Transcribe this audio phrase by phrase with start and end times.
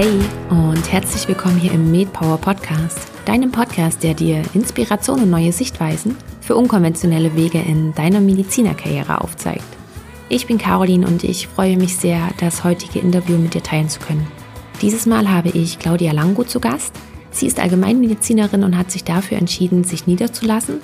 [0.00, 5.50] Hey und herzlich willkommen hier im MedPower Podcast, deinem Podcast, der dir Inspiration und neue
[5.50, 9.64] Sichtweisen für unkonventionelle Wege in deiner Medizinerkarriere aufzeigt.
[10.28, 13.98] Ich bin Caroline und ich freue mich sehr, das heutige Interview mit dir teilen zu
[13.98, 14.24] können.
[14.82, 16.94] Dieses Mal habe ich Claudia Lango zu Gast.
[17.32, 20.76] Sie ist Allgemeinmedizinerin und hat sich dafür entschieden, sich niederzulassen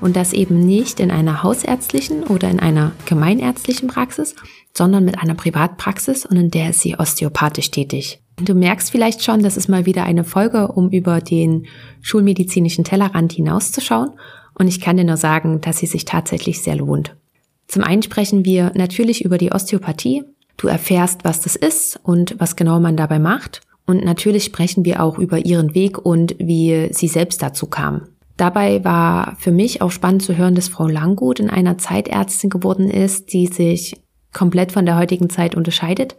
[0.00, 4.34] und das eben nicht in einer hausärztlichen oder in einer gemeinärztlichen Praxis,
[4.74, 8.18] sondern mit einer Privatpraxis und in der ist sie osteopathisch tätig.
[8.42, 11.66] Du merkst vielleicht schon, das ist mal wieder eine Folge, um über den
[12.02, 14.10] schulmedizinischen Tellerrand hinauszuschauen.
[14.54, 17.16] Und ich kann dir nur sagen, dass sie sich tatsächlich sehr lohnt.
[17.66, 20.24] Zum einen sprechen wir natürlich über die Osteopathie.
[20.56, 23.60] Du erfährst, was das ist und was genau man dabei macht.
[23.86, 28.08] Und natürlich sprechen wir auch über ihren Weg und wie sie selbst dazu kam.
[28.36, 32.90] Dabei war für mich auch spannend zu hören, dass Frau Langgut in einer Zeitärztin geworden
[32.90, 33.96] ist, die sich
[34.36, 36.14] komplett von der heutigen Zeit unterscheidet.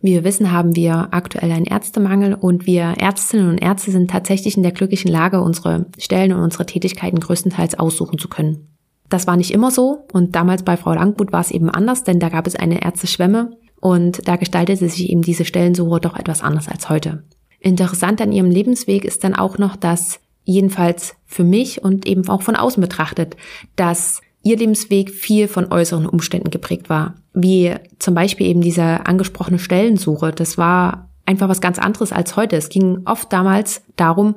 [0.00, 4.56] Wie wir wissen, haben wir aktuell einen Ärztemangel und wir Ärztinnen und Ärzte sind tatsächlich
[4.56, 8.68] in der glücklichen Lage, unsere Stellen und unsere Tätigkeiten größtenteils aussuchen zu können.
[9.10, 12.20] Das war nicht immer so und damals bei Frau Langgut war es eben anders, denn
[12.20, 16.68] da gab es eine Ärzteschwemme und da gestaltete sich eben diese Stellensuche doch etwas anders
[16.68, 17.22] als heute.
[17.60, 22.40] Interessant an ihrem Lebensweg ist dann auch noch, dass jedenfalls für mich und eben auch
[22.40, 23.36] von außen betrachtet,
[23.76, 27.14] dass ihr Lebensweg viel von äußeren Umständen geprägt war.
[27.34, 30.32] Wie zum Beispiel eben diese angesprochene Stellensuche.
[30.32, 32.56] Das war einfach was ganz anderes als heute.
[32.56, 34.36] Es ging oft damals darum,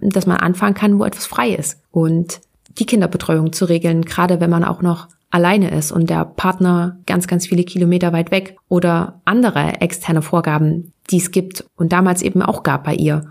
[0.00, 1.80] dass man anfangen kann, wo etwas frei ist.
[1.92, 2.40] Und
[2.78, 7.26] die Kinderbetreuung zu regeln, gerade wenn man auch noch alleine ist und der Partner ganz,
[7.28, 12.42] ganz viele Kilometer weit weg oder andere externe Vorgaben, die es gibt und damals eben
[12.42, 13.30] auch gab bei ihr.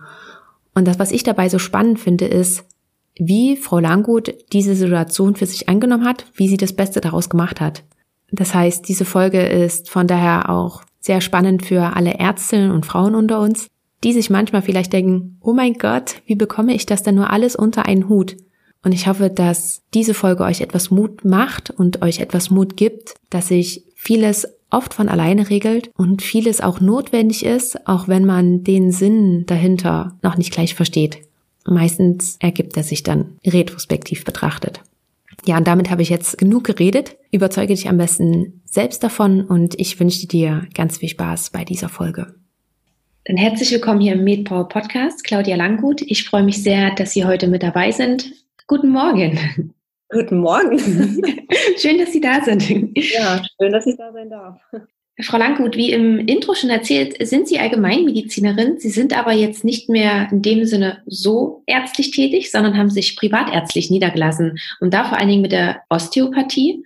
[0.73, 2.63] Und das, was ich dabei so spannend finde, ist,
[3.17, 7.61] wie Frau Langgut diese Situation für sich angenommen hat, wie sie das Beste daraus gemacht
[7.61, 7.83] hat.
[8.31, 13.15] Das heißt, diese Folge ist von daher auch sehr spannend für alle Ärztinnen und Frauen
[13.15, 13.67] unter uns,
[14.03, 17.55] die sich manchmal vielleicht denken, oh mein Gott, wie bekomme ich das denn nur alles
[17.55, 18.37] unter einen Hut?
[18.83, 23.13] Und ich hoffe, dass diese Folge euch etwas Mut macht und euch etwas Mut gibt,
[23.29, 28.63] dass sich vieles oft von alleine regelt und vieles auch notwendig ist, auch wenn man
[28.63, 31.19] den Sinn dahinter noch nicht gleich versteht.
[31.65, 34.81] Meistens ergibt er sich dann retrospektiv betrachtet.
[35.45, 37.17] Ja, und damit habe ich jetzt genug geredet.
[37.31, 41.89] Überzeuge dich am besten selbst davon und ich wünsche dir ganz viel Spaß bei dieser
[41.89, 42.35] Folge.
[43.25, 46.01] Dann herzlich willkommen hier im MedPower Podcast, Claudia Langgut.
[46.01, 48.31] Ich freue mich sehr, dass Sie heute mit dabei sind.
[48.67, 49.73] Guten Morgen.
[50.09, 50.77] Guten Morgen.
[51.77, 52.69] schön, dass Sie da sind.
[52.97, 54.59] Ja, schön, dass ich da sein darf.
[55.19, 58.79] Frau Langgut, wie im Intro schon erzählt, sind Sie Allgemeinmedizinerin.
[58.79, 63.17] Sie sind aber jetzt nicht mehr in dem Sinne so ärztlich tätig, sondern haben sich
[63.17, 66.83] privatärztlich niedergelassen und da vor allen Dingen mit der Osteopathie.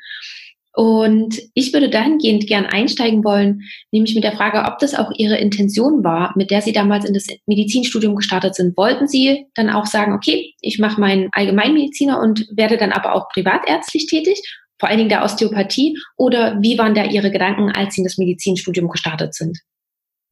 [0.73, 5.37] Und ich würde dahingehend gern einsteigen wollen, nämlich mit der Frage, ob das auch Ihre
[5.37, 8.75] Intention war, mit der Sie damals in das Medizinstudium gestartet sind.
[8.75, 13.29] Wollten Sie dann auch sagen, okay, ich mache meinen Allgemeinmediziner und werde dann aber auch
[13.29, 14.41] privatärztlich tätig,
[14.79, 15.97] vor allen Dingen der Osteopathie?
[16.17, 19.59] Oder wie waren da Ihre Gedanken, als Sie in das Medizinstudium gestartet sind?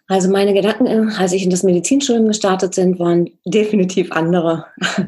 [0.08, 4.66] Also meine Gedanken, äh, als ich in das Medizinstudium gestartet bin, waren definitiv andere.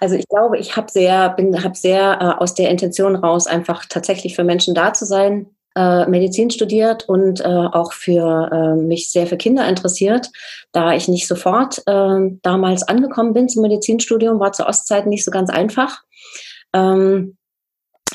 [0.00, 3.86] also ich glaube, ich habe sehr, bin, habe sehr äh, aus der Intention raus, einfach
[3.88, 9.10] tatsächlich für Menschen da zu sein, äh, Medizin studiert und äh, auch für äh, mich
[9.10, 10.30] sehr für Kinder interessiert.
[10.72, 15.30] Da ich nicht sofort äh, damals angekommen bin zum Medizinstudium, war zur Ostzeit nicht so
[15.30, 16.02] ganz einfach.
[16.74, 17.36] Ähm,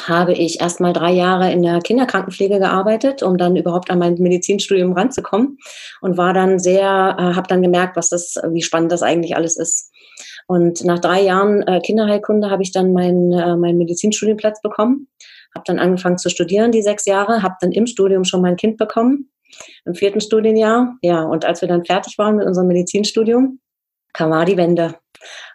[0.07, 4.15] habe ich erst mal drei Jahre in der Kinderkrankenpflege gearbeitet, um dann überhaupt an mein
[4.15, 5.57] Medizinstudium ranzukommen
[6.01, 9.57] und war dann sehr, äh, habe dann gemerkt, was das, wie spannend das eigentlich alles
[9.57, 9.91] ist.
[10.47, 15.07] Und nach drei Jahren äh, Kinderheilkunde habe ich dann meinen äh, meinen Medizinstudienplatz bekommen,
[15.53, 18.77] habe dann angefangen zu studieren die sechs Jahre, habe dann im Studium schon mein Kind
[18.77, 19.29] bekommen
[19.85, 20.97] im vierten Studienjahr.
[21.01, 23.59] Ja, und als wir dann fertig waren mit unserem Medizinstudium,
[24.13, 24.95] kam die Wende.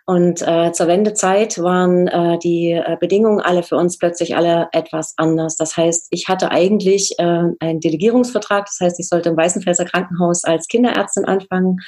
[0.06, 5.14] Und äh, zur Wendezeit waren äh, die äh, Bedingungen alle für uns plötzlich alle etwas
[5.16, 5.56] anders.
[5.56, 8.66] Das heißt, ich hatte eigentlich äh, einen Delegierungsvertrag.
[8.66, 11.78] Das heißt, ich sollte im Weißenfelser Krankenhaus als Kinderärztin anfangen.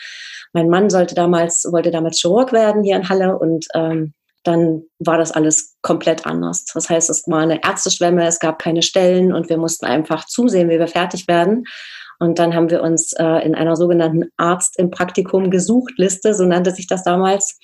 [0.55, 4.15] Mein Mann sollte damals, wollte damals Chirurg werden hier in Halle und ähm,
[4.47, 6.65] dann war das alles komplett anders.
[6.73, 10.71] Das heißt, es war eine Ärzteschwemme, es gab keine Stellen und wir mussten einfach zusehen,
[10.71, 11.65] wie wir fertig werden.
[12.19, 16.45] Und dann haben wir uns äh, in einer sogenannten Arzt im Praktikum gesucht Liste, so
[16.45, 17.59] nannte sich das damals,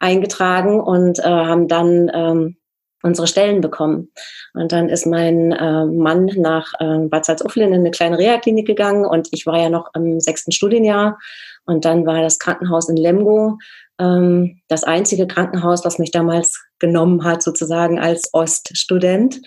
[0.00, 2.56] eingetragen und äh, haben dann ähm,
[3.02, 4.10] unsere Stellen bekommen.
[4.54, 9.04] Und dann ist mein äh, Mann nach äh, Bad Salzuflen in eine kleine Reha-Klinik gegangen
[9.04, 11.18] und ich war ja noch im sechsten Studienjahr.
[11.64, 13.58] Und dann war das Krankenhaus in Lemgo
[13.98, 19.40] ähm, das einzige Krankenhaus, was mich damals genommen hat, sozusagen als Oststudent.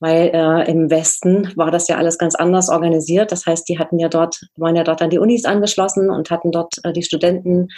[0.00, 3.32] Weil äh, im Westen war das ja alles ganz anders organisiert.
[3.32, 6.52] Das heißt, die hatten ja dort, waren ja dort an die Unis angeschlossen und hatten
[6.52, 7.68] dort äh, die Studenten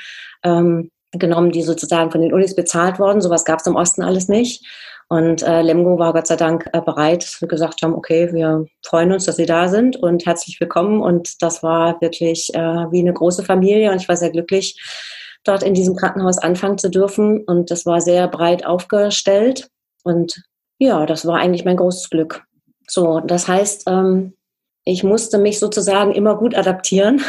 [0.42, 3.20] ähm, genommen, die sozusagen von den Unis bezahlt wurden.
[3.20, 4.66] Sowas gab es im Osten alles nicht.
[5.10, 8.66] Und äh, Lemgo war Gott sei Dank äh, bereit, dass wir gesagt haben, okay, wir
[8.84, 11.00] freuen uns, dass Sie da sind und herzlich willkommen.
[11.00, 14.78] Und das war wirklich äh, wie eine große Familie und ich war sehr glücklich,
[15.44, 17.42] dort in diesem Krankenhaus anfangen zu dürfen.
[17.44, 19.70] Und das war sehr breit aufgestellt.
[20.04, 20.42] Und
[20.78, 22.44] ja, das war eigentlich mein großes Glück.
[22.86, 24.34] So, das heißt, ähm,
[24.84, 27.22] ich musste mich sozusagen immer gut adaptieren.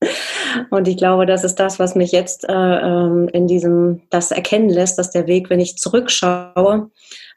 [0.70, 4.68] Und ich glaube, das ist das, was mich jetzt äh, ähm, in diesem, das erkennen
[4.68, 6.90] lässt, dass der Weg, wenn ich zurückschaue,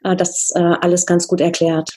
[0.04, 1.90] äh, das äh, alles ganz gut erklärt,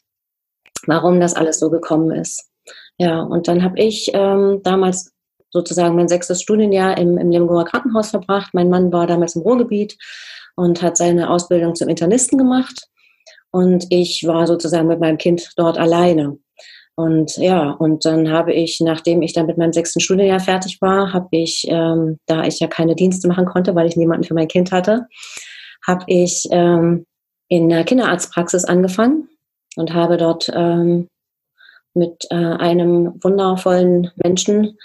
[0.86, 2.50] warum das alles so gekommen ist.
[2.98, 5.12] Ja, und dann habe ich ähm, damals
[5.52, 8.54] sozusagen mein sechstes Studienjahr im, im Lemgoer Krankenhaus verbracht.
[8.54, 9.98] Mein Mann war damals im Ruhrgebiet
[10.56, 12.90] und hat seine Ausbildung zum Internisten gemacht.
[13.58, 16.38] Und ich war sozusagen mit meinem Kind dort alleine.
[16.96, 21.12] Und ja, und dann habe ich, nachdem ich dann mit meinem sechsten Studienjahr fertig war,
[21.12, 24.48] habe ich, ähm, da ich ja keine Dienste machen konnte, weil ich niemanden für mein
[24.48, 25.08] Kind hatte,
[25.88, 27.08] habe ich ähm,
[27.48, 29.28] in der Kinderarztpraxis angefangen
[29.76, 31.08] und habe dort ähm,
[31.96, 34.78] mit äh, einem wundervollen Menschen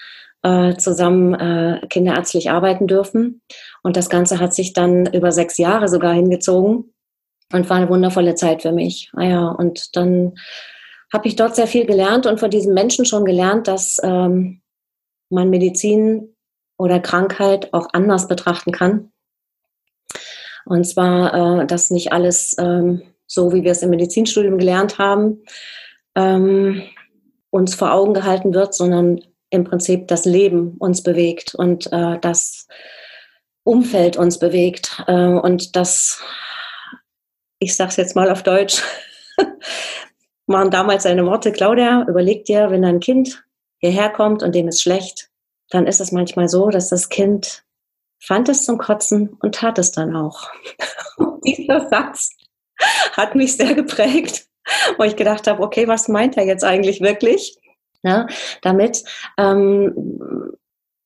[0.42, 3.42] äh, zusammen äh, kinderärztlich arbeiten dürfen.
[3.82, 6.91] Und das Ganze hat sich dann über sechs Jahre sogar hingezogen
[7.52, 9.10] und war eine wundervolle Zeit für mich.
[9.14, 10.34] Ah ja, und dann
[11.12, 14.62] habe ich dort sehr viel gelernt und von diesen Menschen schon gelernt, dass ähm,
[15.28, 16.34] man Medizin
[16.78, 19.12] oder Krankheit auch anders betrachten kann.
[20.64, 25.43] Und zwar, äh, dass nicht alles ähm, so, wie wir es im Medizinstudium gelernt haben,
[26.14, 26.82] ähm,
[27.50, 29.20] uns vor Augen gehalten wird, sondern
[29.50, 32.66] im Prinzip das Leben uns bewegt und äh, das
[33.64, 35.02] Umfeld uns bewegt.
[35.06, 36.22] Äh, und das,
[37.62, 38.82] ich sage es jetzt mal auf Deutsch,
[40.47, 43.44] waren damals seine Worte, Claudia, überleg dir, wenn ein Kind
[43.79, 45.31] hierher kommt und dem ist schlecht,
[45.70, 47.64] dann ist es manchmal so, dass das Kind
[48.20, 50.50] fand es zum Kotzen und tat es dann auch.
[51.44, 52.31] dieser Satz
[53.12, 54.47] hat mich sehr geprägt,
[54.99, 57.56] wo ich gedacht habe, okay, was meint er jetzt eigentlich wirklich?
[58.03, 58.26] Ja,
[58.62, 59.05] damit
[59.38, 60.53] ähm,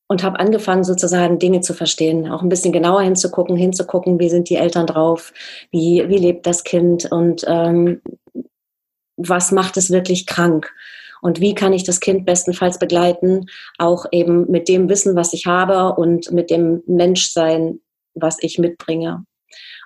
[0.08, 4.48] und habe angefangen sozusagen Dinge zu verstehen, auch ein bisschen genauer hinzugucken, hinzugucken, wie sind
[4.48, 5.32] die Eltern drauf,
[5.70, 8.00] wie, wie lebt das Kind und ähm,
[9.16, 10.72] was macht es wirklich krank
[11.22, 13.46] und wie kann ich das Kind bestenfalls begleiten,
[13.78, 17.80] auch eben mit dem Wissen, was ich habe und mit dem Menschsein,
[18.14, 19.24] was ich mitbringe.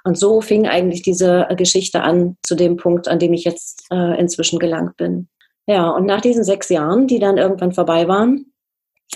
[0.04, 4.18] Und so fing eigentlich diese Geschichte an zu dem Punkt, an dem ich jetzt äh,
[4.18, 5.28] inzwischen gelangt bin.
[5.66, 8.49] Ja, und nach diesen sechs Jahren, die dann irgendwann vorbei waren,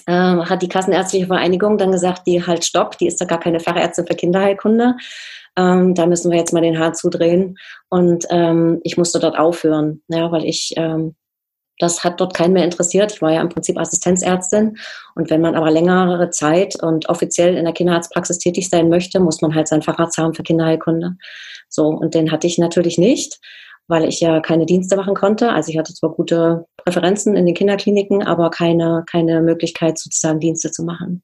[0.07, 3.61] äh, hat die Kassenärztliche Vereinigung dann gesagt, die halt stopp, die ist da gar keine
[3.61, 4.97] Fachärztin für Kinderheilkunde
[5.57, 7.57] ähm, da müssen wir jetzt mal den Hahn zudrehen.
[7.89, 11.15] Und ähm, ich musste dort aufhören, ja, weil ich, ähm,
[11.79, 13.13] das hat dort keinen mehr interessiert.
[13.13, 14.77] Ich war ja im Prinzip Assistenzärztin.
[15.15, 19.43] Und wenn man aber längere Zeit und offiziell in der Kinderarztpraxis tätig sein möchte, muss
[19.43, 21.17] man halt seinen Facharzt haben für Kinderheilkunde.
[21.69, 23.41] So, und den hatte ich natürlich nicht
[23.89, 25.51] weil ich ja keine Dienste machen konnte.
[25.53, 30.71] Also ich hatte zwar gute Präferenzen in den Kinderkliniken, aber keine, keine Möglichkeit, sozusagen Dienste
[30.71, 31.23] zu machen.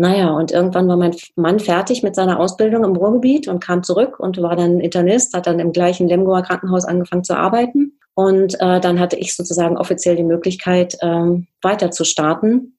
[0.00, 4.20] Naja, und irgendwann war mein Mann fertig mit seiner Ausbildung im Ruhrgebiet und kam zurück
[4.20, 7.98] und war dann Internist, hat dann im gleichen Lemgoer Krankenhaus angefangen zu arbeiten.
[8.14, 12.78] Und äh, dann hatte ich sozusagen offiziell die Möglichkeit, ähm, weiter zu starten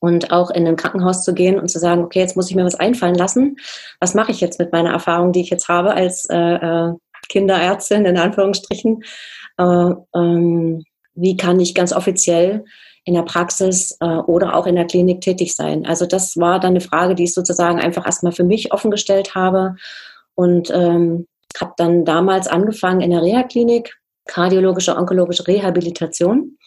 [0.00, 2.64] und auch in ein Krankenhaus zu gehen und zu sagen, okay, jetzt muss ich mir
[2.64, 3.56] was einfallen lassen.
[4.00, 6.92] Was mache ich jetzt mit meiner Erfahrung, die ich jetzt habe als äh, äh,
[7.28, 9.02] Kinderärztin in Anführungsstrichen?
[9.58, 12.64] Äh, ähm, wie kann ich ganz offiziell
[13.04, 15.86] in der Praxis äh, oder auch in der Klinik tätig sein?
[15.86, 19.76] Also das war dann eine Frage, die ich sozusagen einfach erstmal für mich offengestellt habe
[20.34, 21.26] und ähm,
[21.58, 26.58] habe dann damals angefangen in der Reha-Klinik, kardiologische, onkologische Rehabilitation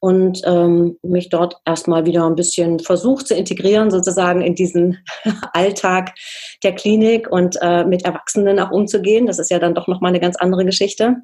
[0.00, 4.98] und ähm, mich dort erstmal wieder ein bisschen versucht zu integrieren, sozusagen in diesen
[5.52, 6.14] Alltag
[6.62, 9.26] der Klinik und äh, mit Erwachsenen auch umzugehen.
[9.26, 11.16] Das ist ja dann doch nochmal eine ganz andere Geschichte.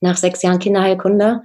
[0.00, 1.42] Nach sechs Jahren Kinderheilkunde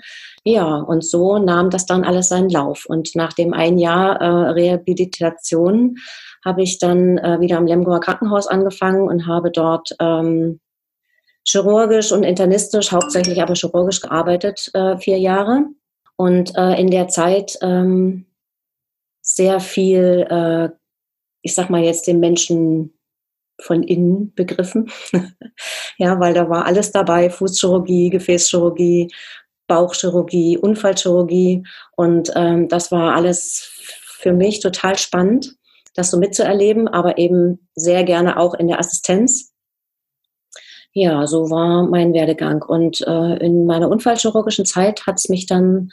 [0.47, 2.85] ja, und so nahm das dann alles seinen Lauf.
[2.87, 5.97] Und nach dem ein Jahr äh, Rehabilitation
[6.45, 10.61] habe ich dann äh, wieder am Lemgoer Krankenhaus angefangen und habe dort ähm,
[11.45, 15.65] chirurgisch und internistisch, hauptsächlich aber chirurgisch gearbeitet, äh, vier Jahre.
[16.17, 18.25] Und äh, in der Zeit ähm,
[19.21, 20.69] sehr viel, äh,
[21.41, 22.93] ich sag mal jetzt den Menschen
[23.61, 24.91] von innen begriffen.
[25.97, 29.09] ja, weil da war alles dabei, Fußchirurgie, Gefäßchirurgie,
[29.67, 31.65] Bauchchirurgie, Unfallchirurgie.
[31.95, 33.71] Und ähm, das war alles
[34.19, 35.55] für mich total spannend,
[35.93, 39.53] das so mitzuerleben, aber eben sehr gerne auch in der Assistenz.
[40.97, 42.63] Ja, so war mein Werdegang.
[42.63, 45.91] Und äh, in meiner unfallchirurgischen Zeit hat es mich dann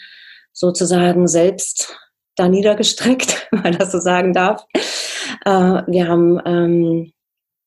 [0.52, 1.94] sozusagen selbst
[2.36, 4.64] da niedergestreckt, wenn man das so sagen darf.
[5.44, 5.50] Äh,
[5.86, 7.12] wir haben, ähm,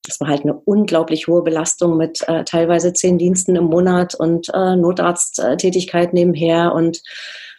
[0.03, 4.49] das war halt eine unglaublich hohe Belastung mit äh, teilweise zehn Diensten im Monat und
[4.55, 7.03] äh, Notarzttätigkeit nebenher und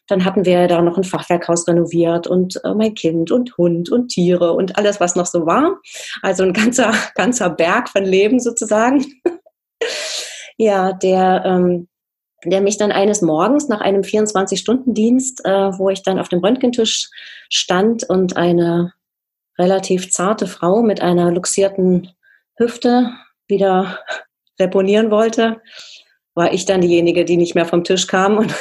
[0.08, 4.08] dann hatten wir da noch ein Fachwerkhaus renoviert und äh, mein Kind und Hund und
[4.08, 5.78] Tiere und alles, was noch so war.
[6.23, 9.04] Also ein ganzer, ganzer Berg von Leben sozusagen.
[10.56, 11.88] Ja, der, ähm,
[12.44, 17.08] der mich dann eines Morgens nach einem 24-Stunden-Dienst, äh, wo ich dann auf dem Röntgentisch
[17.49, 18.92] stand und eine
[19.58, 22.11] relativ zarte Frau mit einer luxierten
[22.56, 23.11] Hüfte
[23.49, 23.99] wieder
[24.61, 25.61] reponieren wollte,
[26.35, 28.54] war ich dann diejenige, die nicht mehr vom Tisch kam und,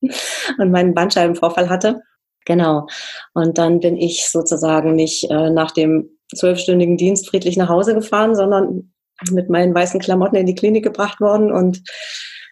[0.58, 2.02] und meinen Bandscheibenvorfall hatte.
[2.44, 2.86] Genau.
[3.34, 8.34] Und dann bin ich sozusagen nicht äh, nach dem zwölfstündigen Dienst friedlich nach Hause gefahren,
[8.34, 8.92] sondern
[9.30, 11.82] mit meinen weißen Klamotten in die Klinik gebracht worden und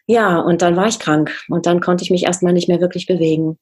[0.06, 3.06] ja, und dann war ich krank und dann konnte ich mich erstmal nicht mehr wirklich
[3.06, 3.58] bewegen.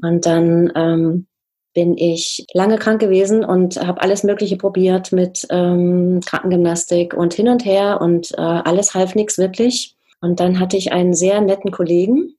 [0.00, 1.26] Und dann ähm,
[1.74, 7.48] bin ich lange krank gewesen und habe alles Mögliche probiert mit ähm, Krankengymnastik und hin
[7.48, 9.96] und her und äh, alles half nichts wirklich.
[10.20, 12.34] Und dann hatte ich einen sehr netten Kollegen,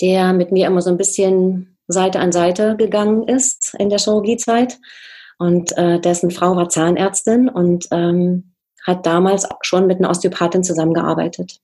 [0.00, 4.78] der mit mir immer so ein bisschen Seite an Seite gegangen ist in der Chirurgiezeit.
[5.38, 8.53] Und äh, dessen Frau war Zahnärztin und ähm,
[8.84, 11.60] hat damals schon mit einer Osteopathin zusammengearbeitet.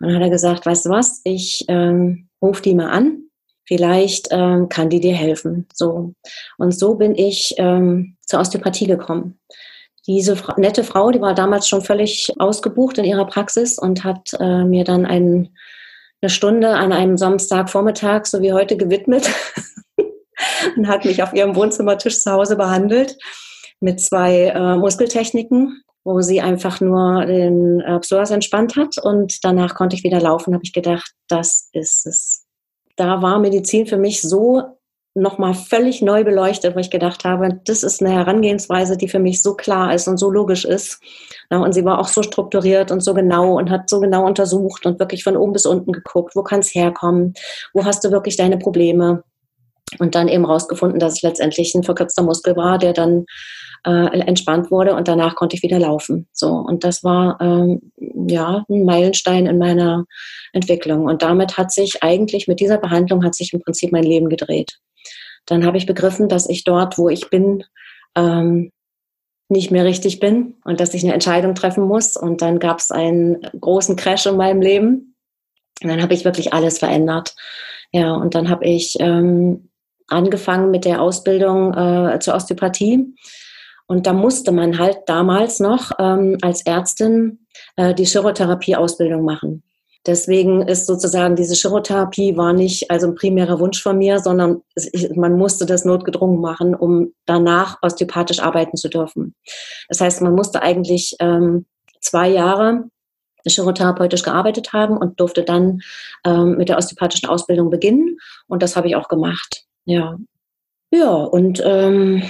[0.00, 3.24] Und dann hat er gesagt, weißt du was, ich ähm, rufe die mal an,
[3.66, 5.66] vielleicht ähm, kann die dir helfen.
[5.72, 6.14] So.
[6.58, 9.38] Und so bin ich ähm, zur Osteopathie gekommen.
[10.06, 14.34] Diese Fra nette Frau, die war damals schon völlig ausgebucht in ihrer Praxis und hat
[14.38, 15.56] äh, mir dann ein,
[16.20, 19.30] eine Stunde an einem Samstagvormittag, so wie heute, gewidmet
[20.76, 23.16] und hat mich auf ihrem Wohnzimmertisch zu Hause behandelt
[23.80, 29.74] mit zwei äh, Muskeltechniken wo sie einfach nur den äh, Psoas entspannt hat und danach
[29.74, 32.44] konnte ich wieder laufen, habe ich gedacht, das ist es.
[32.96, 34.62] Da war Medizin für mich so
[35.14, 39.42] nochmal völlig neu beleuchtet, wo ich gedacht habe, das ist eine Herangehensweise, die für mich
[39.42, 41.00] so klar ist und so logisch ist.
[41.50, 44.98] Und sie war auch so strukturiert und so genau und hat so genau untersucht und
[44.98, 47.34] wirklich von oben bis unten geguckt, wo kann es herkommen,
[47.72, 49.22] wo hast du wirklich deine Probleme.
[50.00, 53.26] Und dann eben rausgefunden, dass es letztendlich ein verkürzter Muskel war, der dann
[53.84, 56.28] äh, entspannt wurde und danach konnte ich wieder laufen.
[56.32, 57.92] So und das war ähm,
[58.28, 60.04] ja ein Meilenstein in meiner
[60.52, 64.28] Entwicklung und damit hat sich eigentlich mit dieser Behandlung hat sich im Prinzip mein Leben
[64.28, 64.78] gedreht.
[65.46, 67.64] Dann habe ich begriffen, dass ich dort, wo ich bin,
[68.16, 68.70] ähm,
[69.48, 72.16] nicht mehr richtig bin und dass ich eine Entscheidung treffen muss.
[72.16, 75.16] Und dann gab es einen großen Crash in meinem Leben.
[75.82, 77.34] Und dann habe ich wirklich alles verändert.
[77.92, 79.68] Ja, und dann habe ich ähm,
[80.08, 83.14] angefangen mit der Ausbildung äh, zur Osteopathie
[83.86, 89.62] und da musste man halt damals noch ähm, als Ärztin äh, die Chirotherapie-Ausbildung machen.
[90.06, 94.62] Deswegen ist sozusagen diese Chirotherapie war nicht also ein primärer Wunsch von mir, sondern
[95.14, 99.34] man musste das notgedrungen machen, um danach osteopathisch arbeiten zu dürfen.
[99.88, 101.64] Das heißt, man musste eigentlich ähm,
[102.00, 102.84] zwei Jahre
[103.46, 105.80] chirotherapeutisch gearbeitet haben und durfte dann
[106.24, 108.18] ähm, mit der osteopathischen Ausbildung beginnen.
[108.46, 109.64] Und das habe ich auch gemacht.
[109.86, 110.18] Ja,
[110.90, 112.22] ja und ähm,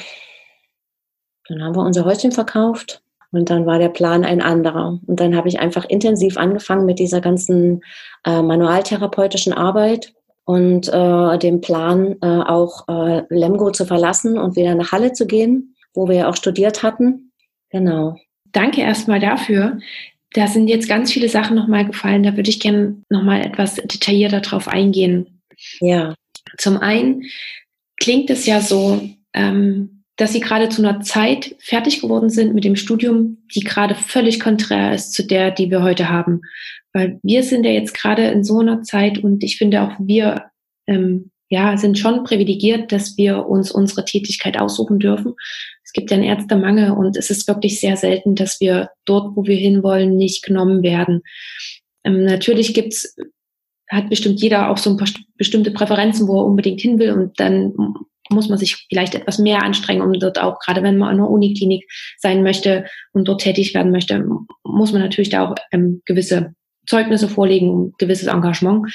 [1.48, 4.98] dann haben wir unser Häuschen verkauft und dann war der Plan ein anderer.
[5.06, 7.82] Und dann habe ich einfach intensiv angefangen mit dieser ganzen
[8.24, 14.74] äh, manualtherapeutischen Arbeit und äh, dem Plan, äh, auch äh, Lemgo zu verlassen und wieder
[14.74, 17.32] nach Halle zu gehen, wo wir ja auch studiert hatten.
[17.70, 18.16] Genau.
[18.52, 19.78] Danke erstmal dafür.
[20.32, 22.22] Da sind jetzt ganz viele Sachen nochmal gefallen.
[22.22, 25.40] Da würde ich gerne nochmal etwas detaillierter drauf eingehen.
[25.80, 26.14] Ja.
[26.58, 27.24] Zum einen
[27.96, 29.00] klingt es ja so,
[29.32, 33.94] ähm, dass sie gerade zu einer Zeit fertig geworden sind mit dem Studium, die gerade
[33.94, 36.42] völlig konträr ist zu der, die wir heute haben.
[36.92, 40.44] Weil wir sind ja jetzt gerade in so einer Zeit und ich finde auch wir
[40.86, 45.34] ähm, ja sind schon privilegiert, dass wir uns unsere Tätigkeit aussuchen dürfen.
[45.82, 49.44] Es gibt ja einen Ärztemangel und es ist wirklich sehr selten, dass wir dort, wo
[49.44, 51.22] wir hinwollen, nicht genommen werden.
[52.04, 53.16] Ähm, natürlich gibt's
[53.90, 57.38] hat bestimmt jeder auch so ein paar bestimmte Präferenzen, wo er unbedingt hin will und
[57.38, 57.74] dann
[58.30, 61.30] muss man sich vielleicht etwas mehr anstrengen, um dort auch, gerade wenn man in einer
[61.30, 61.84] Uniklinik
[62.18, 64.24] sein möchte und dort tätig werden möchte,
[64.64, 66.54] muss man natürlich da auch ähm, gewisse
[66.86, 68.92] Zeugnisse vorlegen, gewisses Engagement.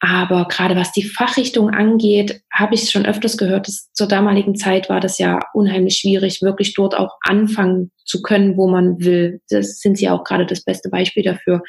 [0.00, 4.88] Aber gerade was die Fachrichtung angeht, habe ich schon öfters gehört, dass zur damaligen Zeit
[4.88, 9.40] war das ja unheimlich schwierig, wirklich dort auch anfangen zu können, wo man will.
[9.50, 11.62] Das sind sie auch gerade das beste Beispiel dafür,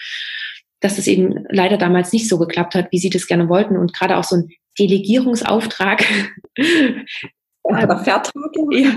[0.79, 3.77] dass es eben leider damals nicht so geklappt hat, wie sie das gerne wollten.
[3.77, 6.05] Und gerade auch so ein Delegierungsauftrag.
[7.63, 8.51] Oder Vertrag.
[8.71, 8.91] Ja.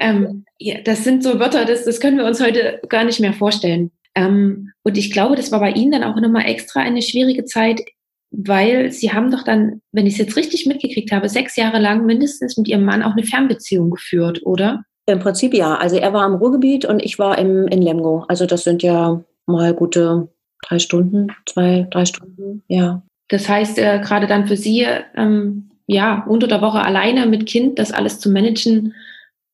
[0.00, 3.32] Ähm, ja, das sind so Wörter, das, das können wir uns heute gar nicht mehr
[3.32, 3.90] vorstellen.
[4.14, 7.82] Ähm, und ich glaube, das war bei Ihnen dann auch nochmal extra eine schwierige Zeit,
[8.30, 12.04] weil Sie haben doch dann, wenn ich es jetzt richtig mitgekriegt habe, sechs Jahre lang
[12.06, 14.84] mindestens mit Ihrem Mann auch eine Fernbeziehung geführt, oder?
[15.06, 15.76] Im Prinzip ja.
[15.76, 18.24] Also er war im Ruhrgebiet und ich war im, in Lemgo.
[18.28, 20.28] Also das sind ja mal gute
[20.66, 23.02] drei Stunden, zwei, drei Stunden, ja.
[23.28, 27.78] Das heißt, äh, gerade dann für Sie, ähm, ja, unter der Woche alleine mit Kind,
[27.78, 28.94] das alles zu managen,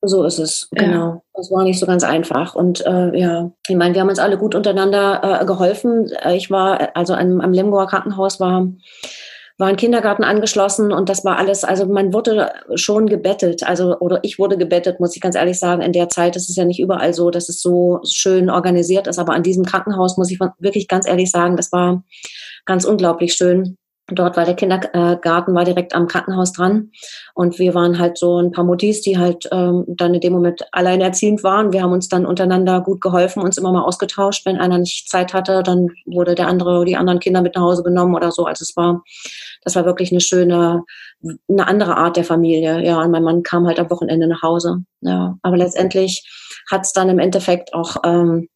[0.07, 1.07] so ist es, genau.
[1.07, 1.23] Ja.
[1.35, 2.55] Das war nicht so ganz einfach.
[2.55, 6.11] Und äh, ja, ich meine, wir haben uns alle gut untereinander äh, geholfen.
[6.23, 8.69] Äh, ich war, also am, am Lemgoer Krankenhaus war,
[9.57, 14.19] war ein Kindergarten angeschlossen und das war alles, also man wurde schon gebettet, also oder
[14.23, 16.81] ich wurde gebettet, muss ich ganz ehrlich sagen, in der Zeit, das ist ja nicht
[16.81, 20.89] überall so, dass es so schön organisiert ist, aber an diesem Krankenhaus muss ich wirklich
[20.89, 22.03] ganz ehrlich sagen, das war
[22.65, 23.77] ganz unglaublich schön
[24.09, 26.91] Dort war der Kindergarten war direkt am Krankenhaus dran
[27.35, 30.63] und wir waren halt so ein paar Muttis, die halt ähm, dann in dem Moment
[30.73, 31.73] alleinerziehend waren.
[31.73, 34.45] Wir haben uns dann untereinander gut geholfen, uns immer mal ausgetauscht.
[34.45, 37.83] Wenn einer nicht Zeit hatte, dann wurde der andere, die anderen Kinder mit nach Hause
[37.83, 38.45] genommen oder so.
[38.45, 39.03] Also es war,
[39.63, 40.85] das war wirklich eine schöne,
[41.49, 42.85] eine andere Art der Familie.
[42.85, 44.85] Ja, und mein Mann kam halt am Wochenende nach Hause.
[45.01, 46.29] Ja, aber letztendlich
[46.71, 48.49] hat es dann im Endeffekt auch ähm,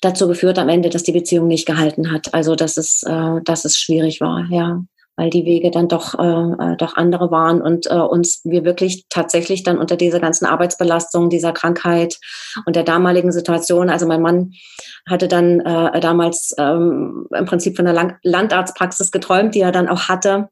[0.00, 2.34] dazu geführt am Ende, dass die Beziehung nicht gehalten hat.
[2.34, 4.82] Also dass es, äh, dass es schwierig war, ja,
[5.16, 9.06] weil die Wege dann doch, äh, äh, doch andere waren und äh, uns wir wirklich
[9.08, 12.18] tatsächlich dann unter dieser ganzen Arbeitsbelastung, dieser Krankheit
[12.66, 14.52] und der damaligen Situation, also mein Mann
[15.08, 20.08] hatte dann äh, damals ähm, im Prinzip von der Landarztpraxis geträumt, die er dann auch
[20.08, 20.48] hatte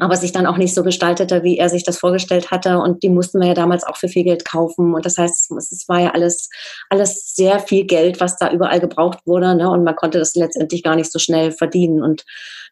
[0.00, 2.78] aber sich dann auch nicht so gestaltete, wie er sich das vorgestellt hatte.
[2.78, 4.94] Und die mussten wir ja damals auch für viel Geld kaufen.
[4.94, 6.48] Und das heißt, es war ja alles,
[6.88, 9.54] alles sehr viel Geld, was da überall gebraucht wurde.
[9.54, 9.68] Ne?
[9.70, 12.02] Und man konnte das letztendlich gar nicht so schnell verdienen.
[12.02, 12.24] Und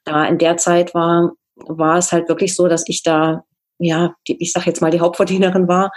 [0.04, 3.44] da in der Zeit war, war es halt wirklich so, dass ich da,
[3.78, 5.90] ja, die, ich sag jetzt mal, die Hauptverdienerin war,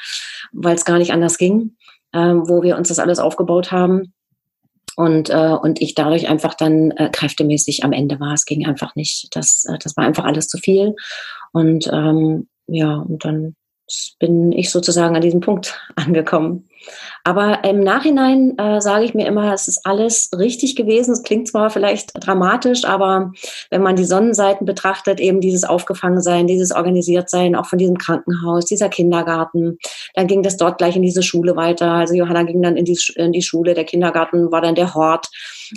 [0.51, 1.77] weil es gar nicht anders ging,
[2.13, 4.13] ähm, wo wir uns das alles aufgebaut haben
[4.95, 8.33] und, äh, und ich dadurch einfach dann äh, kräftemäßig am Ende war.
[8.33, 9.27] Es ging einfach nicht.
[9.35, 10.96] Das, äh, das war einfach alles zu viel.
[11.51, 13.55] Und ähm, ja, und dann
[14.20, 16.70] bin ich sozusagen an diesem Punkt angekommen.
[17.24, 21.13] Aber im Nachhinein äh, sage ich mir immer, es ist alles richtig gewesen.
[21.13, 23.31] Es klingt zwar vielleicht dramatisch, aber
[23.69, 28.89] wenn man die Sonnenseiten betrachtet, eben dieses Aufgefangensein, dieses Organisiertsein, auch von diesem Krankenhaus, dieser
[28.89, 29.77] Kindergarten,
[30.15, 31.91] dann ging das dort gleich in diese Schule weiter.
[31.91, 35.27] Also Johanna ging dann in die, in die Schule, der Kindergarten war dann der Hort.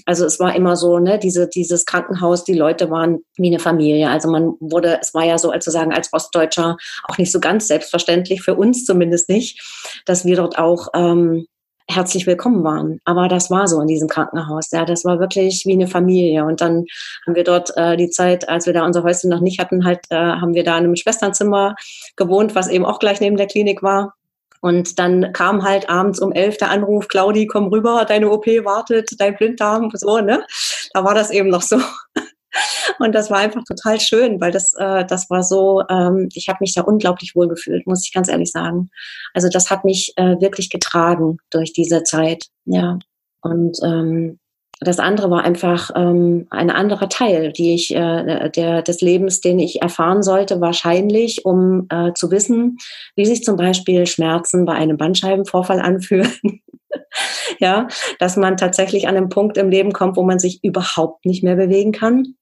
[0.04, 4.10] Also es war immer so, ne, diese, dieses Krankenhaus, die Leute waren wie eine Familie.
[4.10, 7.68] Also man wurde, es war ja so, als sagen, als Ostdeutscher auch nicht so ganz
[7.68, 9.60] selbstverständlich, für uns zumindest nicht,
[10.04, 11.46] dass wir dort auch ähm,
[11.88, 13.00] herzlich willkommen waren.
[13.04, 14.70] Aber das war so in diesem Krankenhaus.
[14.72, 16.44] Ja, das war wirklich wie eine Familie.
[16.44, 16.84] Und dann
[17.26, 20.00] haben wir dort äh, die Zeit, als wir da unser Häuschen noch nicht hatten, halt,
[20.10, 21.74] äh, haben wir da in einem Schwesternzimmer
[22.16, 24.14] gewohnt, was eben auch gleich neben der Klinik war.
[24.60, 29.10] Und dann kam halt abends um elf der Anruf, Claudi, komm rüber, deine OP wartet,
[29.18, 30.44] dein Blinddarm, so, ne?
[30.92, 31.76] Da war das eben noch so.
[32.98, 36.58] Und das war einfach total schön, weil das, äh, das war so, ähm, ich habe
[36.60, 38.90] mich da unglaublich wohl gefühlt, muss ich ganz ehrlich sagen.
[39.34, 42.98] Also das hat mich äh, wirklich getragen durch diese Zeit, ja.
[43.42, 44.38] Und ähm,
[44.80, 49.58] das andere war einfach ähm, ein anderer Teil, die ich äh, der des Lebens, den
[49.58, 52.76] ich erfahren sollte, wahrscheinlich, um äh, zu wissen,
[53.14, 56.30] wie sich zum Beispiel Schmerzen bei einem Bandscheibenvorfall anfühlen.
[57.58, 57.88] ja,
[58.18, 61.56] dass man tatsächlich an einem Punkt im Leben kommt, wo man sich überhaupt nicht mehr
[61.56, 62.34] bewegen kann.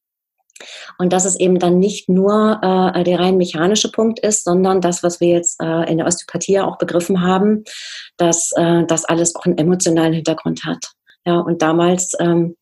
[0.98, 5.02] Und dass es eben dann nicht nur äh, der rein mechanische Punkt ist, sondern das,
[5.02, 7.64] was wir jetzt äh, in der Osteopathie auch begriffen haben,
[8.16, 10.92] dass äh, das alles auch einen emotionalen Hintergrund hat.
[11.26, 12.56] Ja, und damals ähm,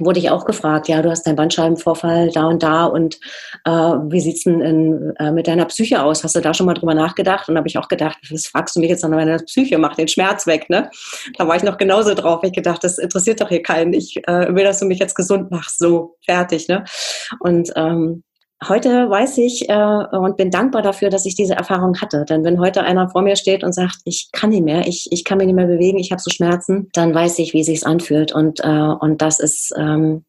[0.00, 3.18] wurde ich auch gefragt, ja, du hast deinen Bandscheibenvorfall da und da und
[3.64, 6.24] äh, wie sieht's denn in, äh, mit deiner Psyche aus?
[6.24, 7.48] Hast du da schon mal drüber nachgedacht?
[7.48, 9.78] Und habe ich auch gedacht, was fragst du mich jetzt an meiner Psyche?
[9.78, 10.90] Mach den Schmerz weg, ne?
[11.36, 12.40] Da war ich noch genauso drauf.
[12.44, 13.92] Ich gedacht, das interessiert doch hier keinen.
[13.92, 15.78] Ich äh, will, dass du mich jetzt gesund machst.
[15.78, 16.84] So, fertig, ne?
[17.40, 18.22] Und ähm,
[18.66, 22.24] heute weiß ich äh, und bin dankbar dafür, dass ich diese Erfahrung hatte.
[22.28, 25.24] Denn wenn heute einer vor mir steht und sagt, ich kann nicht mehr, ich, ich
[25.24, 28.32] kann mich nicht mehr bewegen, ich habe so Schmerzen, dann weiß ich, wie sich's anfühlt.
[28.32, 30.24] Und, äh, und das ist ähm,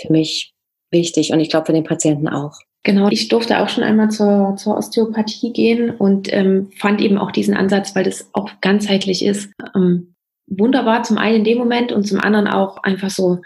[0.00, 0.52] für mich
[0.90, 2.58] wichtig und ich glaube für den Patienten auch.
[2.84, 7.30] Genau, ich durfte auch schon einmal zur, zur Osteopathie gehen und ähm, fand eben auch
[7.30, 10.14] diesen Ansatz, weil das auch ganzheitlich ist, ähm,
[10.48, 13.40] wunderbar zum einen in dem Moment und zum anderen auch einfach so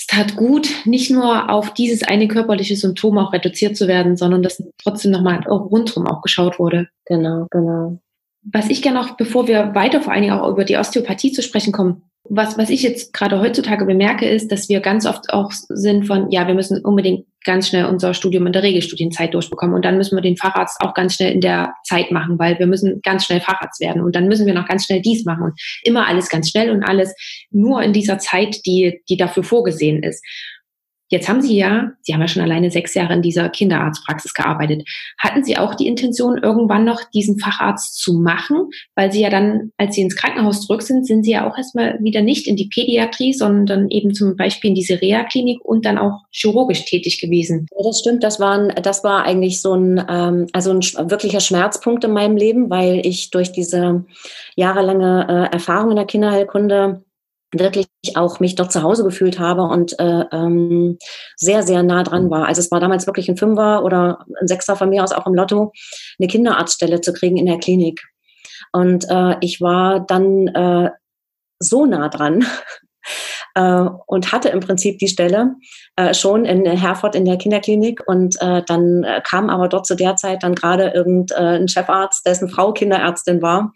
[0.00, 4.42] es tat gut, nicht nur auf dieses eine körperliche Symptom auch reduziert zu werden, sondern
[4.42, 6.88] dass trotzdem nochmal rundherum auch geschaut wurde.
[7.04, 7.98] Genau, genau.
[8.42, 11.42] Was ich gerne noch, bevor wir weiter vor allen Dingen auch über die Osteopathie zu
[11.42, 15.50] sprechen kommen, was, was ich jetzt gerade heutzutage bemerke, ist, dass wir ganz oft auch
[15.50, 19.84] sind von, ja, wir müssen unbedingt ganz schnell unser Studium in der Regelstudienzeit durchbekommen und
[19.84, 23.00] dann müssen wir den Facharzt auch ganz schnell in der Zeit machen, weil wir müssen
[23.02, 26.06] ganz schnell Facharzt werden und dann müssen wir noch ganz schnell dies machen und immer
[26.06, 27.14] alles ganz schnell und alles
[27.50, 30.24] nur in dieser Zeit, die, die dafür vorgesehen ist.
[31.10, 34.88] Jetzt haben Sie ja, Sie haben ja schon alleine sechs Jahre in dieser Kinderarztpraxis gearbeitet.
[35.18, 38.70] Hatten Sie auch die Intention, irgendwann noch diesen Facharzt zu machen?
[38.94, 41.98] Weil Sie ja dann, als Sie ins Krankenhaus zurück sind, sind Sie ja auch erstmal
[42.00, 46.20] wieder nicht in die Pädiatrie, sondern eben zum Beispiel in diese Reha-Klinik und dann auch
[46.30, 47.66] chirurgisch tätig gewesen.
[47.76, 48.22] Ja, das stimmt.
[48.22, 52.36] Das war, ein, das war eigentlich so ein, ähm, also ein wirklicher Schmerzpunkt in meinem
[52.36, 54.04] Leben, weil ich durch diese
[54.54, 57.02] jahrelange äh, Erfahrung in der Kinderheilkunde
[57.52, 60.98] wirklich auch mich dort zu Hause gefühlt habe und äh, ähm,
[61.36, 62.46] sehr, sehr nah dran war.
[62.46, 65.34] Also es war damals wirklich ein Fünfer oder ein Sechser von mir aus auch im
[65.34, 65.72] Lotto,
[66.18, 68.00] eine Kinderarztstelle zu kriegen in der Klinik.
[68.72, 70.90] Und äh, ich war dann äh,
[71.58, 72.44] so nah dran
[73.54, 75.54] äh, und hatte im Prinzip die Stelle
[75.96, 78.02] äh, schon in Herford in der Kinderklinik.
[78.06, 82.24] Und äh, dann äh, kam aber dort zu der Zeit dann gerade irgendein äh, Chefarzt,
[82.26, 83.72] dessen Frau Kinderärztin war.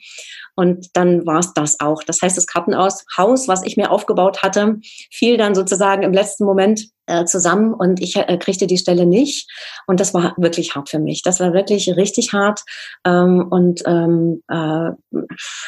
[0.54, 2.02] Und dann war es das auch.
[2.02, 3.04] Das heißt, das Kartenhaus,
[3.48, 4.78] was ich mir aufgebaut hatte,
[5.10, 9.50] fiel dann sozusagen im letzten Moment äh, zusammen und ich äh, kriegte die Stelle nicht.
[9.86, 11.22] Und das war wirklich hart für mich.
[11.22, 12.62] Das war wirklich richtig hart.
[13.04, 14.90] Ähm, und ähm, äh,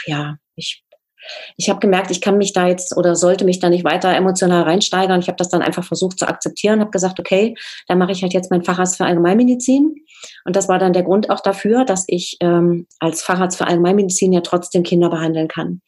[0.07, 0.86] ja, ich
[1.57, 4.63] ich habe gemerkt, ich kann mich da jetzt oder sollte mich da nicht weiter emotional
[4.63, 5.21] reinsteigern.
[5.21, 7.55] Ich habe das dann einfach versucht zu akzeptieren, habe gesagt, okay,
[7.89, 9.95] dann mache ich halt jetzt meinen Facharzt für Allgemeinmedizin.
[10.45, 14.33] Und das war dann der Grund auch dafür, dass ich ähm, als Facharzt für Allgemeinmedizin
[14.33, 15.81] ja trotzdem Kinder behandeln kann.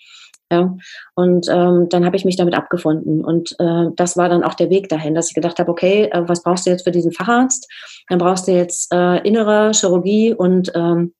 [0.50, 0.74] Ja,
[1.14, 3.22] und ähm, dann habe ich mich damit abgefunden.
[3.22, 6.26] Und äh, das war dann auch der Weg dahin, dass ich gedacht habe, okay, äh,
[6.26, 7.68] was brauchst du jetzt für diesen Facharzt?
[8.08, 11.12] Dann brauchst du jetzt äh, innere Chirurgie und ähm,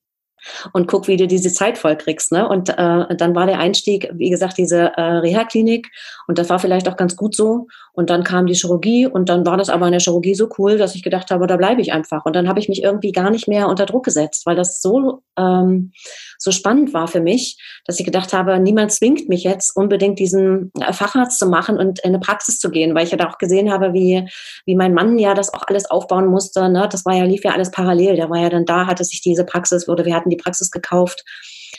[0.73, 2.33] und guck, wie du diese Zeit vollkriegst.
[2.33, 2.49] Ne?
[2.49, 5.89] Und äh, dann war der Einstieg, wie gesagt, diese äh, Reha-Klinik
[6.27, 7.67] und das war vielleicht auch ganz gut so.
[7.99, 10.79] Und dann kam die Chirurgie und dann war das aber in der Chirurgie so cool,
[10.79, 12.25] dass ich gedacht habe, da bleibe ich einfach.
[12.27, 15.23] Und dann habe ich mich irgendwie gar nicht mehr unter Druck gesetzt, weil das so,
[15.37, 15.91] ähm,
[16.39, 20.71] so spannend war für mich, dass ich gedacht habe, niemand zwingt mich jetzt unbedingt diesen
[20.79, 23.39] äh, Facharzt zu machen und in eine Praxis zu gehen, weil ich ja da auch
[23.39, 24.29] gesehen habe, wie,
[24.65, 26.69] wie mein Mann ja das auch alles aufbauen musste.
[26.69, 26.89] Ne?
[26.89, 28.15] Das war ja, lief ja alles parallel.
[28.15, 31.25] Der war ja dann da, hatte sich diese Praxis oder wir hatten die Praxis gekauft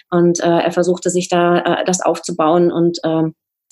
[0.09, 3.23] und äh, er versuchte sich da äh, das aufzubauen und äh,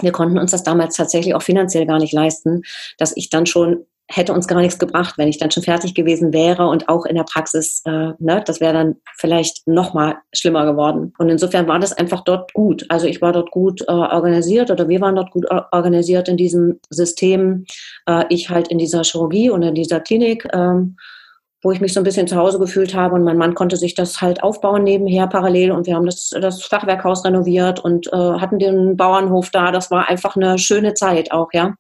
[0.01, 2.61] wir konnten uns das damals tatsächlich auch finanziell gar nicht leisten,
[2.97, 6.31] dass ich dann schon hätte uns gar nichts gebracht, wenn ich dann schon fertig gewesen
[6.31, 10.65] wäre und auch in der Praxis, äh, ne, das wäre dann vielleicht noch mal schlimmer
[10.65, 11.13] geworden.
[11.17, 12.85] Und insofern war das einfach dort gut.
[12.87, 16.79] Also ich war dort gut äh, organisiert oder wir waren dort gut organisiert in diesem
[16.89, 17.65] System.
[18.05, 20.47] Äh, ich halt in dieser Chirurgie und in dieser Klinik.
[20.53, 20.95] Ähm,
[21.61, 23.95] wo ich mich so ein bisschen zu Hause gefühlt habe und mein Mann konnte sich
[23.95, 28.59] das halt aufbauen nebenher parallel und wir haben das, das Fachwerkhaus renoviert und äh, hatten
[28.59, 29.71] den Bauernhof da.
[29.71, 31.75] Das war einfach eine schöne Zeit auch, ja.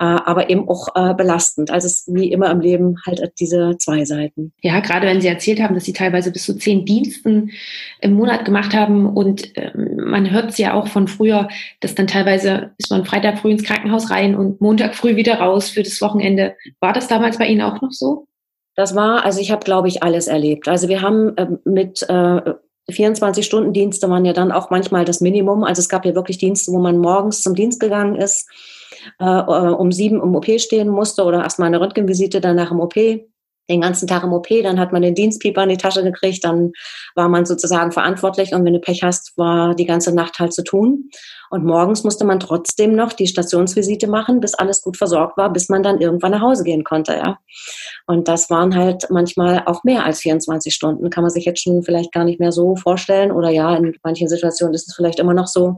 [0.00, 1.70] Äh, aber eben auch äh, belastend.
[1.70, 4.52] Also es wie immer im Leben halt diese zwei Seiten.
[4.60, 7.52] Ja, gerade wenn Sie erzählt haben, dass Sie teilweise bis zu zehn Diensten
[8.00, 11.48] im Monat gemacht haben und äh, man hört es ja auch von früher,
[11.80, 15.68] dass dann teilweise ist man Freitag früh ins Krankenhaus rein und Montag früh wieder raus
[15.68, 16.56] für das Wochenende.
[16.80, 18.26] War das damals bei Ihnen auch noch so?
[18.74, 20.68] Das war, also ich habe, glaube ich, alles erlebt.
[20.68, 22.54] Also wir haben äh, mit äh,
[22.90, 25.64] 24-Stunden-Dienste waren ja dann auch manchmal das Minimum.
[25.64, 28.48] Also es gab ja wirklich Dienste, wo man morgens zum Dienst gegangen ist,
[29.20, 32.94] äh, äh um sieben im OP stehen musste oder erstmal eine Röntgenvisite, danach im OP
[33.68, 36.72] den ganzen Tag im OP, dann hat man den Dienstpieper in die Tasche gekriegt, dann
[37.14, 40.62] war man sozusagen verantwortlich und wenn du Pech hast, war die ganze Nacht halt zu
[40.62, 41.10] tun.
[41.50, 45.68] Und morgens musste man trotzdem noch die Stationsvisite machen, bis alles gut versorgt war, bis
[45.68, 47.38] man dann irgendwann nach Hause gehen konnte, ja.
[48.06, 51.82] Und das waren halt manchmal auch mehr als 24 Stunden, kann man sich jetzt schon
[51.82, 55.34] vielleicht gar nicht mehr so vorstellen oder ja, in manchen Situationen ist es vielleicht immer
[55.34, 55.76] noch so.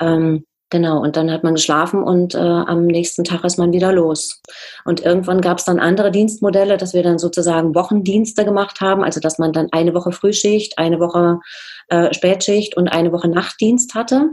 [0.00, 3.92] Ähm, Genau, und dann hat man geschlafen und äh, am nächsten Tag ist man wieder
[3.92, 4.42] los.
[4.84, 9.20] Und irgendwann gab es dann andere Dienstmodelle, dass wir dann sozusagen Wochendienste gemacht haben, also
[9.20, 11.38] dass man dann eine Woche Frühschicht, eine Woche
[11.90, 14.30] äh, Spätschicht und eine Woche Nachtdienst hatte.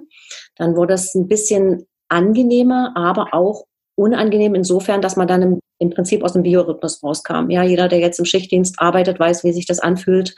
[0.56, 5.92] Dann wurde es ein bisschen angenehmer, aber auch unangenehm insofern, dass man dann im, im
[5.92, 7.52] Prinzip aus dem Biorhythmus rauskam.
[7.52, 10.36] Ja, jeder, der jetzt im Schichtdienst arbeitet, weiß, wie sich das anfühlt,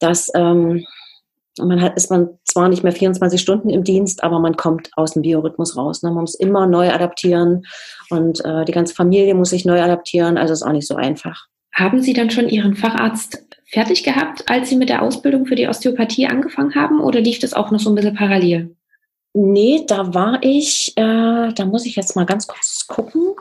[0.00, 0.84] dass ähm,
[1.58, 5.12] man hat, ist man zwar nicht mehr 24 Stunden im Dienst, aber man kommt aus
[5.12, 6.02] dem Biorhythmus raus.
[6.02, 6.10] Ne?
[6.10, 7.62] Man muss immer neu adaptieren
[8.10, 10.36] und äh, die ganze Familie muss sich neu adaptieren.
[10.36, 11.46] Also ist auch nicht so einfach.
[11.72, 15.68] Haben Sie dann schon Ihren Facharzt fertig gehabt, als Sie mit der Ausbildung für die
[15.68, 18.74] Osteopathie angefangen haben oder lief das auch noch so ein bisschen parallel?
[19.32, 23.34] Nee, da war ich, äh, da muss ich jetzt mal ganz kurz gucken.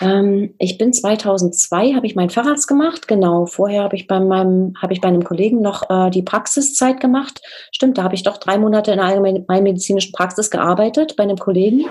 [0.00, 3.08] Ähm, ich bin 2002, habe ich meinen Facharzt gemacht.
[3.08, 7.00] Genau, vorher habe ich bei meinem, habe ich bei einem Kollegen noch äh, die Praxiszeit
[7.00, 7.40] gemacht.
[7.72, 11.86] Stimmt, da habe ich doch drei Monate in einer allgemeinmedizinischen Praxis gearbeitet bei einem Kollegen.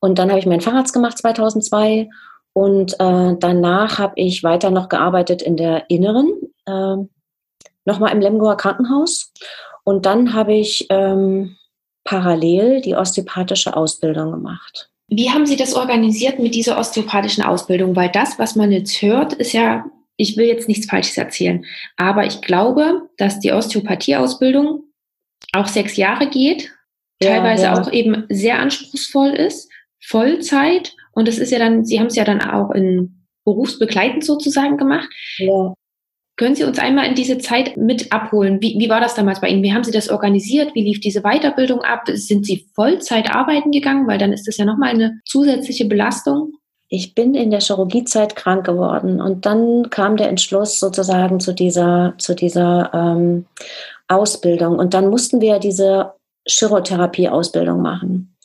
[0.00, 2.08] Und dann habe ich meinen Facharzt gemacht 2002
[2.54, 6.32] und äh, danach habe ich weiter noch gearbeitet in der Inneren,
[6.66, 6.96] äh,
[7.84, 9.32] nochmal im Lemgoer Krankenhaus.
[9.84, 11.56] Und dann habe ich ähm,
[12.04, 14.91] parallel die osteopathische Ausbildung gemacht.
[15.14, 17.94] Wie haben Sie das organisiert mit dieser osteopathischen Ausbildung?
[17.94, 19.84] Weil das, was man jetzt hört, ist ja,
[20.16, 21.64] ich will jetzt nichts Falsches erzählen,
[21.96, 24.84] aber ich glaube, dass die Osteopathieausbildung
[25.52, 26.72] auch sechs Jahre geht,
[27.22, 27.80] ja, teilweise ja.
[27.80, 29.70] auch eben sehr anspruchsvoll ist,
[30.00, 30.94] Vollzeit.
[31.12, 35.08] Und das ist ja dann, Sie haben es ja dann auch in berufsbegleitend sozusagen gemacht.
[35.38, 35.74] Ja.
[36.36, 38.60] Können Sie uns einmal in diese Zeit mit abholen?
[38.62, 39.62] Wie, wie war das damals bei Ihnen?
[39.62, 40.74] Wie haben Sie das organisiert?
[40.74, 42.04] Wie lief diese Weiterbildung ab?
[42.12, 44.06] Sind Sie Vollzeit arbeiten gegangen?
[44.06, 46.54] Weil dann ist das ja nochmal eine zusätzliche Belastung.
[46.88, 52.14] Ich bin in der Chirurgiezeit krank geworden und dann kam der Entschluss sozusagen zu dieser,
[52.18, 53.46] zu dieser ähm,
[54.08, 54.78] Ausbildung.
[54.78, 56.12] Und dann mussten wir diese
[56.46, 58.36] Chirotherapie-Ausbildung machen.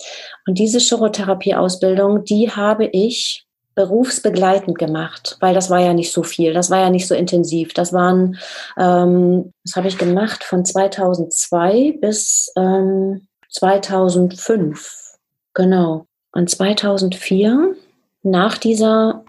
[0.45, 3.47] Und diese Chirotherapie-Ausbildung, die habe ich
[3.78, 7.76] berufsbegleitend gemacht, weil das war ja nicht so viel, das war ja nicht so intensiv.
[7.76, 8.38] Das waren,
[8.76, 15.16] ähm, das habe ich gemacht von 2002 bis ähm, 2005,
[15.54, 16.08] genau.
[16.32, 17.76] Und 2004,
[18.24, 19.24] nach dieser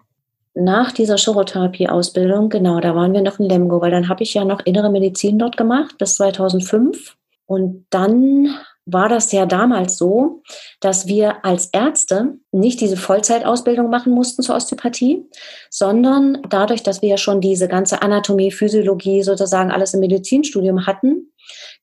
[0.54, 4.44] nach dieser Chirotherapie-Ausbildung, genau, da waren wir noch in Lemgo, weil dann habe ich ja
[4.44, 7.16] noch innere Medizin dort gemacht bis 2005.
[7.46, 8.56] Und dann
[8.90, 10.42] war das ja damals so,
[10.80, 15.28] dass wir als Ärzte nicht diese Vollzeitausbildung machen mussten zur Osteopathie,
[15.70, 21.32] sondern dadurch, dass wir ja schon diese ganze Anatomie, Physiologie sozusagen alles im Medizinstudium hatten,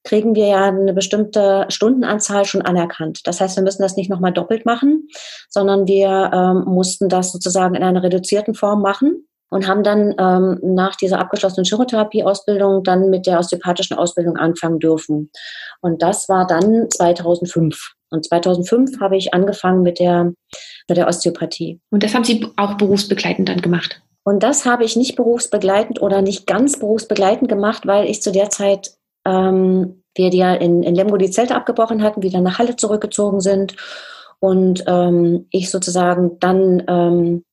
[0.04, 3.22] kriegen wir ja eine bestimmte Stundenanzahl schon anerkannt.
[3.26, 5.08] Das heißt, wir müssen das nicht nochmal doppelt machen,
[5.50, 10.60] sondern wir ähm, mussten das sozusagen in einer reduzierten Form machen und haben dann ähm,
[10.62, 15.32] nach dieser abgeschlossenen Chirotherapie-Ausbildung dann mit der osteopathischen Ausbildung anfangen dürfen.
[15.82, 17.94] Und das war dann 2005.
[18.10, 20.34] Und 2005 habe ich angefangen mit der,
[20.88, 21.80] mit der Osteopathie.
[21.90, 24.02] Und das haben Sie auch berufsbegleitend dann gemacht?
[24.24, 28.50] Und das habe ich nicht berufsbegleitend oder nicht ganz berufsbegleitend gemacht, weil ich zu der
[28.50, 28.92] Zeit,
[29.26, 33.76] ähm, wir ja in, in Lemgo die Zelte abgebrochen hatten, wieder nach Halle zurückgezogen sind
[34.40, 37.44] und ähm, ich sozusagen dann ähm,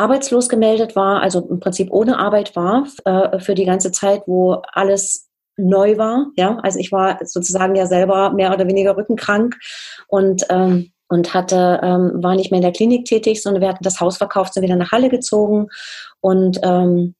[0.00, 4.62] arbeitslos gemeldet war, also im Prinzip ohne Arbeit war äh, für die ganze Zeit, wo
[4.72, 6.28] alles neu war.
[6.36, 9.56] Ja, also ich war sozusagen ja selber mehr oder weniger rückenkrank
[10.08, 13.82] und ähm, und hatte ähm, war nicht mehr in der Klinik tätig, sondern wir hatten
[13.82, 15.68] das Haus verkauft, sind wieder nach Halle gezogen
[16.20, 17.14] und ähm,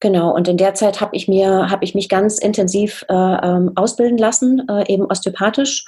[0.00, 4.68] Genau, und in der Zeit habe ich habe ich mich ganz intensiv äh, ausbilden lassen,
[4.68, 5.86] äh, eben osteopathisch.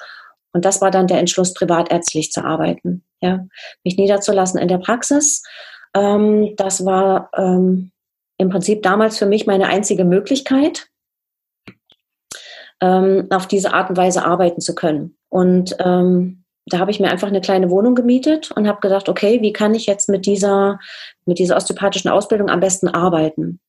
[0.54, 3.44] Und das war dann der Entschluss, privatärztlich zu arbeiten, ja,
[3.84, 5.42] mich niederzulassen in der Praxis
[5.96, 7.90] ähm, das war ähm,
[8.38, 10.88] im Prinzip damals für mich meine einzige Möglichkeit,
[12.82, 15.16] ähm, auf diese Art und Weise arbeiten zu können.
[15.30, 19.40] Und ähm, da habe ich mir einfach eine kleine Wohnung gemietet und habe gedacht, okay,
[19.40, 20.78] wie kann ich jetzt mit dieser,
[21.24, 23.60] mit dieser osteopathischen Ausbildung am besten arbeiten?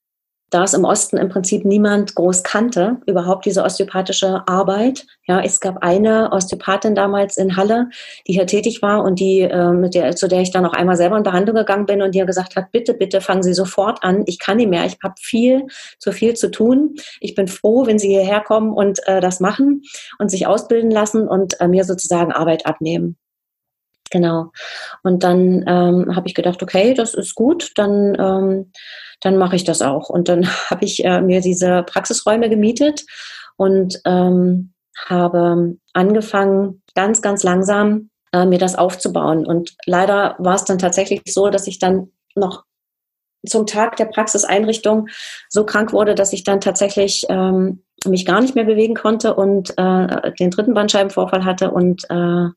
[0.49, 5.05] Da es im Osten im Prinzip niemand groß kannte, überhaupt diese osteopathische Arbeit.
[5.27, 7.89] Ja, es gab eine Osteopathin damals in Halle,
[8.27, 10.95] die hier tätig war und die, äh, mit der, zu der ich dann auch einmal
[10.95, 14.23] selber in Behandlung gegangen bin und die gesagt hat, bitte, bitte fangen Sie sofort an.
[14.25, 14.85] Ich kann nicht mehr.
[14.85, 15.67] Ich habe viel,
[15.99, 16.95] zu viel zu tun.
[17.19, 19.81] Ich bin froh, wenn Sie hierher kommen und äh, das machen
[20.17, 23.17] und sich ausbilden lassen und äh, mir sozusagen Arbeit abnehmen.
[24.09, 24.51] Genau.
[25.03, 28.71] Und dann ähm, habe ich gedacht, okay, das ist gut, dann, ähm,
[29.21, 30.09] dann mache ich das auch.
[30.09, 33.05] Und dann habe ich äh, mir diese Praxisräume gemietet
[33.57, 34.73] und ähm,
[35.05, 39.45] habe angefangen, ganz, ganz langsam äh, mir das aufzubauen.
[39.45, 42.63] Und leider war es dann tatsächlich so, dass ich dann noch
[43.45, 45.07] zum Tag der Praxiseinrichtung
[45.47, 49.71] so krank wurde, dass ich dann tatsächlich ähm, mich gar nicht mehr bewegen konnte und
[49.77, 52.47] äh, den dritten Bandscheibenvorfall hatte und äh,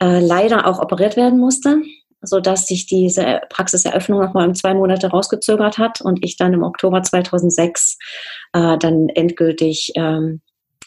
[0.00, 1.82] äh, leider auch operiert werden musste,
[2.22, 6.62] so dass sich diese Praxiseröffnung nochmal um zwei Monate rausgezögert hat und ich dann im
[6.62, 7.98] Oktober 2006
[8.52, 10.40] äh, dann endgültig ähm,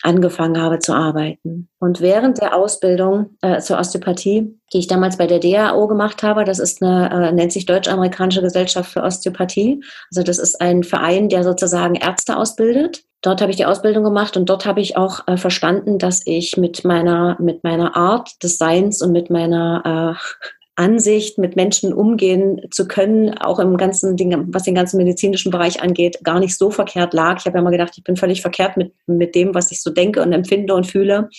[0.03, 1.69] angefangen habe zu arbeiten.
[1.79, 6.43] Und während der Ausbildung äh, zur Osteopathie, die ich damals bei der DAO gemacht habe,
[6.43, 9.83] das ist eine, äh, nennt sich Deutsch-Amerikanische Gesellschaft für Osteopathie.
[10.11, 13.03] Also das ist ein Verein, der sozusagen Ärzte ausbildet.
[13.21, 16.57] Dort habe ich die Ausbildung gemacht und dort habe ich auch äh, verstanden, dass ich
[16.57, 22.61] mit meiner, mit meiner Art des Seins und mit meiner äh, Ansicht, mit Menschen umgehen
[22.71, 26.71] zu können, auch im ganzen Ding, was den ganzen medizinischen Bereich angeht, gar nicht so
[26.71, 27.39] verkehrt lag.
[27.39, 29.89] Ich habe ja immer gedacht, ich bin völlig verkehrt mit, mit dem, was ich so
[29.91, 31.29] denke und empfinde und fühle.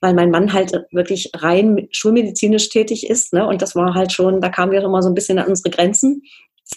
[0.00, 3.32] weil mein Mann halt wirklich rein schulmedizinisch tätig ist.
[3.32, 3.46] Ne?
[3.46, 6.22] Und das war halt schon, da kamen wir immer so ein bisschen an unsere Grenzen.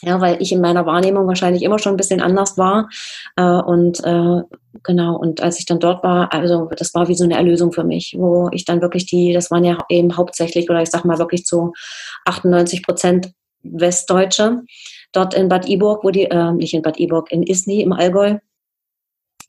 [0.04, 2.90] Ja, weil ich in meiner Wahrnehmung wahrscheinlich immer schon ein bisschen anders war.
[3.36, 4.42] Äh, und äh,
[4.84, 7.84] genau, und als ich dann dort war, also das war wie so eine Erlösung für
[7.84, 11.20] mich, wo ich dann wirklich die, das waren ja eben hauptsächlich, oder ich sag mal
[11.20, 11.74] wirklich zu
[12.26, 13.32] 98 Prozent
[13.64, 14.62] Westdeutsche,
[15.12, 18.38] dort in Bad Iburg, wo die, äh, nicht in Bad Iburg, in Isny im Allgäu,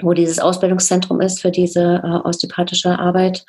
[0.02, 3.44] wo dieses Ausbildungszentrum ist für diese äh, osteopathische Arbeit,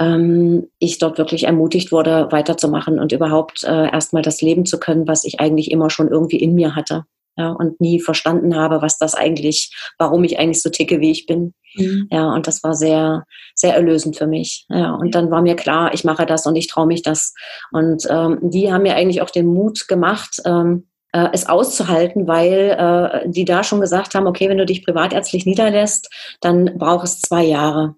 [0.00, 5.06] ähm, ich dort wirklich ermutigt wurde, weiterzumachen und überhaupt äh, erstmal das leben zu können,
[5.06, 7.04] was ich eigentlich immer schon irgendwie in mir hatte.
[7.36, 11.26] Ja, und nie verstanden habe, was das eigentlich, warum ich eigentlich so ticke, wie ich
[11.26, 11.54] bin.
[11.74, 12.08] Mhm.
[12.10, 14.66] Ja, und das war sehr, sehr erlösend für mich.
[14.68, 17.32] Ja, und dann war mir klar, ich mache das und ich traue mich das.
[17.70, 22.76] Und ähm, die haben mir eigentlich auch den Mut gemacht, ähm, äh, es auszuhalten, weil
[22.78, 26.10] äh, die da schon gesagt haben, okay, wenn du dich privatärztlich niederlässt,
[26.40, 27.94] dann braucht es zwei Jahre.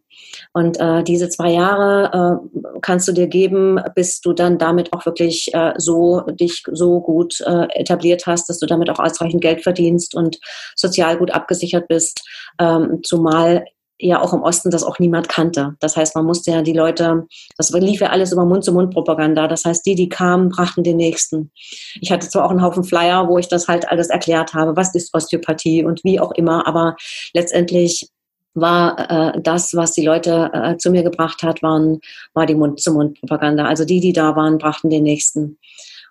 [0.55, 5.07] Und äh, diese zwei Jahre äh, kannst du dir geben, bis du dann damit auch
[5.07, 9.63] wirklich äh, so dich so gut äh, etabliert hast, dass du damit auch ausreichend Geld
[9.63, 10.39] verdienst und
[10.77, 12.23] sozial gut abgesichert bist.
[12.59, 13.65] Ähm, zumal
[14.03, 15.77] ja auch im Osten das auch niemand kannte.
[15.81, 19.49] Das heißt, man musste ja die Leute, das lief ja alles über Mund-zu-Mund-Propaganda.
[19.49, 21.53] Das heißt, die, die kamen, brachten den nächsten.
[22.01, 24.95] Ich hatte zwar auch einen Haufen Flyer, wo ich das halt alles erklärt habe, was
[24.95, 26.97] ist Osteopathie und wie auch immer, aber
[27.33, 28.09] letztendlich
[28.55, 32.01] war äh, das, was die Leute äh, zu mir gebracht hat, waren,
[32.35, 33.65] war die Mund-zu-Mund-Propaganda.
[33.65, 35.59] Also die, die da waren, brachten den nächsten.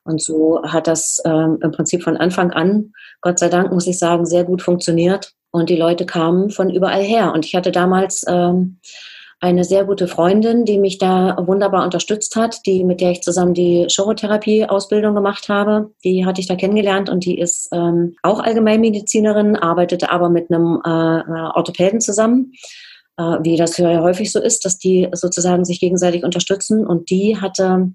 [0.04, 4.00] Und so hat das ähm, im Prinzip von Anfang an, Gott sei Dank, muss ich
[4.00, 5.34] sagen, sehr gut funktioniert.
[5.52, 7.34] Und die Leute kamen von überall her.
[7.34, 8.80] Und ich hatte damals ähm,
[9.42, 13.56] eine sehr gute Freundin, die mich da wunderbar unterstützt hat, die, mit der ich zusammen
[13.56, 15.92] die Chirotherapie-Ausbildung gemacht habe.
[16.04, 20.80] Die hatte ich da kennengelernt und die ist ähm, auch Allgemeinmedizinerin, arbeitete aber mit einem
[20.86, 22.54] äh, Orthopäden zusammen
[23.18, 26.86] äh, wie das ja häufig so ist, dass die sozusagen sich gegenseitig unterstützen.
[26.86, 27.92] Und die hatte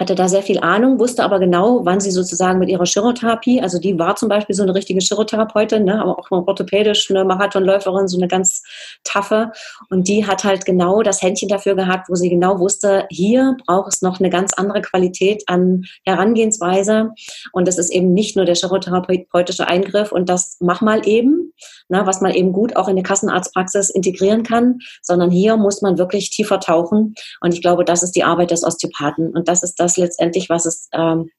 [0.00, 3.78] hatte da sehr viel Ahnung, wusste aber genau, wann sie sozusagen mit ihrer Chirotherapie, also
[3.78, 8.16] die war zum Beispiel so eine richtige Chirotherapeutin, ne, aber auch orthopädisch, eine Marathonläuferin, so
[8.16, 8.62] eine ganz
[9.04, 9.52] taffe.
[9.90, 13.92] Und die hat halt genau das Händchen dafür gehabt, wo sie genau wusste, hier braucht
[13.92, 17.10] es noch eine ganz andere Qualität an Herangehensweise.
[17.52, 21.52] Und es ist eben nicht nur der chirotherapeutische Eingriff und das mach mal eben,
[21.90, 25.98] ne, was man eben gut auch in der Kassenarztpraxis integrieren kann, sondern hier muss man
[25.98, 27.14] wirklich tiefer tauchen.
[27.42, 29.36] Und ich glaube, das ist die Arbeit des Osteopathen.
[29.36, 31.30] Und das ist das letztendlich, was es ähm,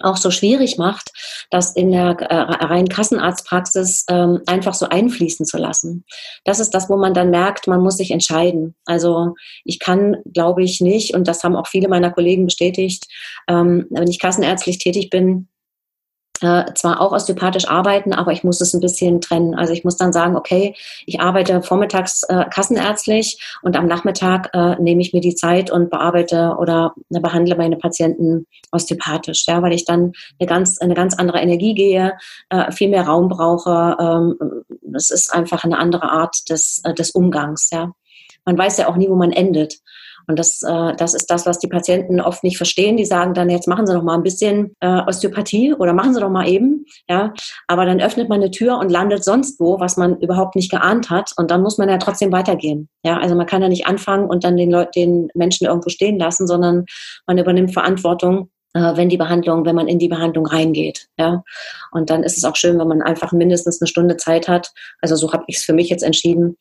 [0.00, 1.10] auch so schwierig macht,
[1.50, 6.04] das in der äh, reinen Kassenarztpraxis ähm, einfach so einfließen zu lassen.
[6.44, 8.74] Das ist das, wo man dann merkt, man muss sich entscheiden.
[8.84, 13.06] Also ich kann, glaube ich, nicht, und das haben auch viele meiner Kollegen bestätigt,
[13.48, 15.48] ähm, wenn ich kassenärztlich tätig bin,
[16.42, 19.54] äh, zwar auch osteopathisch arbeiten, aber ich muss es ein bisschen trennen.
[19.54, 20.74] Also ich muss dann sagen, okay,
[21.06, 25.90] ich arbeite vormittags äh, kassenärztlich und am Nachmittag äh, nehme ich mir die Zeit und
[25.90, 31.14] bearbeite oder äh, behandle meine Patienten osteopathisch, ja, weil ich dann eine ganz, eine ganz
[31.14, 32.12] andere Energie gehe,
[32.50, 33.96] äh, viel mehr Raum brauche.
[34.00, 37.92] Ähm, es ist einfach eine andere Art des, äh, des Umgangs, ja.
[38.44, 39.76] Man weiß ja auch nie, wo man endet.
[40.26, 42.96] Und das, äh, das ist das, was die Patienten oft nicht verstehen.
[42.96, 46.20] Die sagen dann, jetzt machen Sie doch mal ein bisschen äh, Osteopathie oder machen Sie
[46.20, 46.84] doch mal eben.
[47.08, 47.32] Ja,
[47.66, 51.10] aber dann öffnet man eine Tür und landet sonst wo, was man überhaupt nicht geahnt
[51.10, 51.32] hat.
[51.36, 52.88] Und dann muss man ja trotzdem weitergehen.
[53.04, 56.18] Ja, also man kann ja nicht anfangen und dann den Leuten, den Menschen irgendwo stehen
[56.18, 56.84] lassen, sondern
[57.26, 61.08] man übernimmt Verantwortung äh, wenn die Behandlung, wenn man in die Behandlung reingeht.
[61.18, 61.42] Ja.
[61.90, 64.72] Und dann ist es auch schön, wenn man einfach mindestens eine Stunde Zeit hat.
[65.00, 66.56] Also so habe ich es für mich jetzt entschieden,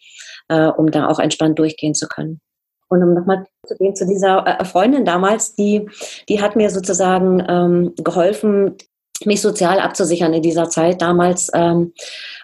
[0.49, 2.41] äh, um da auch entspannt durchgehen zu können.
[2.91, 5.89] Und um nochmal zu gehen zu dieser äh, Freundin damals, die,
[6.27, 8.75] die hat mir sozusagen ähm, geholfen,
[9.23, 11.01] mich sozial abzusichern in dieser Zeit.
[11.01, 11.93] Damals, ähm,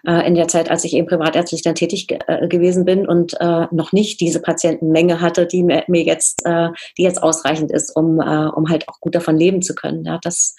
[0.06, 3.68] äh, in der Zeit, als ich eben privatärztlich dann tätig äh, gewesen bin und äh,
[3.72, 8.48] noch nicht diese Patientenmenge hatte, die mir jetzt, äh, die jetzt ausreichend ist, um, äh,
[8.48, 10.06] um halt auch gut davon leben zu können.
[10.06, 10.56] Ja, das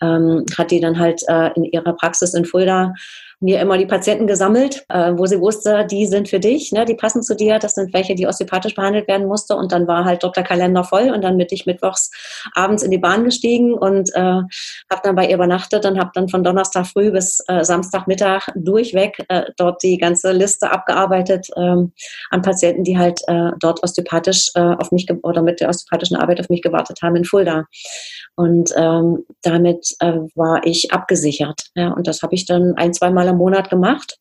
[0.00, 2.94] ähm, hat die dann halt äh, in ihrer Praxis in Fulda
[3.40, 6.94] mir immer die Patienten gesammelt, äh, wo sie wusste, die sind für dich, ne, die
[6.94, 7.58] passen zu dir.
[7.58, 9.56] Das sind welche, die osteopathisch behandelt werden musste.
[9.56, 12.10] Und dann war halt der Kalender voll und dann bin ich mittwochs
[12.54, 16.28] abends in die Bahn gestiegen und äh, habe dann bei ihr übernachtet und habe dann
[16.28, 21.92] von Donnerstag früh bis äh, Samstagmittag durchweg äh, dort die ganze Liste abgearbeitet ähm,
[22.30, 26.40] an Patienten, die halt äh, dort osteopathisch äh, auf mich oder mit der osteopathischen Arbeit
[26.40, 27.66] auf mich gewartet haben in Fulda.
[28.34, 31.62] Und ähm, damit äh, war ich abgesichert.
[31.74, 34.18] Ja, und das habe ich dann ein, zwei Mal im Monat gemacht.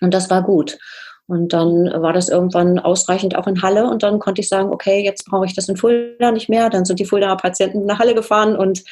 [0.00, 0.78] Und das war gut.
[1.26, 5.02] Und dann war das irgendwann ausreichend auch in Halle und dann konnte ich sagen, okay,
[5.02, 6.68] jetzt brauche ich das in Fulda nicht mehr.
[6.68, 8.84] Dann sind die Fuldaer Patienten nach Halle gefahren und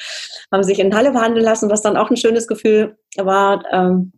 [0.51, 3.63] haben sich in Halle behandeln lassen, was dann auch ein schönes Gefühl war.
[3.71, 4.13] Ähm,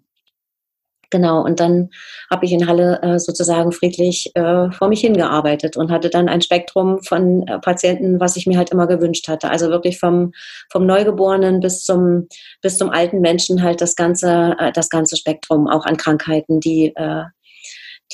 [1.10, 1.90] Genau, und dann
[2.30, 6.42] habe ich in Halle äh, sozusagen friedlich äh, vor mich hingearbeitet und hatte dann ein
[6.42, 9.50] Spektrum von äh, Patienten, was ich mir halt immer gewünscht hatte.
[9.50, 10.32] Also wirklich vom,
[10.72, 12.28] vom Neugeborenen bis zum,
[12.62, 16.94] bis zum alten Menschen halt das ganze, äh, das ganze Spektrum, auch an Krankheiten, die,
[16.96, 17.24] äh,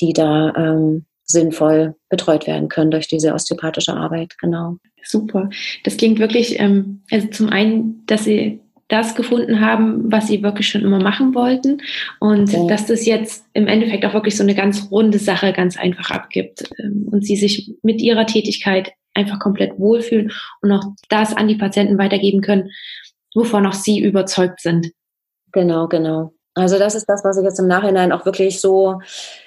[0.00, 4.36] die da ähm, sinnvoll betreut werden können durch diese osteopathische Arbeit.
[4.38, 4.76] Genau.
[5.02, 5.50] Super.
[5.84, 8.60] Das klingt wirklich, ähm, also zum einen, dass Sie
[8.92, 11.80] das gefunden haben, was sie wirklich schon immer machen wollten
[12.20, 12.66] und okay.
[12.68, 16.70] dass das jetzt im Endeffekt auch wirklich so eine ganz runde Sache ganz einfach abgibt
[16.78, 20.30] ähm, und sie sich mit ihrer Tätigkeit einfach komplett wohlfühlen
[20.60, 22.70] und auch das an die Patienten weitergeben können,
[23.34, 24.92] wovon auch sie überzeugt sind.
[25.52, 26.34] Genau, genau.
[26.54, 29.00] Also das ist das, was ich jetzt im Nachhinein auch wirklich so,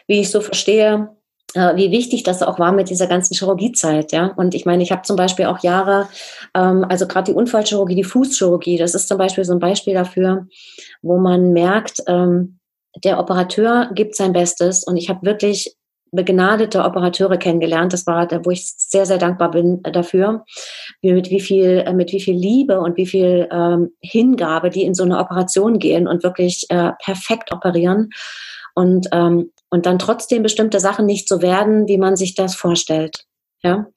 [0.08, 1.10] wie ich so verstehe,
[1.56, 4.34] wie wichtig das auch war mit dieser ganzen Chirurgiezeit, ja.
[4.36, 6.08] Und ich meine, ich habe zum Beispiel auch Jahre,
[6.54, 10.48] ähm, also gerade die Unfallchirurgie, die Fußchirurgie, das ist zum Beispiel so ein Beispiel dafür,
[11.02, 12.60] wo man merkt, ähm,
[13.04, 15.76] der Operateur gibt sein Bestes und ich habe wirklich
[16.12, 17.94] begnadete Operateure kennengelernt.
[17.94, 20.46] Das war, wo ich sehr, sehr dankbar bin äh, dafür,
[21.02, 24.94] mit wie viel, äh, mit wie viel Liebe und wie viel ähm, Hingabe die in
[24.94, 28.10] so eine Operation gehen und wirklich äh, perfekt operieren.
[28.76, 33.26] Und ähm, und dann trotzdem bestimmte Sachen nicht so werden, wie man sich das vorstellt.
[33.64, 33.88] Ja,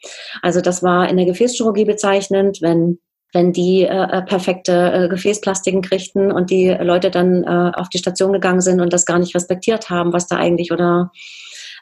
[0.41, 2.99] also das war in der Gefäßchirurgie bezeichnend, wenn
[3.33, 7.99] wenn die äh, äh, perfekte äh, Gefäßplastiken kriegten und die Leute dann äh, auf die
[7.99, 11.11] Station gegangen sind und das gar nicht respektiert haben, was da eigentlich oder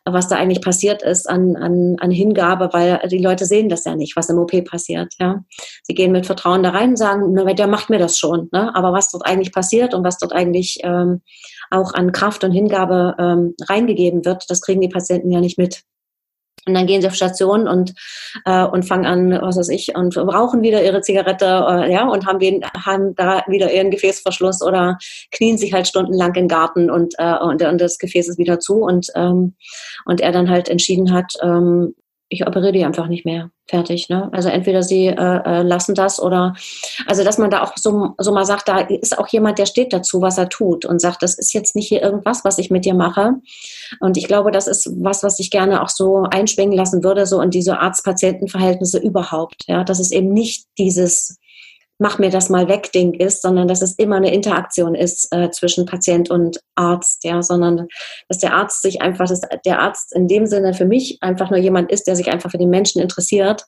[0.06, 3.96] was da eigentlich passiert ist an, an, an Hingabe, weil die Leute sehen das ja
[3.96, 5.12] nicht, was im OP passiert.
[5.18, 5.44] Ja,
[5.82, 8.48] sie gehen mit Vertrauen da rein und sagen, na, der macht mir das schon.
[8.52, 8.74] Ne?
[8.74, 11.22] Aber was dort eigentlich passiert und was dort eigentlich ähm,
[11.70, 15.82] auch an Kraft und Hingabe ähm, reingegeben wird, das kriegen die Patienten ja nicht mit.
[16.66, 17.94] Und dann gehen sie auf Station und,
[18.44, 22.26] äh, und fangen an, was weiß ich, und rauchen wieder ihre Zigarette, äh, ja, und
[22.26, 24.98] haben, den, haben da wieder ihren Gefäßverschluss oder
[25.30, 28.80] knien sich halt stundenlang im Garten und, äh, und, und das Gefäß ist wieder zu
[28.80, 29.54] und, ähm,
[30.06, 31.94] und er dann halt entschieden hat, ähm,
[32.28, 33.50] ich operiere die einfach nicht mehr.
[33.68, 34.08] Fertig.
[34.08, 34.28] Ne?
[34.32, 36.54] Also entweder sie äh, äh, lassen das oder
[37.06, 39.92] also dass man da auch so, so mal sagt, da ist auch jemand, der steht
[39.92, 42.84] dazu, was er tut und sagt, das ist jetzt nicht hier irgendwas, was ich mit
[42.84, 43.34] dir mache.
[44.00, 47.40] Und ich glaube, das ist was, was ich gerne auch so einschwingen lassen würde, so
[47.40, 49.64] in diese Arzt-Patienten-Verhältnisse überhaupt.
[49.66, 51.38] Ja, dass es eben nicht dieses
[51.98, 55.50] mach mir das mal weg Ding ist, sondern dass es immer eine Interaktion ist äh,
[55.50, 57.88] zwischen Patient und Arzt, ja, sondern
[58.28, 61.58] dass der Arzt sich einfach, dass der Arzt in dem Sinne für mich einfach nur
[61.58, 63.64] jemand ist, der sich einfach für den Menschen interessiert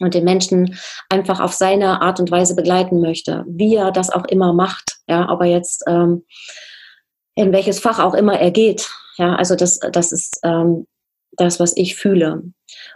[0.00, 0.78] und den Menschen
[1.08, 5.26] einfach auf seine Art und Weise begleiten möchte, wie er das auch immer macht, ja,
[5.28, 6.24] aber jetzt ähm,
[7.34, 10.86] in welches Fach auch immer er geht, ja, also das, das ist ähm,
[11.32, 12.42] das, was ich fühle.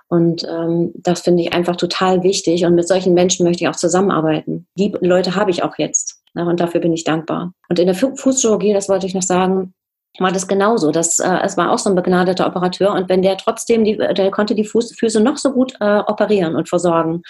[0.09, 2.65] Und ähm, das finde ich einfach total wichtig.
[2.65, 4.67] Und mit solchen Menschen möchte ich auch zusammenarbeiten.
[4.77, 6.23] Die Leute habe ich auch jetzt.
[6.35, 6.47] Ne?
[6.47, 7.53] Und dafür bin ich dankbar.
[7.69, 9.75] Und in der Fußchirurgie, das wollte ich noch sagen,
[10.19, 10.91] war das genauso.
[10.91, 14.31] Das, äh, es war auch so ein begnadeter Operateur und wenn der trotzdem, die, der
[14.31, 17.23] konnte die Fuß, Füße noch so gut äh, operieren und versorgen.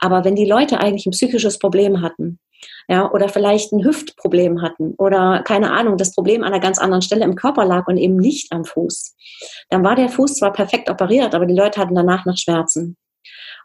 [0.00, 2.38] Aber wenn die Leute eigentlich ein psychisches Problem hatten,
[2.88, 7.02] ja, oder vielleicht ein Hüftproblem hatten oder keine Ahnung, das Problem an einer ganz anderen
[7.02, 9.14] Stelle im Körper lag und eben nicht am Fuß.
[9.70, 12.96] Dann war der Fuß zwar perfekt operiert, aber die Leute hatten danach noch Schmerzen.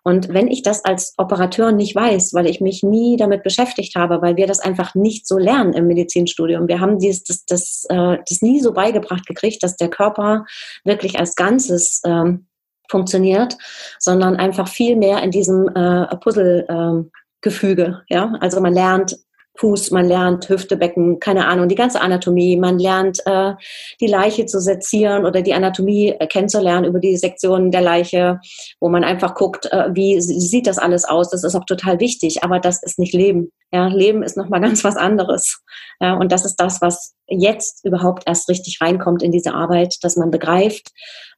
[0.03, 4.21] Und wenn ich das als Operateur nicht weiß, weil ich mich nie damit beschäftigt habe,
[4.21, 8.17] weil wir das einfach nicht so lernen im Medizinstudium, wir haben dieses, das, das, äh,
[8.27, 10.45] das nie so beigebracht gekriegt, dass der Körper
[10.83, 12.47] wirklich als Ganzes ähm,
[12.89, 13.57] funktioniert,
[13.99, 17.11] sondern einfach viel mehr in diesem äh, Puzzle ähm,
[17.41, 18.01] Gefüge.
[18.09, 18.33] Ja?
[18.39, 19.17] Also man lernt
[19.57, 22.55] Fuß, man lernt Hüfte, Becken, keine Ahnung, die ganze Anatomie.
[22.55, 23.53] Man lernt äh,
[23.99, 28.39] die Leiche zu sezieren oder die Anatomie äh, kennenzulernen über die Sektionen der Leiche,
[28.79, 31.29] wo man einfach guckt, äh, wie sieht das alles aus.
[31.29, 33.51] Das ist auch total wichtig, aber das ist nicht Leben.
[33.73, 35.61] Ja, Leben ist nochmal ganz was anderes.
[35.99, 40.15] Ja, und das ist das, was jetzt überhaupt erst richtig reinkommt in diese Arbeit, dass
[40.15, 40.91] man begreift,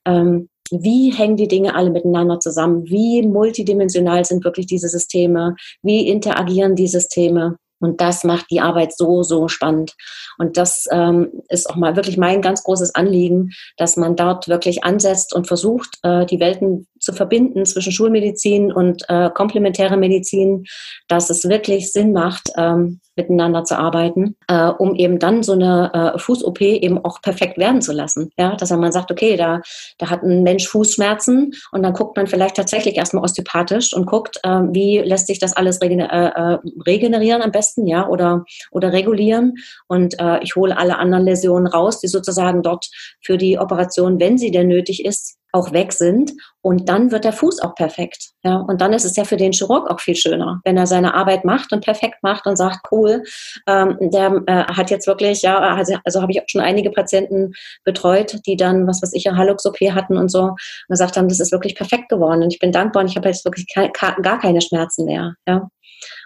[0.06, 6.07] ähm, wie hängen die Dinge alle miteinander zusammen, wie multidimensional sind wirklich diese Systeme, wie
[6.07, 7.57] interagieren die Systeme.
[7.84, 9.93] Und das macht die Arbeit so, so spannend.
[10.38, 14.86] Und das ähm, ist auch mal wirklich mein ganz großes Anliegen, dass man dort wirklich
[14.86, 20.64] ansetzt und versucht, äh, die Welten zu verbinden zwischen Schulmedizin und äh, komplementäre Medizin,
[21.09, 26.14] dass es wirklich Sinn macht, ähm, miteinander zu arbeiten, äh, um eben dann so eine
[26.16, 28.32] äh, Fuß-OP eben auch perfekt werden zu lassen.
[28.38, 29.61] Ja, dass man sagt, okay, da,
[29.97, 34.39] da hat ein Mensch Fußschmerzen und dann guckt man vielleicht tatsächlich erstmal osteopathisch und guckt,
[34.43, 38.91] äh, wie lässt sich das alles regener äh, äh, regenerieren am besten, ja, oder, oder
[38.93, 39.55] regulieren.
[39.88, 42.89] Und äh, ich hole alle anderen Läsionen raus, die sozusagen dort
[43.22, 47.32] für die Operation, wenn sie denn nötig ist, auch weg sind und dann wird der
[47.32, 48.32] Fuß auch perfekt.
[48.43, 51.14] Ja, und dann ist es ja für den Chirurg auch viel schöner, wenn er seine
[51.14, 53.24] Arbeit macht und perfekt macht und sagt, cool,
[53.68, 57.54] ähm, der äh, hat jetzt wirklich, ja, also, also habe ich auch schon einige Patienten
[57.84, 60.58] betreut, die dann, was weiß ich, eine Hallux-OP hatten und so und
[60.89, 63.45] gesagt haben, das ist wirklich perfekt geworden und ich bin dankbar und ich habe jetzt
[63.45, 65.36] wirklich kein, gar keine Schmerzen mehr.
[65.47, 65.70] Ja,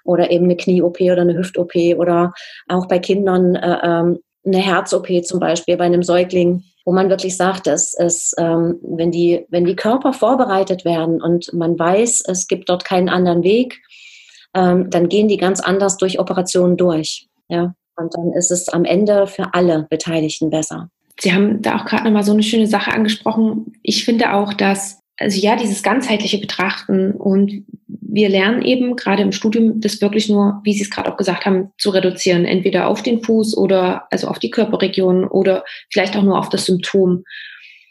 [0.04, 2.34] oder eben eine Knie-OP oder eine Hüft-OP oder
[2.68, 7.36] auch bei Kindern äh, ähm, eine Herz-OP zum Beispiel bei einem Säugling wo man wirklich
[7.36, 12.48] sagt, dass es, ähm, wenn, die, wenn die Körper vorbereitet werden und man weiß, es
[12.48, 13.82] gibt dort keinen anderen Weg,
[14.54, 17.28] ähm, dann gehen die ganz anders durch Operationen durch.
[17.50, 17.76] Ja?
[17.98, 20.90] Und dann ist es am Ende für alle Beteiligten besser.
[21.20, 23.74] Sie haben da auch gerade nochmal so eine schöne Sache angesprochen.
[23.84, 29.32] Ich finde auch, dass, also ja, dieses ganzheitliche Betrachten und wir lernen eben gerade im
[29.32, 32.46] Studium das wirklich nur, wie Sie es gerade auch gesagt haben, zu reduzieren.
[32.46, 36.66] Entweder auf den Fuß oder also auf die Körperregion oder vielleicht auch nur auf das
[36.66, 37.24] Symptom.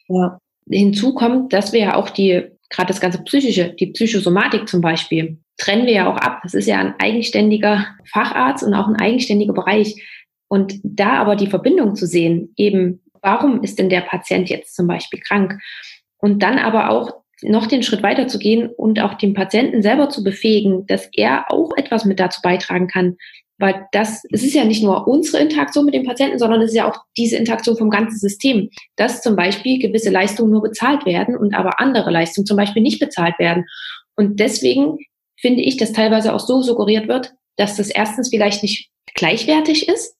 [0.08, 0.38] Ja.
[0.68, 5.38] Hinzu kommt, dass wir ja auch die, gerade das ganze Psychische, die Psychosomatik zum Beispiel,
[5.58, 6.40] trennen wir ja auch ab.
[6.42, 9.94] Das ist ja ein eigenständiger Facharzt und auch ein eigenständiger Bereich.
[10.48, 14.86] Und da aber die Verbindung zu sehen, eben, warum ist denn der Patient jetzt zum
[14.86, 15.58] Beispiel krank?
[16.26, 20.08] Und dann aber auch noch den Schritt weiter zu gehen und auch den Patienten selber
[20.08, 23.16] zu befähigen, dass er auch etwas mit dazu beitragen kann.
[23.58, 26.76] Weil das, es ist ja nicht nur unsere Interaktion mit dem Patienten, sondern es ist
[26.76, 31.36] ja auch diese Interaktion vom ganzen System, dass zum Beispiel gewisse Leistungen nur bezahlt werden
[31.36, 33.64] und aber andere Leistungen zum Beispiel nicht bezahlt werden.
[34.16, 34.98] Und deswegen
[35.40, 40.15] finde ich, dass teilweise auch so suggeriert wird, dass das erstens vielleicht nicht gleichwertig ist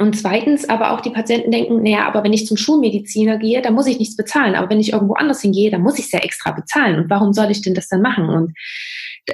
[0.00, 3.74] und zweitens aber auch die Patienten denken, naja, aber wenn ich zum Schulmediziner gehe, dann
[3.74, 4.54] muss ich nichts bezahlen.
[4.54, 7.00] Aber wenn ich irgendwo anders hingehe, dann muss ich es ja extra bezahlen.
[7.00, 8.28] Und warum soll ich denn das dann machen?
[8.28, 8.52] Und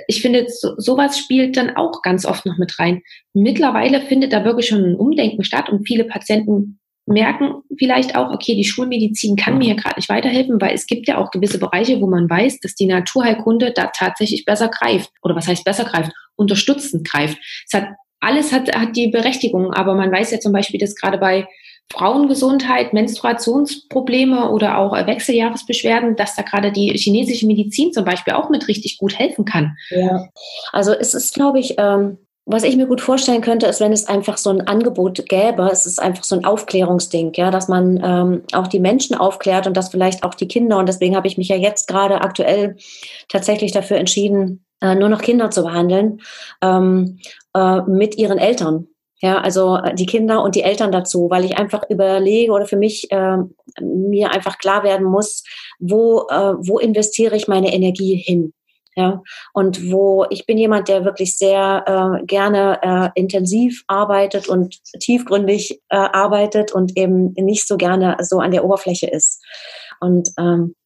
[0.08, 3.02] ich finde, so, sowas spielt dann auch ganz oft noch mit rein.
[3.34, 8.56] Mittlerweile findet da wirklich schon ein Umdenken statt und viele Patienten merken vielleicht auch, okay,
[8.56, 12.00] die Schulmedizin kann mir hier gerade nicht weiterhelfen, weil es gibt ja auch gewisse Bereiche,
[12.00, 15.10] wo man weiß, dass die Naturheilkunde da tatsächlich besser greift.
[15.20, 16.12] Oder was heißt besser greift?
[16.36, 17.36] Unterstützend greift.
[17.66, 17.88] Es hat
[18.24, 21.46] alles hat, hat die Berechtigung, aber man weiß ja zum Beispiel, dass gerade bei
[21.92, 28.68] Frauengesundheit, Menstruationsprobleme oder auch Wechseljahresbeschwerden, dass da gerade die chinesische Medizin zum Beispiel auch mit
[28.68, 29.76] richtig gut helfen kann.
[29.90, 30.28] Ja,
[30.72, 34.06] also es ist, glaube ich, ähm, was ich mir gut vorstellen könnte, ist, wenn es
[34.06, 38.42] einfach so ein Angebot gäbe, es ist einfach so ein Aufklärungsding, ja, dass man ähm,
[38.52, 41.48] auch die Menschen aufklärt und dass vielleicht auch die Kinder, und deswegen habe ich mich
[41.48, 42.76] ja jetzt gerade aktuell
[43.28, 46.20] tatsächlich dafür entschieden, äh, nur noch Kinder zu behandeln,
[46.60, 47.18] ähm,
[47.54, 48.88] äh, mit ihren Eltern.
[49.20, 52.76] Ja, also äh, die Kinder und die Eltern dazu, weil ich einfach überlege oder für
[52.76, 53.38] mich äh,
[53.80, 55.44] mir einfach klar werden muss,
[55.78, 58.52] wo, äh, wo investiere ich meine Energie hin.
[58.96, 61.84] Ja, und wo ich bin jemand, der wirklich sehr
[62.20, 68.38] äh, gerne äh, intensiv arbeitet und tiefgründig äh, arbeitet und eben nicht so gerne so
[68.38, 69.42] an der Oberfläche ist.
[69.98, 70.76] Und ähm,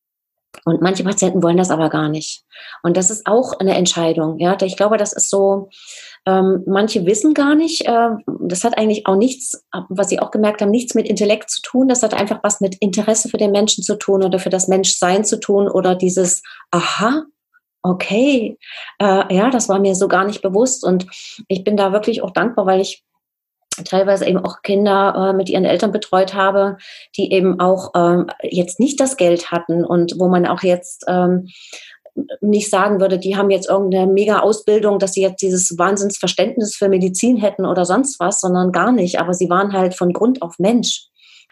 [0.65, 2.45] und manche Patienten wollen das aber gar nicht.
[2.83, 4.39] Und das ist auch eine Entscheidung.
[4.39, 5.69] Ja, ich glaube, das ist so,
[6.27, 10.61] ähm, manche wissen gar nicht, äh, das hat eigentlich auch nichts, was sie auch gemerkt
[10.61, 11.89] haben, nichts mit Intellekt zu tun.
[11.89, 15.25] Das hat einfach was mit Interesse für den Menschen zu tun oder für das Menschsein
[15.25, 17.25] zu tun oder dieses, aha,
[17.83, 18.59] okay,
[19.01, 20.85] äh, ja, das war mir so gar nicht bewusst.
[20.85, 21.07] Und
[21.49, 23.05] ich bin da wirklich auch dankbar, weil ich
[23.85, 26.77] teilweise eben auch Kinder äh, mit ihren Eltern betreut habe,
[27.17, 31.49] die eben auch ähm, jetzt nicht das Geld hatten und wo man auch jetzt ähm,
[32.41, 36.89] nicht sagen würde, die haben jetzt irgendeine mega Ausbildung, dass sie jetzt dieses Wahnsinnsverständnis für
[36.89, 39.21] Medizin hätten oder sonst was, sondern gar nicht.
[39.21, 41.07] Aber sie waren halt von Grund auf Mensch.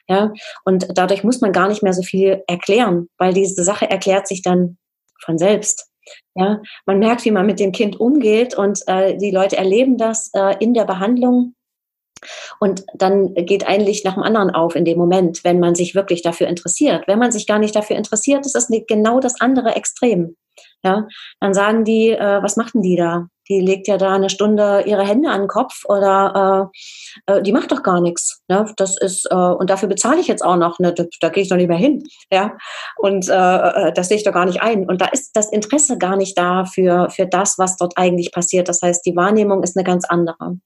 [0.09, 0.33] Ja,
[0.65, 4.41] und dadurch muss man gar nicht mehr so viel erklären, weil diese Sache erklärt sich
[4.41, 4.79] dann
[5.21, 5.89] von selbst.
[6.37, 10.31] Ja, man merkt, wie man mit dem Kind umgeht und äh, die Leute erleben das
[10.33, 11.56] äh, in der Behandlung
[12.61, 15.95] und dann geht ein Licht nach dem anderen auf in dem Moment, wenn man sich
[15.95, 17.07] wirklich dafür interessiert.
[17.07, 20.37] Wenn man sich gar nicht dafür interessiert, ist das genau das andere Extrem.
[20.83, 21.07] Ja,
[21.41, 23.29] dann sagen die, äh, was machten die da?
[23.49, 26.71] Die legt ja da eine Stunde ihre Hände an den Kopf oder
[27.27, 28.43] äh, äh, die macht doch gar nichts.
[28.49, 28.73] Ne?
[28.77, 30.79] Das ist äh, und dafür bezahle ich jetzt auch noch.
[30.79, 30.93] Ne?
[30.93, 32.03] Da, da gehe ich doch nicht mehr hin.
[32.33, 32.57] Ja,
[32.97, 34.89] und äh, äh, das sehe ich doch gar nicht ein.
[34.89, 38.69] Und da ist das Interesse gar nicht da für für das, was dort eigentlich passiert.
[38.69, 40.59] Das heißt, die Wahrnehmung ist eine ganz andere.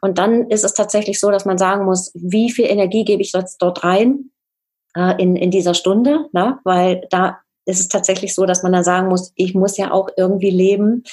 [0.00, 3.32] Und dann ist es tatsächlich so, dass man sagen muss, wie viel Energie gebe ich
[3.32, 4.30] jetzt dort rein?
[5.18, 6.58] in, in dieser Stunde, ne?
[6.64, 7.38] weil da
[7.70, 11.04] ist es tatsächlich so, dass man dann sagen muss, ich muss ja auch irgendwie leben,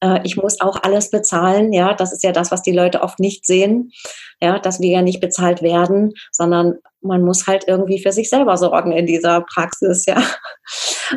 [0.00, 1.72] äh, ich muss auch alles bezahlen.
[1.72, 3.90] Ja, das ist ja das, was die Leute oft nicht sehen,
[4.40, 8.56] ja, dass wir ja nicht bezahlt werden, sondern man muss halt irgendwie für sich selber
[8.56, 10.22] sorgen in dieser Praxis, ja.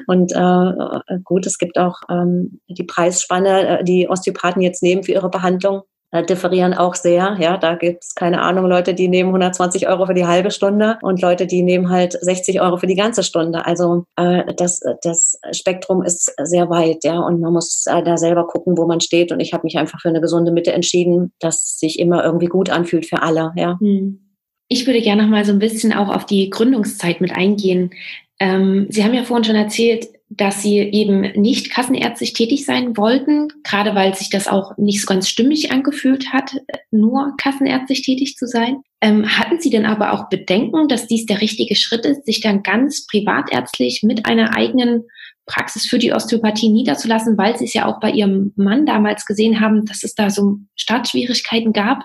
[0.07, 5.13] Und äh, gut, es gibt auch ähm, die Preisspanne, äh, die Osteopathen jetzt nehmen für
[5.13, 5.81] ihre Behandlung
[6.11, 7.37] äh, differieren auch sehr.
[7.39, 10.97] Ja, da gibt es keine Ahnung, Leute, die nehmen 120 Euro für die halbe Stunde
[11.01, 13.65] und Leute, die nehmen halt 60 Euro für die ganze Stunde.
[13.65, 18.47] Also äh, das, das Spektrum ist sehr weit, ja, und man muss äh, da selber
[18.47, 19.31] gucken, wo man steht.
[19.31, 22.69] Und ich habe mich einfach für eine gesunde Mitte entschieden, dass sich immer irgendwie gut
[22.69, 23.51] anfühlt für alle.
[23.55, 23.77] Ja.
[23.79, 24.19] Hm.
[24.67, 27.91] Ich würde gerne noch mal so ein bisschen auch auf die Gründungszeit mit eingehen.
[28.39, 33.47] Ähm, Sie haben ja vorhin schon erzählt, dass Sie eben nicht kassenärztlich tätig sein wollten,
[33.63, 36.55] gerade weil sich das auch nicht so ganz stimmig angefühlt hat,
[36.91, 38.81] nur kassenärztlich tätig zu sein.
[39.01, 42.61] Ähm, hatten Sie denn aber auch Bedenken, dass dies der richtige Schritt ist, sich dann
[42.61, 45.03] ganz privatärztlich mit einer eigenen
[45.47, 49.59] Praxis für die Osteopathie niederzulassen, weil Sie es ja auch bei Ihrem Mann damals gesehen
[49.59, 52.03] haben, dass es da so Startschwierigkeiten gab.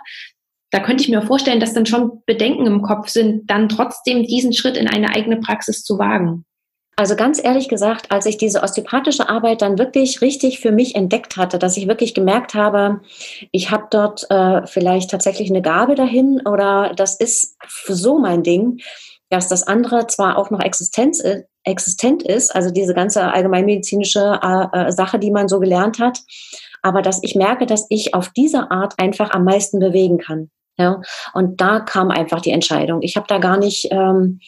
[0.71, 4.55] Da könnte ich mir vorstellen, dass dann schon Bedenken im Kopf sind, dann trotzdem diesen
[4.55, 6.47] Schritt in eine eigene Praxis zu wagen.
[6.97, 11.37] Also ganz ehrlich gesagt, als ich diese osteopathische Arbeit dann wirklich richtig für mich entdeckt
[11.37, 13.01] hatte, dass ich wirklich gemerkt habe,
[13.51, 17.57] ich habe dort äh, vielleicht tatsächlich eine Gabe dahin oder das ist
[17.89, 18.81] so mein Ding,
[19.29, 24.87] dass das andere zwar auch noch Existenz, äh, existent ist, also diese ganze allgemeinmedizinische äh,
[24.87, 26.21] äh, Sache, die man so gelernt hat,
[26.83, 30.51] aber dass ich merke, dass ich auf diese Art einfach am meisten bewegen kann.
[30.77, 31.01] Ja,
[31.35, 33.01] und da kam einfach die Entscheidung.
[33.03, 34.41] Ich habe da gar nicht ähm,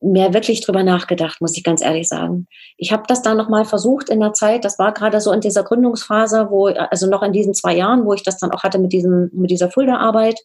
[0.00, 2.46] mehr wirklich drüber nachgedacht, muss ich ganz ehrlich sagen.
[2.76, 5.64] Ich habe das dann nochmal versucht in der Zeit, das war gerade so in dieser
[5.64, 8.92] Gründungsphase, wo, also noch in diesen zwei Jahren, wo ich das dann auch hatte mit
[8.92, 10.38] diesem, mit dieser Fulda-Arbeit.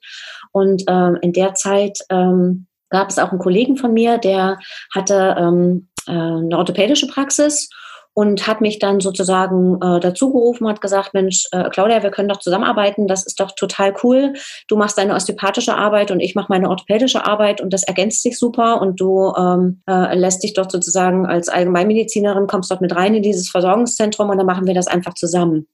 [0.52, 4.58] Und ähm, in der Zeit ähm, gab es auch einen Kollegen von mir, der
[4.94, 7.70] hatte ähm, äh, eine orthopädische Praxis
[8.14, 12.30] und hat mich dann sozusagen äh, dazu gerufen, hat gesagt, Mensch, äh, Claudia, wir können
[12.30, 14.34] doch zusammenarbeiten, das ist doch total cool.
[14.68, 18.38] Du machst deine osteopathische Arbeit und ich mache meine orthopädische Arbeit und das ergänzt sich
[18.38, 23.16] super und du ähm, äh, lässt dich dort sozusagen als Allgemeinmedizinerin, kommst dort mit rein
[23.16, 25.68] in dieses Versorgungszentrum und dann machen wir das einfach zusammen.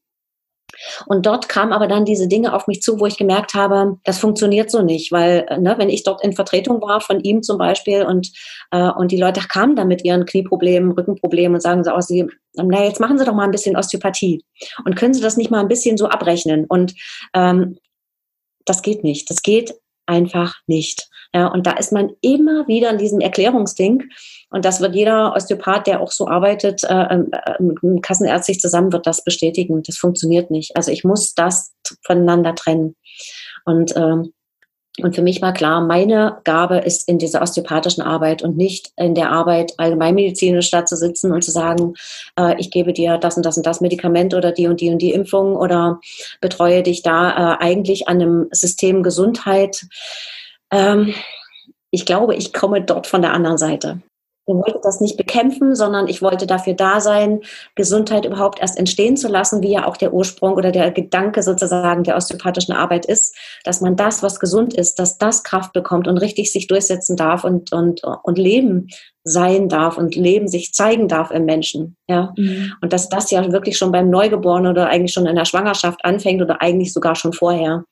[1.06, 4.20] Und dort kamen aber dann diese Dinge auf mich zu, wo ich gemerkt habe, das
[4.20, 8.04] funktioniert so nicht, weil ne, wenn ich dort in Vertretung war von ihm zum Beispiel
[8.04, 8.32] und,
[8.72, 12.28] äh, und die Leute kamen dann mit ihren Knieproblemen, Rückenproblemen und sagen so, oh, sie,
[12.54, 14.44] na jetzt machen Sie doch mal ein bisschen Osteopathie
[14.86, 16.94] und können Sie das nicht mal ein bisschen so abrechnen und
[17.34, 17.78] ähm,
[18.66, 19.30] das geht nicht.
[19.30, 19.74] Das geht
[20.08, 21.08] einfach nicht.
[21.34, 24.04] Ja, und da ist man immer wieder in diesem Erklärungsding.
[24.50, 28.94] Und das wird jeder Osteopath, der auch so arbeitet, äh, ähm, äh, mit kassenärztlich zusammen,
[28.94, 29.84] wird das bestätigen.
[29.84, 30.76] Das funktioniert nicht.
[30.76, 31.74] Also ich muss das
[32.06, 32.96] voneinander trennen.
[33.66, 34.34] Und ähm,
[35.02, 39.14] und für mich war klar, meine Gabe ist in dieser osteopathischen Arbeit und nicht in
[39.14, 41.94] der Arbeit allgemeinmedizinisch da zu sitzen und zu sagen,
[42.38, 45.00] äh, ich gebe dir das und das und das Medikament oder die und die und
[45.02, 46.00] die Impfung oder
[46.42, 49.86] betreue dich da äh, eigentlich an einem System Gesundheit.
[50.72, 51.14] Ähm,
[51.92, 54.02] ich glaube, ich komme dort von der anderen Seite.
[54.50, 57.42] Ich wollte das nicht bekämpfen, sondern ich wollte dafür da sein,
[57.76, 62.04] Gesundheit überhaupt erst entstehen zu lassen, wie ja auch der Ursprung oder der Gedanke sozusagen
[62.04, 63.36] der osteopathischen Arbeit ist,
[63.66, 67.44] dass man das, was gesund ist, dass das Kraft bekommt und richtig sich durchsetzen darf
[67.44, 68.88] und, und, und Leben
[69.26, 71.98] sein darf und Leben sich zeigen darf im Menschen.
[72.08, 72.34] Ja.
[72.38, 72.72] Mhm.
[72.82, 76.42] Und dass das ja wirklich schon beim Neugeborenen oder eigentlich schon in der Schwangerschaft anfängt
[76.42, 77.84] oder eigentlich sogar schon vorher.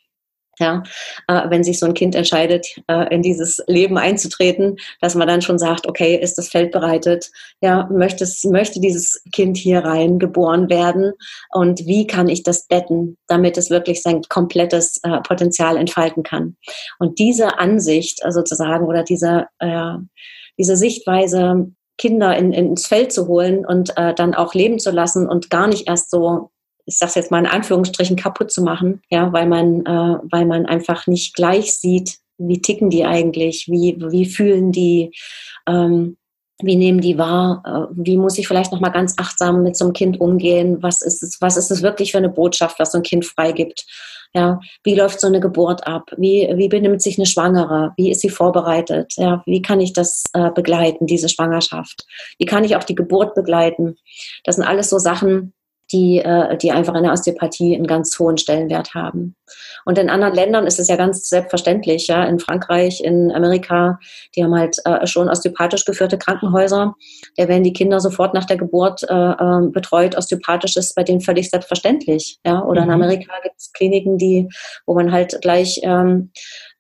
[0.59, 0.83] Ja,
[1.27, 5.41] äh, wenn sich so ein Kind entscheidet, äh, in dieses Leben einzutreten, dass man dann
[5.41, 7.29] schon sagt, okay, ist das Feld bereitet?
[7.61, 11.13] Ja, möchte, möchte dieses Kind hier rein geboren werden?
[11.51, 16.55] Und wie kann ich das betten, damit es wirklich sein komplettes äh, Potenzial entfalten kann?
[16.99, 19.47] Und diese Ansicht sozusagen oder diese,
[20.57, 25.27] diese Sichtweise, Kinder in, ins Feld zu holen und äh, dann auch leben zu lassen
[25.27, 26.51] und gar nicht erst so
[26.85, 30.65] ich sage jetzt mal in Anführungsstrichen, kaputt zu machen, ja, weil man, äh, weil man
[30.65, 35.13] einfach nicht gleich sieht, wie ticken die eigentlich, wie, wie fühlen die,
[35.67, 36.17] ähm,
[36.61, 39.93] wie nehmen die wahr, äh, wie muss ich vielleicht nochmal ganz achtsam mit so einem
[39.93, 43.03] Kind umgehen, was ist es, was ist es wirklich für eine Botschaft, was so ein
[43.03, 43.85] Kind freigibt.
[44.33, 46.11] Ja, wie läuft so eine Geburt ab?
[46.17, 47.93] Wie, wie benimmt sich eine Schwangere?
[47.95, 49.13] Wie ist sie vorbereitet?
[49.15, 52.05] Ja, wie kann ich das äh, begleiten, diese Schwangerschaft?
[52.37, 53.95] Wie kann ich auch die Geburt begleiten?
[54.43, 55.53] Das sind alles so Sachen,
[55.91, 59.35] die, äh, die einfach in der Osteopathie einen ganz hohen Stellenwert haben.
[59.85, 63.99] Und in anderen Ländern ist es ja ganz selbstverständlich, ja, in Frankreich, in Amerika,
[64.35, 66.95] die haben halt äh, schon osteopathisch geführte Krankenhäuser.
[67.37, 70.17] Da werden die Kinder sofort nach der Geburt äh, äh, betreut.
[70.17, 72.63] Osteopathisch ist bei denen völlig selbstverständlich, ja.
[72.63, 72.87] Oder mhm.
[72.87, 74.49] in Amerika gibt es Kliniken, die,
[74.87, 76.31] wo man halt gleich ähm,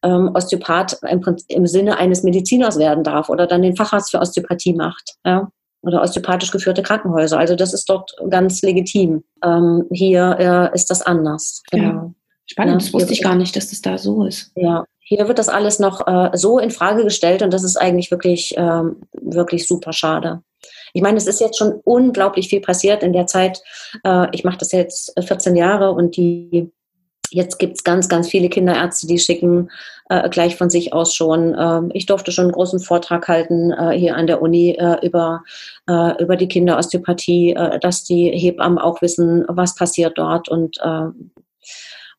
[0.03, 4.73] ähm, Osteopath im, im Sinne eines Mediziners werden darf oder dann den Facharzt für Osteopathie
[4.73, 5.49] macht, ja
[5.85, 7.37] oder osteopathisch geführte Krankenhäuser.
[7.37, 9.23] Also das ist dort ganz legitim.
[9.43, 11.63] Ähm, hier äh, ist das anders.
[11.71, 11.85] Genau.
[11.85, 12.13] Ja.
[12.47, 14.51] Spannend, ja, das wusste ich gar nicht, dass das da so ist.
[14.55, 18.11] Ja, hier wird das alles noch äh, so in Frage gestellt und das ist eigentlich
[18.11, 20.41] wirklich, ähm, wirklich super schade.
[20.93, 23.61] Ich meine, es ist jetzt schon unglaublich viel passiert in der Zeit.
[24.03, 26.71] Äh, ich mache das jetzt 14 Jahre und die
[27.31, 29.69] Jetzt gibt es ganz, ganz viele Kinderärzte, die schicken
[30.09, 31.53] äh, gleich von sich aus schon.
[31.53, 35.43] Äh, ich durfte schon einen großen Vortrag halten äh, hier an der Uni äh, über,
[35.89, 40.77] äh, über die Kinderosteopathie, äh, dass die Hebammen auch wissen, was passiert dort und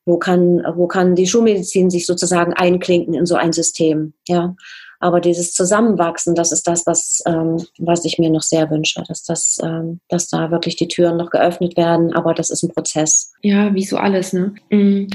[0.09, 4.12] wo kann, wo kann die Schulmedizin sich sozusagen einklinken in so ein System.
[4.28, 4.54] Ja.
[5.01, 9.22] Aber dieses Zusammenwachsen, das ist das, was, ähm, was ich mir noch sehr wünsche, dass,
[9.22, 12.12] das, ähm, dass da wirklich die Türen noch geöffnet werden.
[12.14, 13.32] Aber das ist ein Prozess.
[13.42, 14.32] Ja, wie so alles.
[14.32, 14.55] Ne?
[14.70, 15.07] Mm.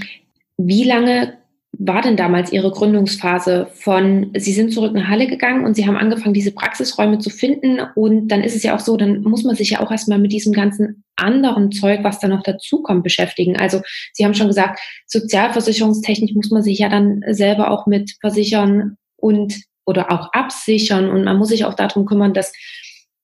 [0.58, 1.34] Wie lange
[1.78, 5.96] war denn damals Ihre Gründungsphase von, Sie sind zurück nach Halle gegangen und Sie haben
[5.96, 9.56] angefangen, diese Praxisräume zu finden und dann ist es ja auch so, dann muss man
[9.56, 13.58] sich ja auch erstmal mit diesem ganzen anderen Zeug, was da noch dazukommt, beschäftigen.
[13.58, 13.82] Also
[14.14, 19.56] Sie haben schon gesagt, sozialversicherungstechnisch muss man sich ja dann selber auch mit versichern und
[19.92, 22.52] oder auch absichern und man muss sich auch darum kümmern, dass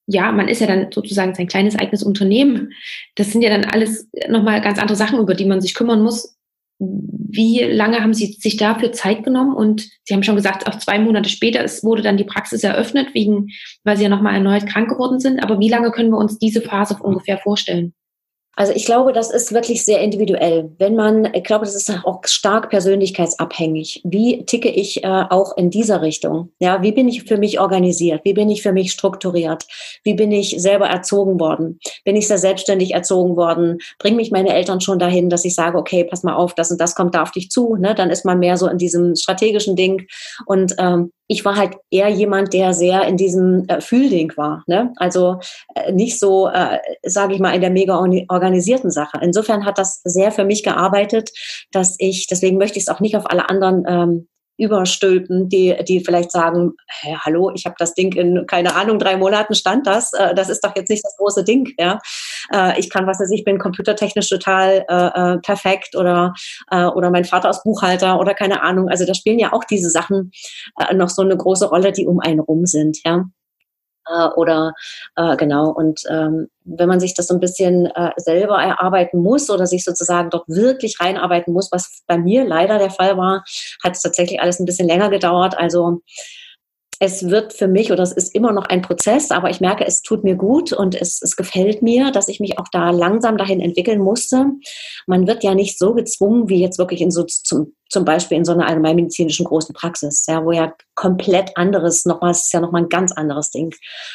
[0.08, 2.72] ja, man ist ja dann sozusagen sein kleines eigenes Unternehmen.
[3.16, 6.38] Das sind ja dann alles nochmal ganz andere Sachen, über die man sich kümmern muss.
[6.80, 9.54] Wie lange haben Sie sich dafür Zeit genommen?
[9.54, 13.14] Und Sie haben schon gesagt, auch zwei Monate später es wurde dann die Praxis eröffnet,
[13.14, 13.48] wegen,
[13.84, 15.44] weil Sie ja nochmal erneut krank geworden sind.
[15.44, 17.94] Aber wie lange können wir uns diese Phase ungefähr vorstellen?
[18.58, 20.72] Also ich glaube, das ist wirklich sehr individuell.
[20.80, 24.02] Wenn man, ich glaube, das ist auch stark persönlichkeitsabhängig.
[24.04, 26.50] Wie ticke ich äh, auch in dieser Richtung?
[26.58, 28.22] Ja, wie bin ich für mich organisiert?
[28.26, 29.68] Wie bin ich für mich strukturiert?
[30.04, 31.80] Wie bin ich selber erzogen worden?
[32.04, 33.78] Bin ich sehr selbstständig erzogen worden?
[34.00, 36.82] Bringen mich meine Eltern schon dahin, dass ich sage, okay, pass mal auf, das und
[36.82, 37.76] das kommt da auf dich zu.
[37.76, 37.94] Ne?
[37.94, 40.08] Dann ist man mehr so in diesem strategischen Ding.
[40.48, 44.64] Und ähm, ich war halt eher jemand, der sehr in diesem äh, Fühlding war.
[44.68, 44.94] Ne?
[44.96, 45.40] Also
[45.76, 47.98] äh, nicht so, äh, sage ich mal, in der mega
[48.48, 49.20] organisierten Sache.
[49.22, 51.30] Insofern hat das sehr für mich gearbeitet,
[51.72, 54.28] dass ich, deswegen möchte ich es auch nicht auf alle anderen ähm,
[54.58, 59.16] überstülpen, die, die vielleicht sagen, hey, hallo, ich habe das Ding in, keine Ahnung, drei
[59.16, 60.14] Monaten stand das.
[60.14, 61.70] Äh, das ist doch jetzt nicht das große Ding.
[61.78, 62.00] Ja?
[62.52, 66.34] Äh, ich kann, was weiß ich, bin computertechnisch total äh, äh, perfekt oder,
[66.72, 68.90] äh, oder mein Vater ist Buchhalter oder keine Ahnung.
[68.90, 70.32] Also da spielen ja auch diese Sachen
[70.80, 72.98] äh, noch so eine große Rolle, die um einen rum sind.
[73.06, 73.26] Ja?
[74.10, 74.74] Äh, oder
[75.16, 75.70] äh, genau.
[75.70, 79.84] Und ähm, wenn man sich das so ein bisschen äh, selber erarbeiten muss oder sich
[79.84, 83.44] sozusagen dort wirklich reinarbeiten muss, was bei mir leider der Fall war,
[83.84, 85.58] hat es tatsächlich alles ein bisschen länger gedauert.
[85.58, 86.02] Also
[87.00, 90.02] es wird für mich oder es ist immer noch ein Prozess, aber ich merke, es
[90.02, 93.60] tut mir gut und es, es gefällt mir, dass ich mich auch da langsam dahin
[93.60, 94.46] entwickeln musste.
[95.06, 98.46] Man wird ja nicht so gezwungen, wie jetzt wirklich in so zum, zum Beispiel in
[98.46, 102.84] so einer allgemeinmedizinischen großen Praxis, ja, wo ja komplett anderes nochmal, es ist ja nochmal
[102.84, 103.74] ein ganz anderes Ding.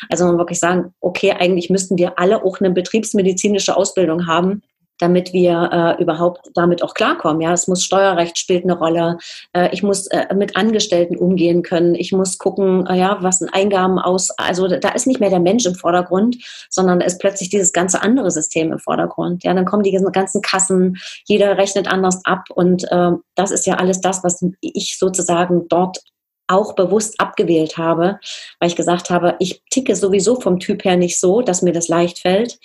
[0.08, 4.62] Also man wirklich sagen, okay, eigentlich müssten wir alle auch eine betriebsmedizinische Ausbildung haben,
[5.02, 7.42] damit wir äh, überhaupt damit auch klarkommen.
[7.42, 9.18] Ja, es muss Steuerrecht spielt eine Rolle.
[9.52, 11.96] Äh, ich muss äh, mit Angestellten umgehen können.
[11.96, 14.30] Ich muss gucken, äh, ja, was sind Eingaben aus.
[14.38, 16.36] Also da ist nicht mehr der Mensch im Vordergrund,
[16.70, 19.42] sondern ist plötzlich dieses ganze andere System im Vordergrund.
[19.42, 23.74] Ja, dann kommen die ganzen Kassen, jeder rechnet anders ab und äh, das ist ja
[23.74, 25.98] alles das, was ich sozusagen dort
[26.46, 28.20] auch bewusst abgewählt habe,
[28.60, 31.88] weil ich gesagt habe, ich ticke sowieso vom Typ her nicht so, dass mir das
[31.88, 32.58] leicht fällt.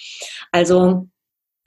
[0.52, 1.08] Also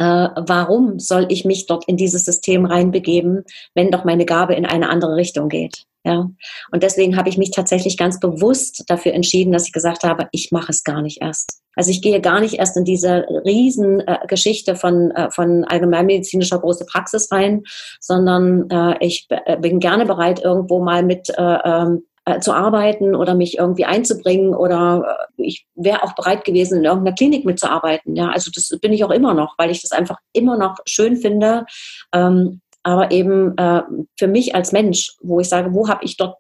[0.01, 3.45] äh, warum soll ich mich dort in dieses System reinbegeben,
[3.75, 5.85] wenn doch meine Gabe in eine andere Richtung geht?
[6.03, 6.31] Ja,
[6.73, 10.51] und deswegen habe ich mich tatsächlich ganz bewusst dafür entschieden, dass ich gesagt habe, ich
[10.51, 11.61] mache es gar nicht erst.
[11.77, 16.59] Also ich gehe gar nicht erst in diese riesen äh, Geschichte von, äh, von allgemeinmedizinischer
[16.59, 17.65] große Praxis rein,
[18.01, 22.05] sondern äh, ich äh, bin gerne bereit, irgendwo mal mit äh, ähm,
[22.37, 26.85] äh, zu arbeiten oder mich irgendwie einzubringen oder äh, ich wäre auch bereit gewesen, in
[26.85, 28.17] irgendeiner Klinik mitzuarbeiten.
[28.17, 31.17] Ja, also das bin ich auch immer noch, weil ich das einfach immer noch schön
[31.17, 31.67] finde.
[32.13, 33.83] Ähm, aber eben äh,
[34.19, 36.39] für mich als Mensch, wo ich sage, wo habe ich dort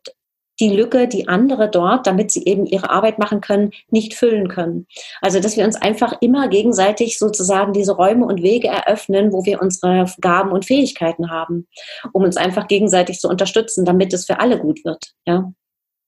[0.60, 4.86] die Lücke, die andere dort, damit sie eben ihre Arbeit machen können, nicht füllen können.
[5.22, 9.60] Also, dass wir uns einfach immer gegenseitig sozusagen diese Räume und Wege eröffnen, wo wir
[9.62, 11.66] unsere Gaben und Fähigkeiten haben,
[12.12, 15.12] um uns einfach gegenseitig zu unterstützen, damit es für alle gut wird.
[15.26, 15.50] Ja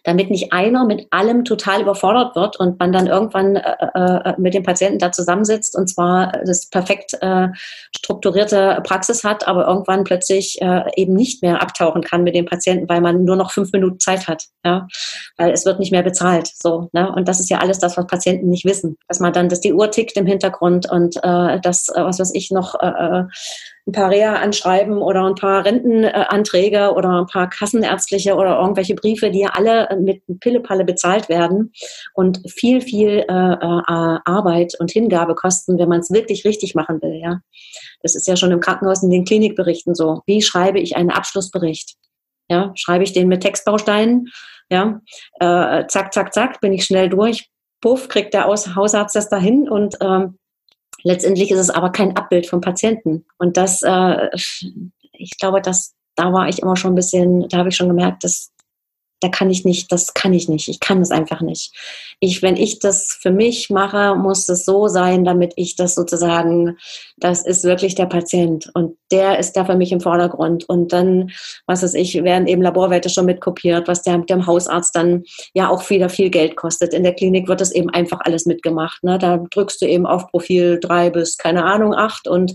[0.04, 4.54] damit nicht einer mit allem total überfordert wird und man dann irgendwann äh, äh, mit
[4.54, 7.48] dem Patienten da zusammensitzt und zwar das perfekt äh,
[7.96, 12.88] strukturierte Praxis hat, aber irgendwann plötzlich äh, eben nicht mehr abtauchen kann mit dem Patienten,
[12.88, 14.88] weil man nur noch fünf Minuten Zeit hat, ja,
[15.36, 17.12] weil es wird nicht mehr bezahlt, so, ne?
[17.12, 19.72] Und das ist ja alles das, was Patienten nicht wissen, dass man dann, dass die
[19.72, 23.24] Uhr tickt im Hintergrund und äh, das, äh, was weiß ich noch äh, äh
[23.86, 29.40] ein paar Reha-Anschreiben oder ein paar Rentenanträge oder ein paar kassenärztliche oder irgendwelche Briefe, die
[29.40, 31.72] ja alle mit Pillepalle bezahlt werden
[32.14, 37.02] und viel, viel äh, äh, Arbeit und Hingabe kosten, wenn man es wirklich richtig machen
[37.02, 37.20] will.
[37.20, 37.40] Ja,
[38.02, 40.22] Das ist ja schon im Krankenhaus in den Klinikberichten so.
[40.26, 41.96] Wie schreibe ich einen Abschlussbericht?
[42.48, 44.28] Ja, schreibe ich den mit Textbausteinen?
[44.70, 45.00] Ja,
[45.40, 47.48] äh, zack, zack, zack, bin ich schnell durch.
[47.80, 50.38] Puff, kriegt der Hausarzt das dahin und ähm,
[51.04, 53.24] Letztendlich ist es aber kein Abbild vom Patienten.
[53.38, 57.70] Und das, äh, ich glaube, dass da war ich immer schon ein bisschen, da habe
[57.70, 58.51] ich schon gemerkt, dass
[59.22, 60.68] da kann ich nicht, das kann ich nicht.
[60.68, 61.72] Ich kann das einfach nicht.
[62.18, 66.76] Ich, wenn ich das für mich mache, muss es so sein, damit ich das sozusagen,
[67.16, 70.68] das ist wirklich der Patient und der ist da für mich im Vordergrund.
[70.68, 71.30] Und dann,
[71.66, 75.22] was weiß ich, werden eben Laborwerte schon mitkopiert, was der, dem Hausarzt dann
[75.54, 76.94] ja auch wieder viel Geld kostet.
[76.94, 79.04] In der Klinik wird das eben einfach alles mitgemacht.
[79.04, 79.18] Ne?
[79.18, 82.54] Da drückst du eben auf Profil drei bis, keine Ahnung, acht und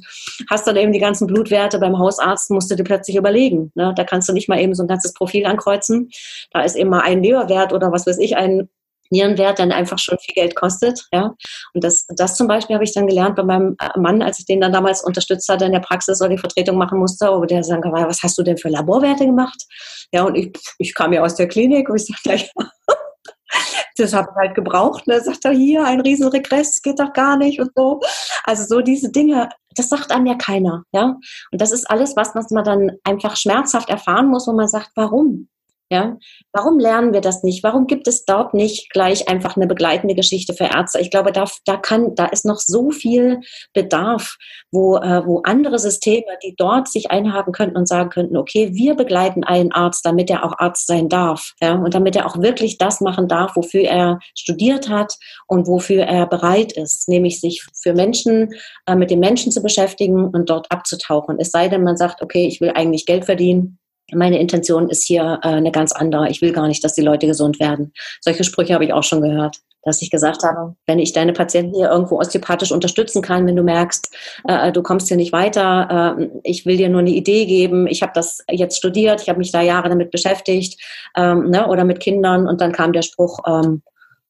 [0.50, 1.80] hast dann eben die ganzen Blutwerte.
[1.80, 3.72] Beim Hausarzt musst du dir plötzlich überlegen.
[3.76, 3.94] Ne?
[3.96, 6.10] Da kannst du nicht mal eben so ein ganzes Profil ankreuzen
[6.58, 8.70] da ist immer ein Leberwert oder was weiß ich, ein
[9.10, 11.06] Nierenwert dann einfach schon viel Geld kostet.
[11.14, 11.34] Ja.
[11.74, 14.46] Und das, das zum Beispiel habe ich dann gelernt bei meinem äh, Mann, als ich
[14.46, 17.64] den dann damals unterstützt hatte in der Praxis oder die Vertretung machen musste, wo der
[17.64, 19.64] sagen kann, was hast du denn für Laborwerte gemacht?
[20.12, 22.52] Ja, und ich, ich kam ja aus der Klinik und ich sage gleich,
[23.98, 25.08] das habe ich halt gebraucht.
[25.08, 25.22] Ne?
[25.22, 28.02] Sagt er, hier, ein Riesenregress, geht doch gar nicht und so.
[28.44, 30.84] Also so diese Dinge, das sagt einem ja keiner.
[30.92, 31.18] Ja?
[31.52, 34.92] Und das ist alles was, was man dann einfach schmerzhaft erfahren muss, wo man sagt,
[34.96, 35.48] warum?
[35.90, 36.18] Ja,
[36.52, 37.64] warum lernen wir das nicht?
[37.64, 41.00] Warum gibt es dort nicht gleich einfach eine begleitende Geschichte für Ärzte?
[41.00, 43.40] Ich glaube, da, da kann, da ist noch so viel
[43.74, 44.36] Bedarf,
[44.70, 48.96] wo, äh, wo andere Systeme, die dort sich einhaken könnten und sagen könnten, okay, wir
[48.96, 52.78] begleiten einen Arzt, damit er auch Arzt sein darf, ja, und damit er auch wirklich
[52.78, 55.16] das machen darf, wofür er studiert hat
[55.48, 58.54] und wofür er bereit ist, nämlich sich für Menschen,
[58.88, 61.38] äh, mit den Menschen zu beschäftigen und dort abzutauchen.
[61.40, 63.80] Es sei denn, man sagt, okay, ich will eigentlich Geld verdienen
[64.14, 66.30] meine Intention ist hier äh, eine ganz andere.
[66.30, 67.94] Ich will gar nicht, dass die Leute gesund werden.
[68.22, 71.76] Solche Sprüche habe ich auch schon gehört, dass ich gesagt habe, wenn ich deine Patienten
[71.76, 74.16] hier irgendwo osteopathisch unterstützen kann, wenn du merkst,
[74.48, 78.02] äh, du kommst hier nicht weiter, äh, ich will dir nur eine Idee geben, ich
[78.02, 80.82] habe das jetzt studiert, ich habe mich da Jahre damit beschäftigt
[81.16, 83.82] ähm, ne, oder mit Kindern und dann kam der Spruch, ähm,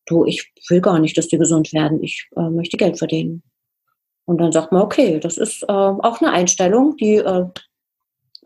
[0.06, 3.44] du, ich will gar nicht, dass die gesund werden, ich äh, möchte Geld verdienen.
[4.26, 7.46] Und dann sagt man, okay, das ist äh, auch eine Einstellung, die äh,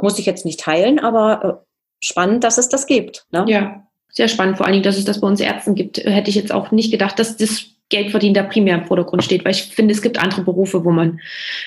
[0.03, 1.65] muss ich jetzt nicht teilen, aber äh,
[2.03, 3.25] spannend, dass es das gibt.
[3.31, 3.45] Ne?
[3.47, 5.97] Ja, sehr spannend, vor allen Dingen, dass es das bei uns Ärzten gibt.
[5.97, 9.51] Hätte ich jetzt auch nicht gedacht, dass das Geldverdienen da primär im Vordergrund steht, weil
[9.51, 11.19] ich finde, es gibt andere Berufe, wo man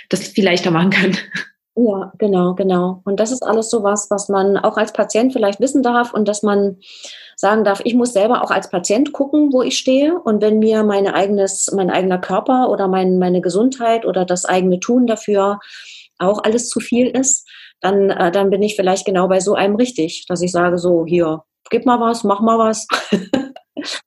[0.09, 1.16] das viel leichter machen kann.
[1.76, 3.03] Ja, genau, genau.
[3.05, 6.28] Und das ist alles so was, was man auch als Patient vielleicht wissen darf und
[6.28, 6.78] dass man
[7.35, 10.18] sagen darf, ich muss selber auch als Patient gucken, wo ich stehe.
[10.20, 14.78] Und wenn mir mein eigenes, mein eigener Körper oder mein, meine Gesundheit oder das eigene
[14.78, 15.59] Tun dafür
[16.18, 17.49] auch alles zu viel ist,
[17.85, 21.05] dann, äh, dann bin ich vielleicht genau bei so einem richtig, dass ich sage, so,
[21.07, 22.87] hier, gib mal was, mach mal was,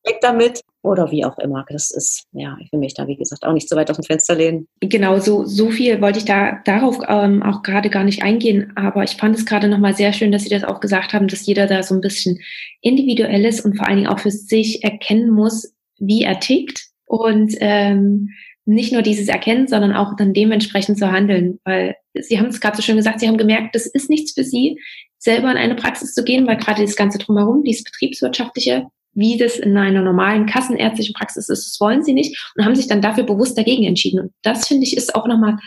[0.03, 1.65] weg damit oder wie auch immer.
[1.69, 4.03] Das ist, ja, ich will mich da, wie gesagt, auch nicht so weit aus dem
[4.03, 4.67] Fenster lehnen.
[4.79, 9.03] Genau, so, so viel wollte ich da darauf ähm, auch gerade gar nicht eingehen, aber
[9.03, 11.67] ich fand es gerade nochmal sehr schön, dass Sie das auch gesagt haben, dass jeder
[11.67, 12.39] da so ein bisschen
[12.81, 17.55] individuell ist und vor allen Dingen auch für sich erkennen muss, wie er tickt und
[17.59, 18.29] ähm,
[18.67, 21.59] nicht nur dieses Erkennen, sondern auch dann dementsprechend zu handeln.
[21.63, 24.43] Weil Sie haben es gerade so schön gesagt, Sie haben gemerkt, das ist nichts für
[24.43, 24.79] Sie,
[25.17, 29.57] selber in eine Praxis zu gehen, weil gerade das Ganze drumherum, dieses betriebswirtschaftliche, wie das
[29.57, 33.23] in einer normalen kassenärztlichen Praxis ist, das wollen Sie nicht und haben sich dann dafür
[33.23, 34.19] bewusst dagegen entschieden.
[34.19, 35.57] Und das finde ich ist auch nochmal,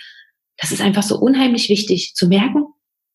[0.59, 2.67] das ist einfach so unheimlich wichtig zu merken,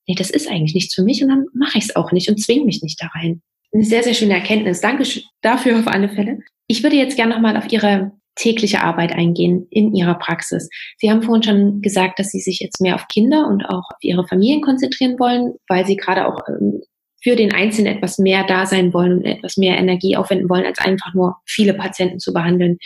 [0.08, 2.42] nee, das ist eigentlich nichts für mich und dann mache ich es auch nicht und
[2.42, 3.42] zwinge mich nicht da rein.
[3.72, 4.82] Eine sehr, sehr schöne Erkenntnis.
[4.82, 5.04] Danke
[5.42, 6.40] dafür auf alle Fälle.
[6.68, 10.70] Ich würde jetzt gerne nochmal auf Ihre tägliche Arbeit eingehen in Ihrer Praxis.
[10.98, 14.02] Sie haben vorhin schon gesagt, dass Sie sich jetzt mehr auf Kinder und auch auf
[14.02, 16.82] Ihre Familien konzentrieren wollen, weil Sie gerade auch ähm,
[17.26, 20.78] für den Einzelnen etwas mehr da sein wollen und etwas mehr Energie aufwenden wollen, als
[20.78, 22.78] einfach nur viele Patienten zu behandeln.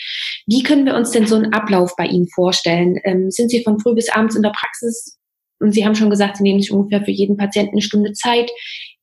[0.47, 2.95] Wie können wir uns denn so einen Ablauf bei Ihnen vorstellen?
[3.03, 5.17] Ähm, sind Sie von früh bis abends in der Praxis?
[5.59, 8.49] Und Sie haben schon gesagt, Sie nehmen sich ungefähr für jeden Patienten eine Stunde Zeit.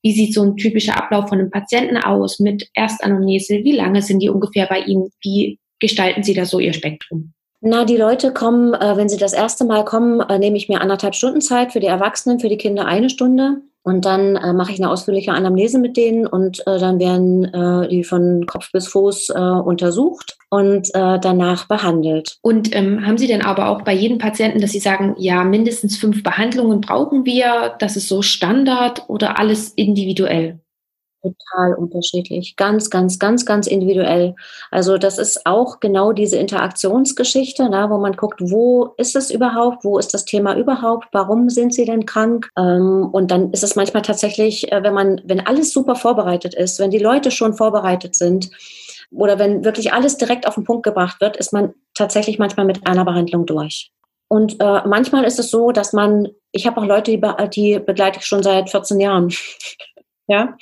[0.01, 3.63] Wie sieht so ein typischer Ablauf von einem Patienten aus mit Erstanamnese?
[3.63, 5.09] Wie lange sind die ungefähr bei Ihnen?
[5.21, 7.33] Wie gestalten Sie da so Ihr Spektrum?
[7.59, 10.79] Na, die Leute kommen, äh, wenn sie das erste Mal kommen, äh, nehme ich mir
[10.79, 13.61] anderthalb Stunden Zeit, für die Erwachsenen, für die Kinder eine Stunde.
[13.81, 17.87] Und dann äh, mache ich eine ausführliche Anamnese mit denen und äh, dann werden äh,
[17.87, 22.37] die von Kopf bis Fuß äh, untersucht und danach behandelt.
[22.41, 25.97] Und ähm, haben Sie denn aber auch bei jedem Patienten, dass Sie sagen, ja, mindestens
[25.97, 30.61] fünf Behandlungen brauchen wir, das ist so Standard oder alles individuell?
[31.35, 32.55] Total unterschiedlich.
[32.55, 34.35] Ganz, ganz, ganz, ganz individuell.
[34.71, 39.83] Also das ist auch genau diese Interaktionsgeschichte, ne, wo man guckt, wo ist es überhaupt,
[39.83, 42.49] wo ist das Thema überhaupt, warum sind sie denn krank?
[42.57, 46.79] Ähm, und dann ist es manchmal tatsächlich, äh, wenn man, wenn alles super vorbereitet ist,
[46.79, 48.49] wenn die Leute schon vorbereitet sind,
[49.11, 52.85] oder wenn wirklich alles direkt auf den Punkt gebracht wird, ist man tatsächlich manchmal mit
[52.85, 53.91] einer Behandlung durch.
[54.29, 57.79] Und äh, manchmal ist es so, dass man, ich habe auch Leute, die, be die
[57.79, 59.33] begleite ich schon seit 14 Jahren.
[60.29, 60.57] Ja,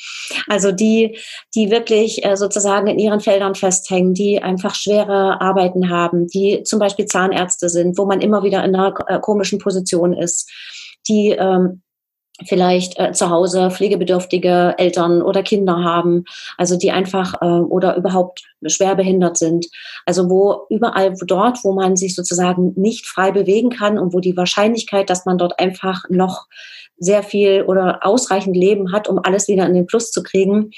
[0.48, 1.18] also die,
[1.56, 6.78] die wirklich äh, sozusagen in ihren Feldern festhängen, die einfach schwere Arbeiten haben, die zum
[6.78, 10.52] Beispiel Zahnärzte sind, wo man immer wieder in einer äh, komischen Position ist,
[11.08, 11.82] die ähm,
[12.46, 16.26] vielleicht äh, zu Hause pflegebedürftige Eltern oder Kinder haben,
[16.58, 19.68] also die einfach äh, oder überhaupt schwer behindert sind.
[20.06, 24.36] Also wo überall dort, wo man sich sozusagen nicht frei bewegen kann und wo die
[24.36, 26.48] Wahrscheinlichkeit, dass man dort einfach noch
[26.98, 30.72] sehr viel oder ausreichend Leben hat, um alles wieder in den Fluss zu kriegen,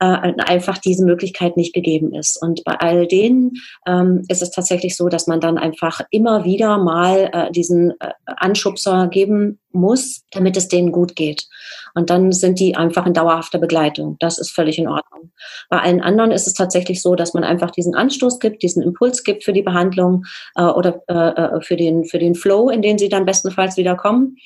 [0.00, 2.40] äh, einfach diese Möglichkeit nicht gegeben ist.
[2.40, 3.52] Und bei all denen
[3.86, 8.12] ähm, ist es tatsächlich so, dass man dann einfach immer wieder mal äh, diesen äh,
[8.26, 11.48] Anschubser geben muss, damit es denen gut geht.
[11.94, 14.16] Und dann sind die einfach in dauerhafter Begleitung.
[14.20, 15.32] Das ist völlig in Ordnung.
[15.68, 19.24] Bei allen anderen ist es tatsächlich so, dass man einfach diesen Anstoß gibt, diesen Impuls
[19.24, 22.98] gibt für die Behandlung äh, oder äh, äh für, den, für den Flow, in den
[22.98, 24.36] sie dann bestenfalls wieder kommen.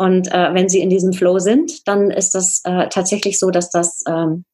[0.00, 3.68] Und äh, wenn sie in diesem Flow sind, dann ist das äh, tatsächlich so, dass
[3.68, 4.46] das ähm,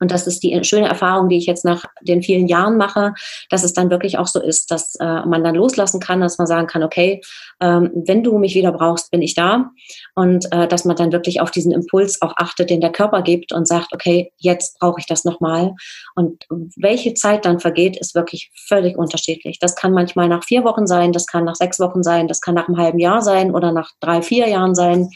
[0.00, 3.14] und das ist die schöne Erfahrung, die ich jetzt nach den vielen Jahren mache,
[3.50, 6.46] dass es dann wirklich auch so ist, dass äh, man dann loslassen kann, dass man
[6.46, 7.20] sagen kann, okay,
[7.60, 9.70] ähm, wenn du mich wieder brauchst, bin ich da.
[10.14, 13.52] Und äh, dass man dann wirklich auf diesen Impuls auch achtet, den der Körper gibt
[13.52, 15.74] und sagt, okay, jetzt brauche ich das nochmal.
[16.14, 16.44] Und
[16.76, 19.58] welche Zeit dann vergeht, ist wirklich völlig unterschiedlich.
[19.58, 22.54] Das kann manchmal nach vier Wochen sein, das kann nach sechs Wochen sein, das kann
[22.54, 25.08] nach einem halben Jahr sein oder nach drei, vier Jahren sein.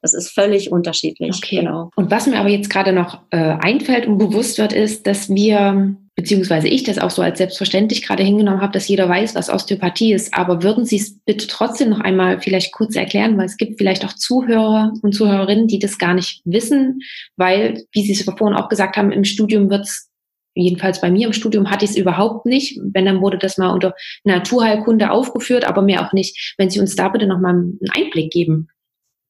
[0.00, 1.36] Das ist völlig unterschiedlich.
[1.36, 1.60] Okay.
[1.60, 1.90] Genau.
[1.96, 5.96] Und was mir aber jetzt gerade noch äh, einfällt und bewusst wird, ist, dass wir,
[6.14, 10.12] beziehungsweise ich das auch so als selbstverständlich gerade hingenommen habe, dass jeder weiß, was Osteopathie
[10.12, 10.34] ist.
[10.34, 14.04] Aber würden Sie es bitte trotzdem noch einmal vielleicht kurz erklären, weil es gibt vielleicht
[14.04, 17.00] auch Zuhörer und Zuhörerinnen, die das gar nicht wissen,
[17.36, 20.08] weil, wie Sie es vorhin auch gesagt haben, im Studium wird es
[20.54, 22.78] jedenfalls bei mir im Studium hatte ich es überhaupt nicht.
[22.92, 23.94] Wenn, dann wurde das mal unter
[24.24, 26.54] Naturheilkunde aufgeführt, aber mehr auch nicht.
[26.58, 28.68] Wenn Sie uns da bitte nochmal einen Einblick geben.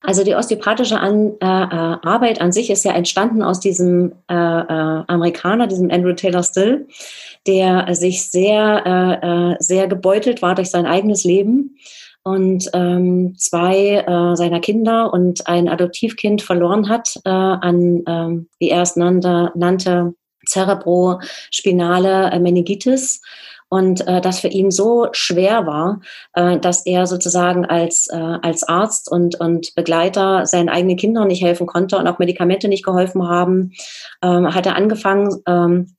[0.03, 4.35] Also die osteopathische an, äh, äh, Arbeit an sich ist ja entstanden aus diesem äh,
[4.35, 6.89] äh, Amerikaner, diesem Andrew Taylor Still,
[7.47, 11.77] der sich sehr, äh, äh, sehr gebeutelt war durch sein eigenes Leben
[12.25, 14.05] und ähm, zwei
[14.37, 20.15] seiner Kinder und ein Adoptivkind verloren hat an, äh, wie er es nannte, nannte
[20.47, 23.21] Cerebrospinale Meningitis
[23.73, 26.03] und äh, das für ihn so schwer war,
[26.35, 31.43] äh, dass er sozusagen als, äh, als Arzt und, und Begleiter seinen eigenen Kindern nicht
[31.43, 33.73] helfen konnte und auch Medikamente nicht geholfen haben,
[34.23, 35.97] ähm, hat er angefangen, ähm,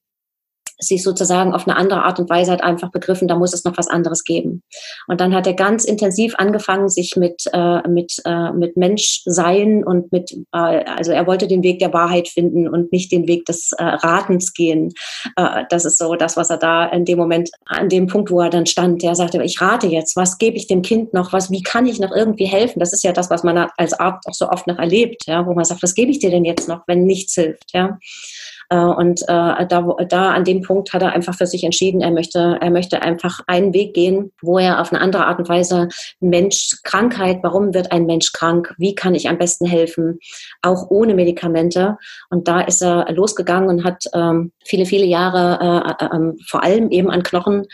[0.84, 3.78] sich sozusagen auf eine andere Art und Weise hat einfach begriffen, da muss es noch
[3.78, 4.64] was anderes geben.
[5.08, 10.12] Und dann hat er ganz intensiv angefangen, sich mit, äh, mit, äh, mit Menschsein und
[10.12, 13.72] mit, äh, also er wollte den Weg der Wahrheit finden und nicht den Weg des
[13.78, 14.94] äh, Ratens gehen.
[15.36, 18.42] Äh, das ist so das, was er da in dem Moment, an dem Punkt, wo
[18.42, 21.52] er dann stand, der sagte, ich rate jetzt, was gebe ich dem Kind noch, was,
[21.52, 22.80] wie kann ich noch irgendwie helfen?
[22.80, 25.54] Das ist ja das, was man als Arzt auch so oft noch erlebt, ja, wo
[25.54, 27.98] man sagt, was gebe ich dir denn jetzt noch, wenn nichts hilft, ja.
[28.74, 32.10] Äh, und äh, da, da an dem Punkt hat er einfach für sich entschieden, er
[32.10, 35.90] möchte, er möchte einfach einen Weg gehen, wo er auf eine andere Art und Weise
[36.20, 40.18] Mensch Krankheit, warum wird ein Mensch krank, wie kann ich am besten helfen,
[40.64, 41.98] auch ohne Medikamente.
[42.32, 46.90] Und da ist er losgegangen und hat ähm, viele, viele Jahre äh, äh, vor allem
[46.90, 47.66] eben an Knochen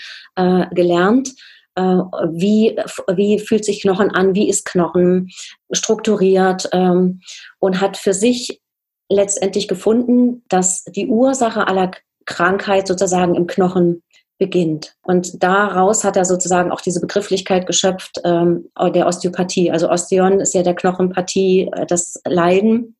[0.72, 1.34] gelernt.
[1.76, 2.78] Wie,
[3.14, 5.30] wie fühlt sich Knochen an, wie ist Knochen?
[5.72, 7.22] Strukturiert ähm,
[7.60, 8.62] und hat für sich
[9.10, 11.92] letztendlich gefunden, dass die Ursache aller
[12.26, 14.04] Krankheit sozusagen im Knochen
[14.38, 14.96] beginnt.
[15.02, 19.70] Und daraus hat er sozusagen auch diese Begrifflichkeit geschöpft ähm, der Osteopathie.
[19.70, 22.96] Also Osteon ist ja der Knochenpathie, äh, das Leiden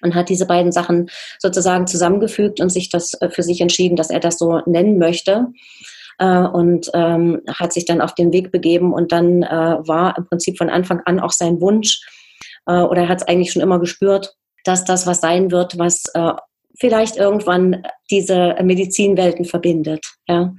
[0.00, 4.10] und hat diese beiden Sachen sozusagen zusammengefügt und sich das äh, für sich entschieden, dass
[4.10, 5.48] er das so nennen möchte.
[6.18, 10.56] Äh, und ähm, hat sich dann auf den Weg begeben und dann war im Prinzip
[10.56, 12.00] von Anfang an auch sein Wunsch,
[12.68, 16.04] äh, oder er hat es eigentlich schon immer gespürt, dass das was sein wird, was
[16.14, 16.32] äh,
[16.78, 20.54] vielleicht irgendwann diese Medizinwelten verbindet, ja,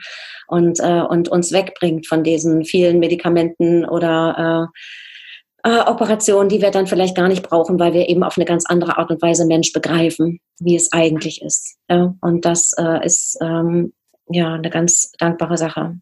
[0.48, 4.70] und, äh, und uns wegbringt von diesen vielen Medikamenten oder
[5.64, 8.46] äh, äh, Operationen, die wir dann vielleicht gar nicht brauchen, weil wir eben auf eine
[8.46, 11.78] ganz andere Art und Weise Mensch begreifen, wie es eigentlich ist.
[11.90, 12.16] Ja?
[12.22, 13.94] Und das äh, ist ähm,
[14.30, 15.98] ja eine ganz dankbare Sache.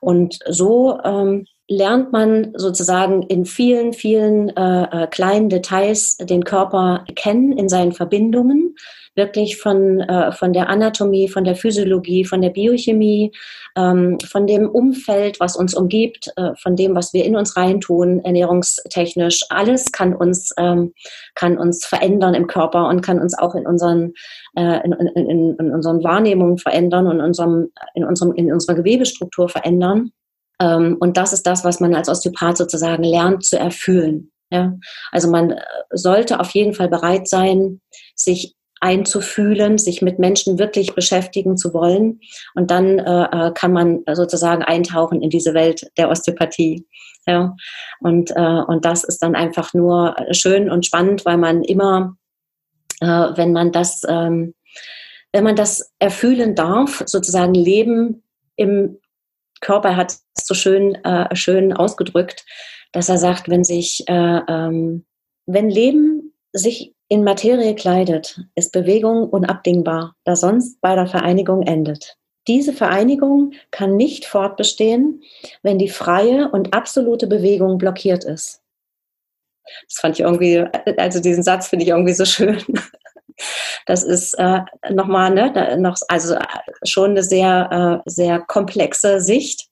[0.00, 7.04] Und so ähm, lernt man sozusagen in vielen, vielen äh, äh, kleinen Details den Körper
[7.14, 8.76] kennen in seinen Verbindungen,
[9.14, 13.32] wirklich von, äh, von der Anatomie, von der Physiologie, von der Biochemie,
[13.76, 18.20] ähm, von dem Umfeld, was uns umgibt, äh, von dem, was wir in uns reintun,
[18.24, 19.40] ernährungstechnisch.
[19.48, 20.92] Alles kann uns, ähm,
[21.34, 24.12] kann uns verändern im Körper und kann uns auch in unseren,
[24.54, 30.10] äh, in, in, in unseren Wahrnehmungen verändern und unserem, in, unserem, in unserer Gewebestruktur verändern.
[30.60, 34.30] Ähm, und das ist das, was man als Osteopath sozusagen lernt zu erfüllen.
[34.50, 34.74] Ja?
[35.10, 37.80] Also man äh, sollte auf jeden Fall bereit sein,
[38.14, 42.20] sich einzufühlen, sich mit Menschen wirklich beschäftigen zu wollen.
[42.54, 46.86] Und dann äh, äh kann man sozusagen eintauchen in diese Welt der Osteopathie.
[47.26, 47.56] Ja.
[48.00, 52.16] Und, äh, und das ist dann einfach nur schön und spannend, weil man immer,
[53.00, 54.54] äh, wenn man das, ähm,
[55.32, 58.22] wenn man das erfühlen darf, sozusagen Leben
[58.56, 58.98] im
[59.60, 62.44] Körper hat es so schön, äh, schön ausgedrückt,
[62.92, 65.04] dass er sagt, wenn sich, äh, ähm,
[65.46, 72.16] wenn Leben sich in Materie kleidet, ist Bewegung unabdingbar, da sonst bei der Vereinigung endet.
[72.46, 75.22] Diese Vereinigung kann nicht fortbestehen,
[75.62, 78.62] wenn die freie und absolute Bewegung blockiert ist.
[79.88, 80.58] Das fand ich irgendwie,
[80.98, 82.62] also diesen Satz finde ich irgendwie so schön.
[83.86, 86.36] Das ist äh, nochmal, ne, noch, also
[86.84, 89.68] schon eine sehr, äh, sehr komplexe Sicht,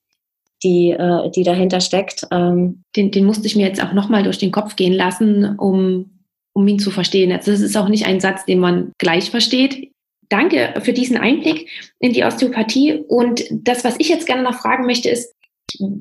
[0.62, 2.26] die, äh, die dahinter steckt.
[2.30, 2.84] Ähm.
[2.96, 6.68] Den, den musste ich mir jetzt auch nochmal durch den Kopf gehen lassen, um, um
[6.68, 7.32] ihn zu verstehen.
[7.32, 9.92] Also das ist auch nicht ein Satz, den man gleich versteht.
[10.28, 11.68] Danke für diesen Einblick
[11.98, 13.04] in die Osteopathie.
[13.08, 15.34] Und das, was ich jetzt gerne noch fragen möchte, ist,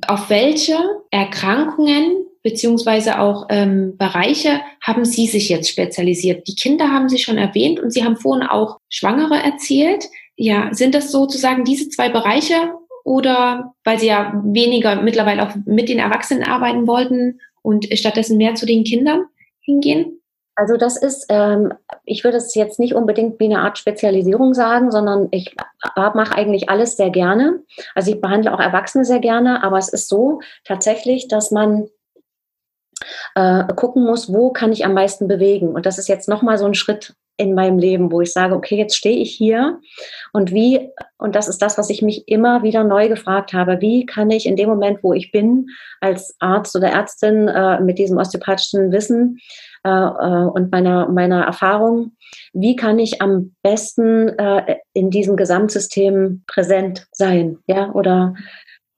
[0.08, 0.78] auf welche
[1.12, 6.48] Erkrankungen beziehungsweise auch ähm, Bereiche haben Sie sich jetzt spezialisiert?
[6.48, 10.06] Die Kinder haben Sie schon erwähnt und Sie haben vorhin auch Schwangere erzählt.
[10.36, 12.74] Ja, sind das sozusagen diese zwei Bereiche
[13.04, 18.56] oder weil Sie ja weniger mittlerweile auch mit den Erwachsenen arbeiten wollten und stattdessen mehr
[18.56, 19.26] zu den Kindern
[19.60, 20.22] hingehen?
[20.56, 21.74] Also das ist, ähm,
[22.06, 25.56] ich würde es jetzt nicht unbedingt wie eine Art Spezialisierung sagen, sondern ich
[25.96, 27.64] mache eigentlich alles sehr gerne.
[27.96, 31.88] Also ich behandle auch Erwachsene sehr gerne, aber es ist so tatsächlich, dass man
[33.36, 35.70] äh, gucken muss, wo kann ich am meisten bewegen.
[35.70, 38.76] Und das ist jetzt nochmal so ein Schritt in meinem Leben, wo ich sage, okay,
[38.76, 39.80] jetzt stehe ich hier
[40.32, 44.06] und wie, und das ist das, was ich mich immer wieder neu gefragt habe, wie
[44.06, 45.68] kann ich in dem Moment, wo ich bin,
[46.02, 49.40] als Arzt oder Ärztin äh, mit diesem osteopathischen Wissen
[49.84, 52.12] äh, äh, und meiner, meiner Erfahrung,
[52.54, 58.36] wie kann ich am besten äh, in diesem Gesamtsystem präsent sein, ja, oder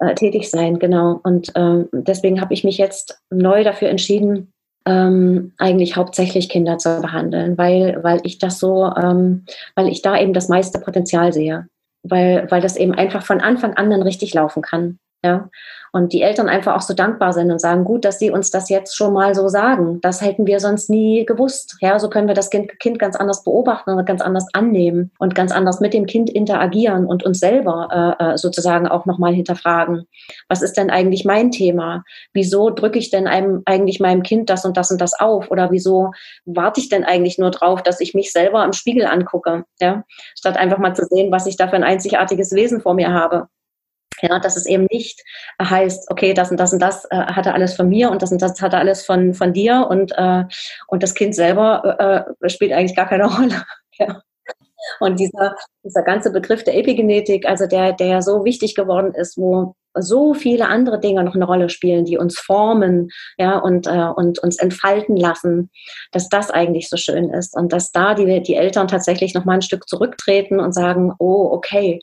[0.04, 1.20] äh, tätig sein, genau.
[1.24, 4.52] Und ähm, deswegen habe ich mich jetzt neu dafür entschieden,
[4.86, 9.46] ähm, eigentlich hauptsächlich Kinder zu behandeln, weil, weil ich das so, ähm,
[9.76, 11.68] weil ich da eben das meiste Potenzial sehe,
[12.04, 14.98] weil, weil das eben einfach von Anfang an dann richtig laufen kann.
[15.24, 15.50] Ja.
[15.94, 18.68] Und die Eltern einfach auch so dankbar sind und sagen, gut, dass sie uns das
[18.70, 20.02] jetzt schon mal so sagen.
[20.02, 21.78] Das hätten wir sonst nie gewusst.
[21.80, 25.34] Ja, so können wir das Kind, kind ganz anders beobachten und ganz anders annehmen und
[25.34, 30.08] ganz anders mit dem Kind interagieren und uns selber äh, äh sozusagen auch nochmal hinterfragen.
[30.50, 32.04] Was ist denn eigentlich mein Thema?
[32.34, 35.52] Wieso drücke ich denn einem, eigentlich meinem Kind das und das und das auf?
[35.52, 36.12] Oder wieso
[36.44, 39.64] warte ich denn eigentlich nur drauf, dass ich mich selber im Spiegel angucke?
[39.80, 40.04] Ja,
[40.38, 43.48] statt einfach mal zu sehen, was ich da für ein einzigartiges Wesen vor mir habe.
[44.22, 45.22] Ja, dass es eben nicht
[45.62, 48.32] heißt, okay, das und das und das äh, hat er alles von mir und das
[48.32, 50.44] und das hat er alles von, von dir und, äh,
[50.88, 53.64] und das Kind selber äh, spielt eigentlich gar keine Rolle.
[53.98, 54.22] ja.
[55.00, 59.38] Und dieser, dieser ganze Begriff der Epigenetik, also der, der ja so wichtig geworden ist,
[59.38, 64.08] wo so viele andere Dinge noch eine Rolle spielen, die uns formen, ja, und, äh,
[64.16, 65.70] und uns entfalten lassen,
[66.12, 69.54] dass das eigentlich so schön ist und dass da die, die Eltern tatsächlich noch mal
[69.54, 72.00] ein Stück zurücktreten und sagen, oh, okay,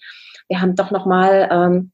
[0.48, 1.92] wir haben doch noch mal ähm,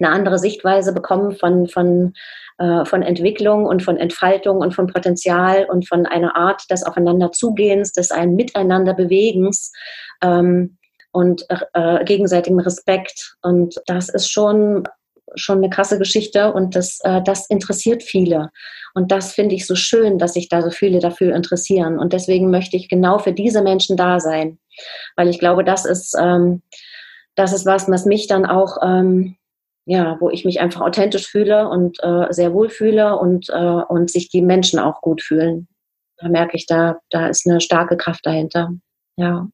[0.00, 2.14] eine andere Sichtweise bekommen von, von,
[2.58, 7.92] äh, von Entwicklung und von Entfaltung und von Potenzial und von einer Art des Aufeinanderzugehens,
[7.92, 9.72] des ein Miteinander Bewegens
[10.22, 10.78] ähm,
[11.12, 11.44] und
[11.74, 13.36] äh, gegenseitigem Respekt.
[13.42, 14.84] Und das ist schon
[15.34, 18.50] schon eine krasse Geschichte und das, äh, das interessiert viele.
[18.94, 21.98] Und das finde ich so schön, dass sich da so viele dafür interessieren.
[21.98, 24.58] Und deswegen möchte ich genau für diese Menschen da sein,
[25.16, 26.62] weil ich glaube, das ist, ähm,
[27.36, 29.36] das ist was, was mich dann auch ähm,
[29.90, 34.08] ja, wo ich mich einfach authentisch fühle und äh, sehr wohl fühle und, äh, und
[34.08, 35.66] sich die Menschen auch gut fühlen.
[36.18, 38.70] Da merke ich, da, da ist eine starke Kraft dahinter.
[39.16, 39.48] Ja.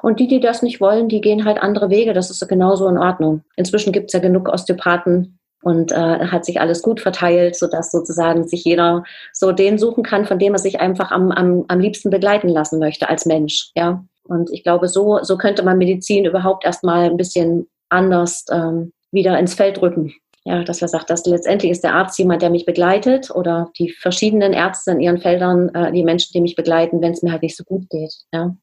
[0.00, 2.12] Und die, die das nicht wollen, die gehen halt andere Wege.
[2.12, 3.42] Das ist genauso in Ordnung.
[3.56, 5.96] Inzwischen gibt es ja genug Osteopathen und äh,
[6.28, 9.02] hat sich alles gut verteilt, sodass sozusagen sich jeder
[9.32, 12.78] so den suchen kann, von dem er sich einfach am, am, am liebsten begleiten lassen
[12.78, 13.72] möchte als Mensch.
[13.74, 14.04] Ja.
[14.22, 19.38] Und ich glaube, so, so könnte man Medizin überhaupt erstmal ein bisschen anders ähm, wieder
[19.38, 20.14] ins Feld rücken.
[20.44, 23.90] Ja, dass er sagt, dass letztendlich ist der Arzt jemand, der mich begleitet oder die
[23.90, 27.42] verschiedenen Ärzte in ihren Feldern, äh, die Menschen, die mich begleiten, wenn es mir halt
[27.42, 28.12] nicht so gut geht.
[28.32, 28.56] Ja.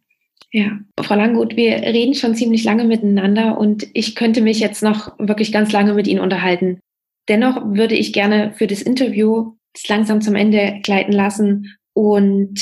[0.52, 5.18] Ja, Frau Langgut, wir reden schon ziemlich lange miteinander und ich könnte mich jetzt noch
[5.20, 6.80] wirklich ganz lange mit Ihnen unterhalten.
[7.28, 9.54] Dennoch würde ich gerne für das Interview
[9.88, 12.60] langsam zum Ende gleiten lassen und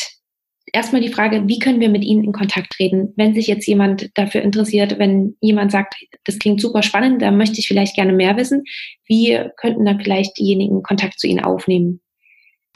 [0.73, 4.09] erstmal die Frage, wie können wir mit Ihnen in Kontakt treten, wenn sich jetzt jemand
[4.17, 5.95] dafür interessiert, wenn jemand sagt,
[6.25, 8.63] das klingt super spannend, da möchte ich vielleicht gerne mehr wissen,
[9.05, 12.01] wie könnten dann vielleicht diejenigen Kontakt zu Ihnen aufnehmen?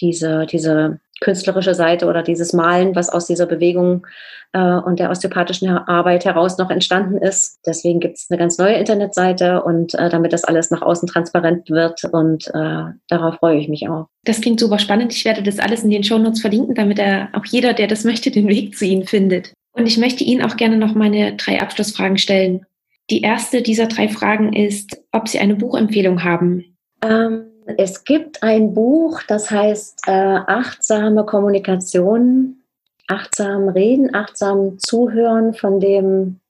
[0.00, 4.06] diese, diese künstlerische Seite oder dieses Malen, was aus dieser Bewegung
[4.52, 7.58] äh, und der osteopathischen Arbeit heraus noch entstanden ist.
[7.66, 11.70] Deswegen gibt es eine ganz neue Internetseite und äh, damit das alles nach außen transparent
[11.70, 14.06] wird und äh, darauf freue ich mich auch.
[14.24, 15.14] Das klingt super spannend.
[15.14, 18.30] Ich werde das alles in den Shownotes verlinken, damit er auch jeder, der das möchte,
[18.30, 19.52] den Weg zu Ihnen findet.
[19.72, 22.64] Und ich möchte Ihnen auch gerne noch meine drei Abschlussfragen stellen.
[23.10, 26.76] Die erste dieser drei Fragen ist, ob Sie eine Buchempfehlung haben.
[27.02, 32.62] Ähm es gibt ein Buch, das heißt äh, Achtsame Kommunikation,
[33.08, 36.40] achtsam reden, achtsam zuhören von dem,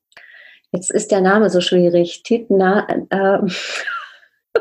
[0.72, 3.38] jetzt ist der Name so schwierig, Titna, äh,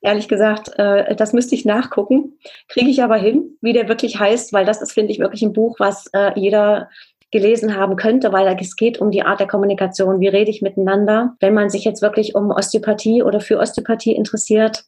[0.00, 2.38] ehrlich gesagt, äh, das müsste ich nachgucken,
[2.68, 5.52] kriege ich aber hin, wie der wirklich heißt, weil das ist, finde ich, wirklich ein
[5.52, 6.88] Buch, was äh, jeder
[7.30, 11.36] gelesen haben könnte, weil es geht um die Art der Kommunikation, wie rede ich miteinander.
[11.40, 14.84] Wenn man sich jetzt wirklich um Osteopathie oder für Osteopathie interessiert,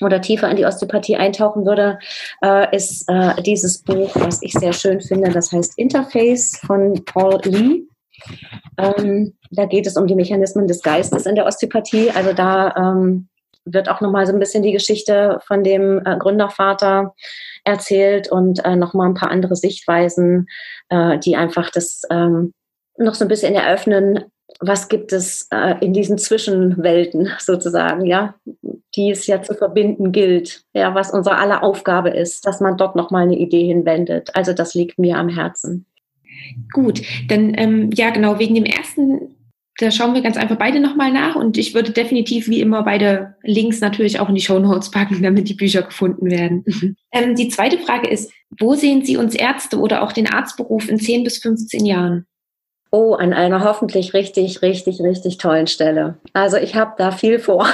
[0.00, 1.98] oder tiefer in die Osteopathie eintauchen würde,
[2.42, 5.30] äh, ist äh, dieses Buch, was ich sehr schön finde.
[5.30, 7.82] Das heißt Interface von Paul Lee.
[8.78, 12.10] Ähm, da geht es um die Mechanismen des Geistes in der Osteopathie.
[12.10, 13.28] Also da ähm,
[13.64, 17.14] wird auch nochmal so ein bisschen die Geschichte von dem äh, Gründervater
[17.64, 20.46] erzählt und äh, nochmal ein paar andere Sichtweisen,
[21.24, 22.52] die einfach das ähm,
[22.96, 24.24] noch so ein bisschen eröffnen,
[24.60, 28.34] was gibt es äh, in diesen Zwischenwelten sozusagen, ja,
[28.94, 32.96] die es ja zu verbinden gilt, ja, was unsere aller Aufgabe ist, dass man dort
[32.96, 34.30] nochmal eine Idee hinwendet.
[34.34, 35.86] Also das liegt mir am Herzen.
[36.72, 39.34] Gut, dann ähm, ja genau, wegen dem ersten,
[39.78, 43.34] da schauen wir ganz einfach beide nochmal nach und ich würde definitiv wie immer beide
[43.42, 46.64] Links natürlich auch in die Show Notes packen, damit die Bücher gefunden werden.
[47.12, 50.98] ähm, die zweite Frage ist, wo sehen Sie uns Ärzte oder auch den Arztberuf in
[50.98, 52.26] 10 bis 15 Jahren?
[52.98, 56.16] Oh, an einer hoffentlich richtig, richtig, richtig tollen Stelle.
[56.32, 57.66] Also ich habe da viel vor.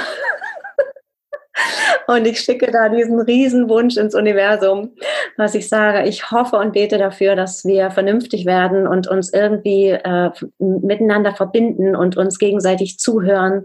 [2.07, 4.91] und ich schicke da diesen Riesenwunsch ins Universum,
[5.37, 9.91] was ich sage, ich hoffe und bete dafür, dass wir vernünftig werden und uns irgendwie
[9.91, 13.63] äh, miteinander verbinden und uns gegenseitig zuhören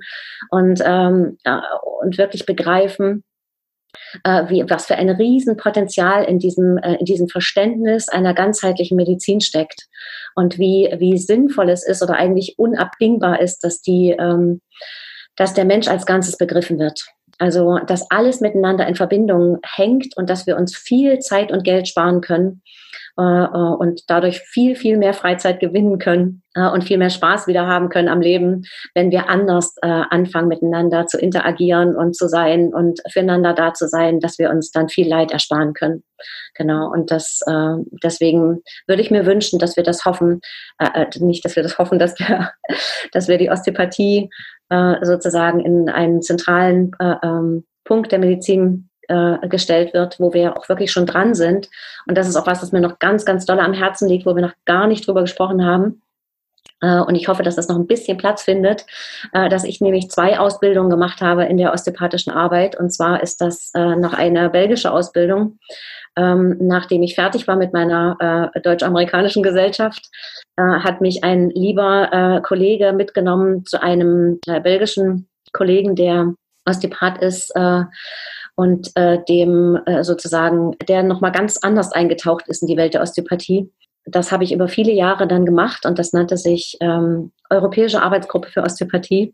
[0.51, 1.59] und, ähm, äh,
[2.01, 3.25] und wirklich begreifen,
[4.25, 9.41] äh, wie, was für ein Riesenpotenzial in diesem, äh, in diesem Verständnis einer ganzheitlichen Medizin
[9.41, 9.89] steckt
[10.35, 14.61] und wie, wie sinnvoll es ist oder eigentlich unabdingbar ist, dass die, ähm,
[15.37, 17.05] dass der Mensch als Ganzes begriffen wird.
[17.39, 21.89] Also, dass alles miteinander in Verbindung hängt und dass wir uns viel Zeit und Geld
[21.89, 22.63] sparen können
[23.19, 27.49] äh, äh, und dadurch viel, viel mehr Freizeit gewinnen können äh, und viel mehr Spaß
[27.49, 28.63] wieder haben können am Leben,
[28.95, 34.21] wenn wir anders anfangen, miteinander zu interagieren und zu sein und füreinander da zu sein,
[34.21, 36.05] dass wir uns dann viel Leid ersparen können.
[36.55, 36.91] Genau.
[36.91, 37.41] Und das,
[38.03, 40.41] deswegen würde ich mir wünschen, dass wir das hoffen,
[41.21, 42.51] nicht, dass wir das hoffen, dass wir,
[43.13, 44.29] dass wir die Osteopathie
[44.71, 50.93] sozusagen in einen zentralen ähm, Punkt der Medizin äh, gestellt wird, wo wir auch wirklich
[50.93, 51.69] schon dran sind.
[52.07, 54.35] Und das ist auch was, was mir noch ganz, ganz doll am Herzen liegt, wo
[54.35, 56.03] wir noch gar nicht drüber gesprochen haben.
[56.81, 58.85] Äh, und ich hoffe, dass das noch ein bisschen Platz findet,
[59.33, 62.79] äh, dass ich nämlich zwei Ausbildungen gemacht habe in der osteopathischen Arbeit.
[62.79, 65.59] Und zwar ist das äh, noch eine belgische Ausbildung,
[66.19, 70.09] ähm, nachdem ich fertig war mit meiner deutsch-amerikanischen Gesellschaft,
[70.57, 76.35] hat mich ein lieber Kollege mitgenommen zu einem belgischen Kollegen, der
[76.67, 77.53] Osteopath ist
[78.59, 83.03] und äh, dem äh, sozusagen, der nochmal ganz anders eingetaucht ist in die Welt der
[83.03, 83.71] Osteopathie.
[84.05, 88.51] Das habe ich über viele Jahre dann gemacht und das nannte sich ähm, Europäische Arbeitsgruppe
[88.51, 89.33] für Osteopathie.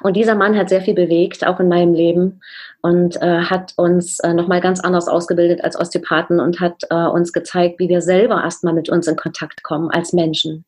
[0.00, 2.40] Und dieser Mann hat sehr viel bewegt, auch in meinem Leben,
[2.86, 7.32] und äh, hat uns äh, nochmal ganz anders ausgebildet als Osteopathen und hat äh, uns
[7.32, 10.64] gezeigt, wie wir selber erstmal mit uns in Kontakt kommen als Menschen.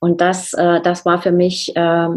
[0.00, 2.08] Und das, äh, das war für mich äh,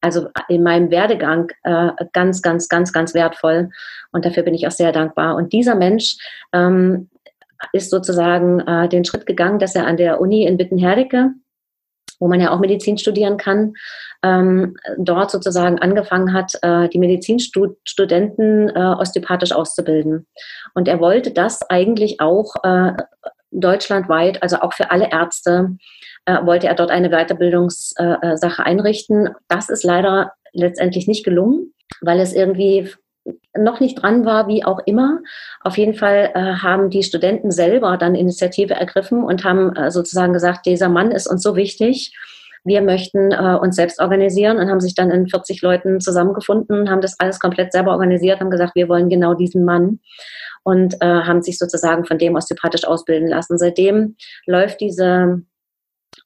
[0.00, 3.70] also in meinem Werdegang äh, ganz, ganz, ganz, ganz wertvoll.
[4.10, 5.36] Und dafür bin ich auch sehr dankbar.
[5.36, 6.16] Und dieser Mensch
[6.52, 7.08] ähm,
[7.72, 11.30] ist sozusagen äh, den Schritt gegangen, dass er an der Uni in Wittenherdecke,
[12.18, 13.74] wo man ja auch Medizin studieren kann,
[14.22, 20.26] ähm, dort sozusagen angefangen hat, äh, die Medizinstudenten äh, osteopathisch auszubilden.
[20.74, 22.92] Und er wollte das eigentlich auch äh,
[23.50, 25.76] deutschlandweit, also auch für alle Ärzte,
[26.24, 29.30] äh, wollte er dort eine Weiterbildungssache äh, einrichten.
[29.48, 32.90] Das ist leider letztendlich nicht gelungen, weil es irgendwie
[33.56, 35.20] noch nicht dran war, wie auch immer.
[35.60, 40.32] Auf jeden Fall äh, haben die Studenten selber dann Initiative ergriffen und haben äh, sozusagen
[40.32, 42.16] gesagt, dieser Mann ist uns so wichtig.
[42.64, 47.00] Wir möchten äh, uns selbst organisieren und haben sich dann in 40 Leuten zusammengefunden, haben
[47.00, 50.00] das alles komplett selber organisiert, haben gesagt, wir wollen genau diesen Mann
[50.62, 53.58] und äh, haben sich sozusagen von dem osteopathisch ausbilden lassen.
[53.58, 54.16] Seitdem
[54.46, 55.42] läuft diese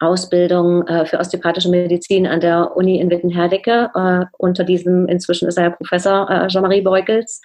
[0.00, 3.90] Ausbildung äh, für osteopathische Medizin an der Uni in Wittenherdecke.
[3.94, 7.40] Äh, unter diesem, inzwischen ist er ja Professor äh, Jean-Marie Beugels,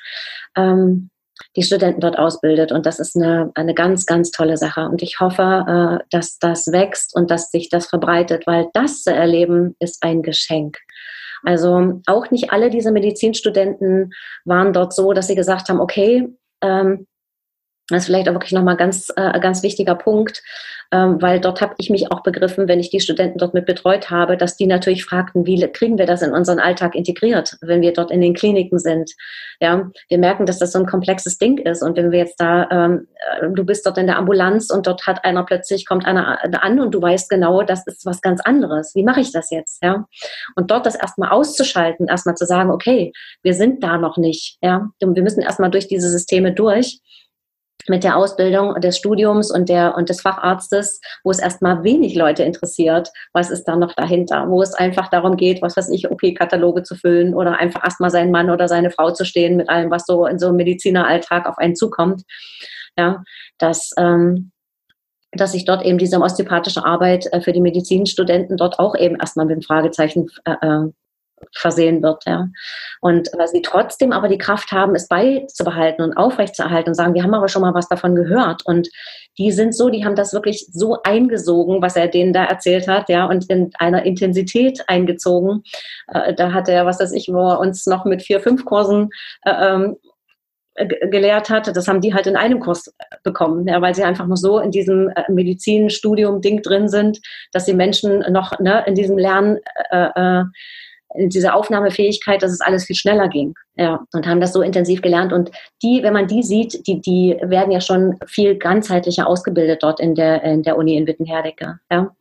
[0.57, 1.09] ähm,
[1.55, 2.71] die Studenten dort ausbildet.
[2.71, 4.85] Und das ist eine, eine ganz, ganz tolle Sache.
[4.85, 9.13] Und ich hoffe, äh, dass das wächst und dass sich das verbreitet, weil das zu
[9.13, 10.77] erleben ist ein Geschenk.
[11.43, 14.11] Also auch nicht alle diese Medizinstudenten
[14.45, 16.27] waren dort so, dass sie gesagt haben, okay,
[16.61, 17.07] ähm,
[17.91, 20.41] das ist vielleicht auch wirklich nochmal ganz, äh, ganz wichtiger Punkt,
[20.93, 24.09] ähm, weil dort habe ich mich auch begriffen, wenn ich die Studenten dort mit betreut
[24.09, 27.93] habe, dass die natürlich fragten, wie kriegen wir das in unseren Alltag integriert, wenn wir
[27.93, 29.11] dort in den Kliniken sind.
[29.61, 32.67] Ja, wir merken, dass das so ein komplexes Ding ist und wenn wir jetzt da,
[32.71, 33.07] ähm,
[33.39, 36.79] äh, du bist dort in der Ambulanz und dort hat einer plötzlich kommt einer an
[36.79, 38.93] und du weißt genau, das ist was ganz anderes.
[38.95, 39.83] Wie mache ich das jetzt?
[39.83, 40.05] Ja,
[40.55, 43.13] und dort das erstmal auszuschalten, erstmal zu sagen, okay,
[43.43, 44.57] wir sind da noch nicht.
[44.61, 46.99] Ja, wir müssen erstmal durch diese Systeme durch
[47.87, 52.43] mit der Ausbildung des Studiums und der und des Facharztes, wo es erstmal wenig Leute
[52.43, 56.83] interessiert, was ist da noch dahinter, wo es einfach darum geht, was weiß ich, OP-Kataloge
[56.83, 60.05] zu füllen oder einfach erstmal seinen Mann oder seine Frau zu stehen mit allem, was
[60.05, 62.23] so in so einem Medizineralltag auf einen zukommt.
[62.97, 63.23] Ja,
[63.57, 64.51] dass ähm,
[65.33, 69.45] dass sich dort eben diese osteopathische Arbeit äh, für die Medizinstudenten dort auch eben erstmal
[69.45, 70.91] mit dem Fragezeichen äh, äh
[71.55, 72.23] versehen wird.
[72.25, 72.47] Ja.
[73.01, 77.23] Und weil sie trotzdem aber die Kraft haben, es beizubehalten und aufrechtzuerhalten und sagen, wir
[77.23, 78.65] haben aber schon mal was davon gehört.
[78.65, 78.89] Und
[79.37, 83.09] die sind so, die haben das wirklich so eingesogen, was er denen da erzählt hat,
[83.09, 85.63] ja, und in einer Intensität eingezogen.
[86.07, 89.09] Äh, da hat er, was weiß ich, wo er uns noch mit vier, fünf Kursen
[89.43, 89.97] äh, ähm,
[90.75, 92.93] gelehrt hat, das haben die halt in einem Kurs
[93.23, 97.19] bekommen, ja, weil sie einfach nur so in diesem äh, Medizinstudium-Ding drin sind,
[97.51, 99.59] dass die Menschen noch ne, in diesem Lernen
[99.89, 100.43] äh, äh,
[101.15, 103.53] diese Aufnahmefähigkeit, dass es alles viel schneller ging.
[103.75, 105.33] Ja, und haben das so intensiv gelernt.
[105.33, 105.51] Und
[105.81, 110.15] die, wenn man die sieht, die, die werden ja schon viel ganzheitlicher ausgebildet dort in
[110.15, 111.79] der, in der Uni in Wittenherdecke.
[111.91, 112.11] Ja.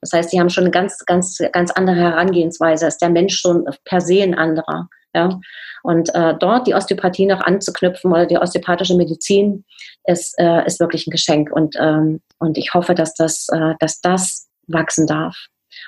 [0.00, 2.86] Das heißt, die haben schon eine ganz, ganz, ganz andere Herangehensweise.
[2.86, 4.88] Ist der Mensch schon per se ein anderer.
[5.14, 5.40] Ja.
[5.82, 9.64] Und äh, dort die Osteopathie noch anzuknüpfen oder die osteopathische Medizin
[10.04, 11.50] ist, äh, ist wirklich ein Geschenk.
[11.50, 15.36] Und, ähm, und ich hoffe, dass das, äh, dass das wachsen darf.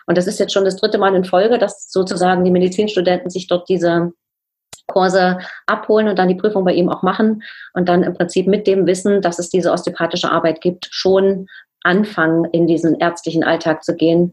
[0.07, 3.47] Und das ist jetzt schon das dritte Mal in Folge, dass sozusagen die Medizinstudenten sich
[3.47, 4.13] dort diese
[4.87, 7.43] Kurse abholen und dann die Prüfung bei ihm auch machen
[7.75, 11.47] und dann im Prinzip mit dem Wissen, dass es diese osteopathische Arbeit gibt, schon
[11.83, 14.33] anfangen, in diesen ärztlichen Alltag zu gehen.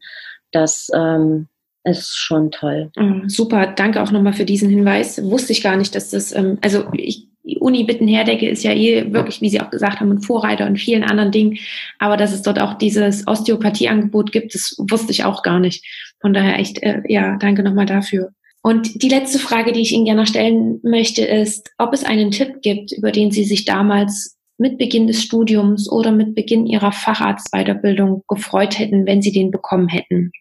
[0.51, 1.47] Das ähm,
[1.83, 2.91] ist schon toll.
[2.97, 5.21] Oh, super, danke auch nochmal für diesen Hinweis.
[5.23, 9.13] Wusste ich gar nicht, dass das, ähm, also ich die Uni Bittenherdecke ist ja eh
[9.13, 11.57] wirklich, wie Sie auch gesagt haben, ein Vorreiter in vielen anderen Dingen.
[11.99, 15.85] Aber dass es dort auch dieses Osteopathieangebot gibt, das wusste ich auch gar nicht.
[16.21, 18.31] Von daher echt, äh, ja, danke nochmal dafür.
[18.61, 22.61] Und die letzte Frage, die ich Ihnen gerne stellen möchte, ist, ob es einen Tipp
[22.63, 28.23] gibt, über den Sie sich damals mit Beginn des Studiums oder mit Beginn Ihrer Facharztweiterbildung
[28.27, 30.31] gefreut hätten, wenn Sie den bekommen hätten.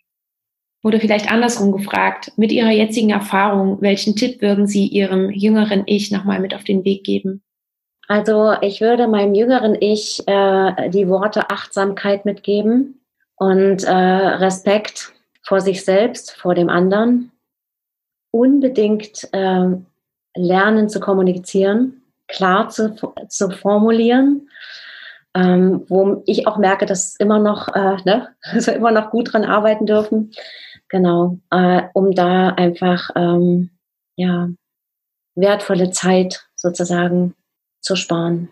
[0.85, 6.11] Oder vielleicht andersrum gefragt, mit Ihrer jetzigen Erfahrung, welchen Tipp würden Sie Ihrem jüngeren Ich
[6.11, 7.43] nochmal mit auf den Weg geben?
[8.07, 13.01] Also ich würde meinem jüngeren Ich äh, die Worte Achtsamkeit mitgeben
[13.37, 17.33] und äh, Respekt vor sich selbst, vor dem anderen.
[18.31, 19.69] Unbedingt äh,
[20.37, 22.95] lernen zu kommunizieren, klar zu,
[23.29, 24.49] zu formulieren
[25.35, 29.45] ähm, wo ich auch merke, dass immer noch, äh, ne, also immer noch gut dran
[29.45, 30.31] arbeiten dürfen.
[30.95, 33.71] Genau, äh, um da einfach ähm,
[34.15, 34.49] ja
[35.35, 37.35] wertvolle Zeit sozusagen
[37.81, 38.49] zu sparen,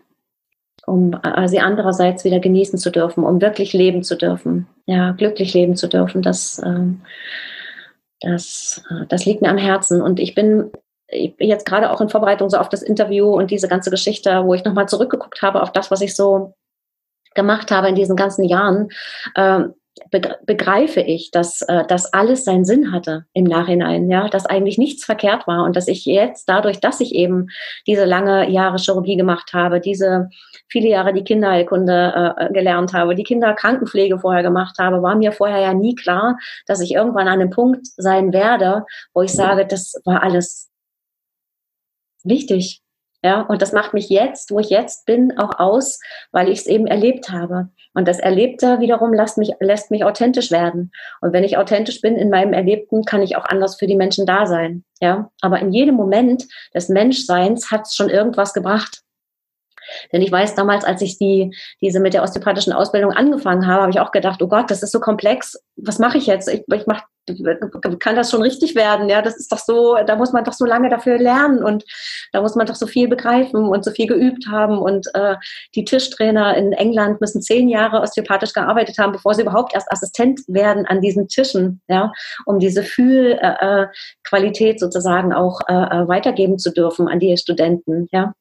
[0.84, 5.54] um äh, sie andererseits wieder genießen zu dürfen, um wirklich leben zu dürfen, ja glücklich
[5.54, 6.20] leben zu dürfen.
[6.20, 7.02] Das ähm,
[8.20, 10.02] das, äh, das liegt mir am Herzen.
[10.02, 10.72] Und ich bin
[11.08, 14.64] jetzt gerade auch in Vorbereitung so auf das Interview und diese ganze Geschichte, wo ich
[14.64, 16.54] nochmal zurückgeguckt habe auf das, was ich so
[17.36, 18.88] gemacht habe in diesen ganzen Jahren,
[19.36, 19.68] äh,
[20.46, 25.04] begreife ich, dass äh, das alles seinen Sinn hatte im Nachhinein, ja, dass eigentlich nichts
[25.04, 27.48] verkehrt war und dass ich jetzt dadurch, dass ich eben
[27.86, 30.28] diese lange Jahre Chirurgie gemacht habe, diese
[30.68, 35.60] viele Jahre die Kinderheilkunde äh, gelernt habe, die Kinderkrankenpflege vorher gemacht habe, war mir vorher
[35.60, 40.00] ja nie klar, dass ich irgendwann an einem Punkt sein werde, wo ich sage, das
[40.04, 40.70] war alles
[42.24, 42.82] wichtig,
[43.24, 46.00] Ja, und das macht mich jetzt, wo ich jetzt bin, auch aus,
[46.32, 47.68] weil ich es eben erlebt habe.
[47.94, 50.90] Und das Erlebte wiederum lässt mich, lässt mich authentisch werden.
[51.20, 54.26] Und wenn ich authentisch bin in meinem Erlebten, kann ich auch anders für die Menschen
[54.26, 54.84] da sein.
[55.00, 59.02] Ja, aber in jedem Moment des Menschseins hat es schon irgendwas gebracht.
[60.12, 63.90] Denn ich weiß damals, als ich die, diese mit der osteopathischen Ausbildung angefangen habe, habe
[63.90, 65.62] ich auch gedacht, oh Gott, das ist so komplex.
[65.76, 66.48] Was mache ich jetzt?
[66.48, 67.02] Ich, ich mach,
[68.00, 69.08] kann das schon richtig werden?
[69.08, 71.84] Ja, das ist doch so, da muss man doch so lange dafür lernen und
[72.32, 74.78] da muss man doch so viel begreifen und so viel geübt haben.
[74.78, 75.36] Und äh,
[75.74, 80.40] die Tischtrainer in England müssen zehn Jahre osteopathisch gearbeitet haben, bevor sie überhaupt erst Assistent
[80.48, 82.12] werden an diesen Tischen, ja,
[82.46, 88.32] um diese Fühlqualität äh, sozusagen auch äh, äh, weitergeben zu dürfen an die Studenten, ja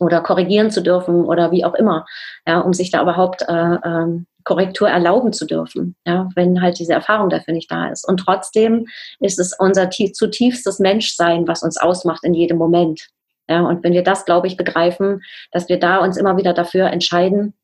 [0.00, 2.06] oder korrigieren zu dürfen oder wie auch immer,
[2.46, 6.92] ja, um sich da überhaupt äh, ähm, Korrektur erlauben zu dürfen, ja, wenn halt diese
[6.92, 8.06] Erfahrung dafür nicht da ist.
[8.06, 8.86] Und trotzdem
[9.20, 13.08] ist es unser zutiefstes Menschsein, was uns ausmacht in jedem Moment.
[13.48, 16.86] Ja, und wenn wir das, glaube ich, begreifen, dass wir da uns immer wieder dafür
[16.86, 17.54] entscheiden,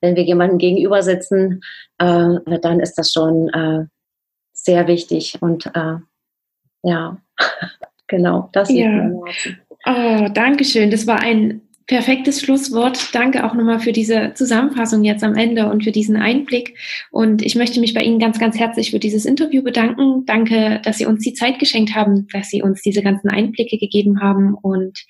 [0.00, 1.62] wenn wir jemandem gegenüber sitzen,
[1.98, 3.86] äh, dann ist das schon äh,
[4.52, 5.38] sehr wichtig.
[5.40, 5.96] Und äh,
[6.82, 7.18] ja,
[8.08, 9.10] genau, das ja.
[9.84, 10.90] Oh, danke schön.
[10.90, 13.14] Das war ein perfektes Schlusswort.
[13.14, 16.76] Danke auch nochmal für diese Zusammenfassung jetzt am Ende und für diesen Einblick.
[17.10, 20.24] Und ich möchte mich bei Ihnen ganz, ganz herzlich für dieses Interview bedanken.
[20.26, 24.20] Danke, dass Sie uns die Zeit geschenkt haben, dass Sie uns diese ganzen Einblicke gegeben
[24.20, 24.54] haben.
[24.54, 25.04] Und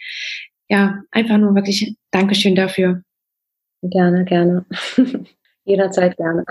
[0.68, 3.02] ja, einfach nur wirklich Dankeschön dafür.
[3.82, 4.64] Gerne, gerne.
[5.64, 6.44] Jederzeit gerne.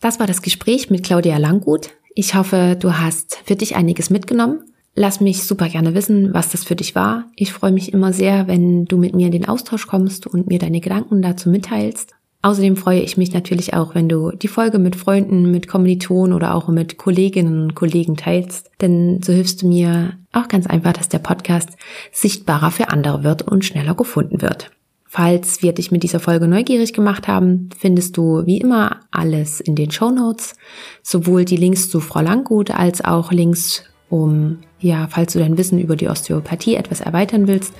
[0.00, 1.90] Das war das Gespräch mit Claudia Langgut.
[2.14, 6.64] Ich hoffe, du hast für dich einiges mitgenommen Lass mich super gerne wissen, was das
[6.64, 7.24] für dich war.
[7.34, 10.58] Ich freue mich immer sehr, wenn du mit mir in den Austausch kommst und mir
[10.58, 12.14] deine Gedanken dazu mitteilst.
[12.42, 16.54] Außerdem freue ich mich natürlich auch, wenn du die Folge mit Freunden, mit Kommilitonen oder
[16.54, 21.08] auch mit Kolleginnen und Kollegen teilst, denn so hilfst du mir auch ganz einfach, dass
[21.08, 21.70] der Podcast
[22.10, 24.72] sichtbarer für andere wird und schneller gefunden wird.
[25.06, 29.76] Falls wir dich mit dieser Folge neugierig gemacht haben, findest du wie immer alles in
[29.76, 30.56] den Show Notes,
[31.02, 35.78] sowohl die Links zu Frau Langgut als auch Links um, ja, falls du dein Wissen
[35.78, 37.72] über die Osteopathie etwas erweitern willst,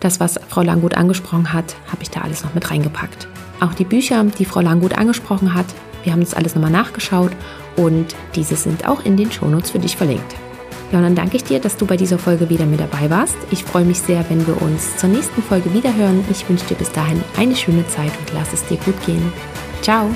[0.00, 3.28] das, was Frau Langgut angesprochen hat, habe ich da alles noch mit reingepackt.
[3.60, 5.66] Auch die Bücher, die Frau Langgut angesprochen hat,
[6.02, 7.32] wir haben das alles nochmal nachgeschaut
[7.76, 10.34] und diese sind auch in den Shownotes für dich verlinkt.
[10.92, 13.36] Ja, und dann danke ich dir, dass du bei dieser Folge wieder mit dabei warst.
[13.50, 16.24] Ich freue mich sehr, wenn wir uns zur nächsten Folge wiederhören.
[16.30, 19.32] Ich wünsche dir bis dahin eine schöne Zeit und lass es dir gut gehen.
[19.82, 20.08] Ciao!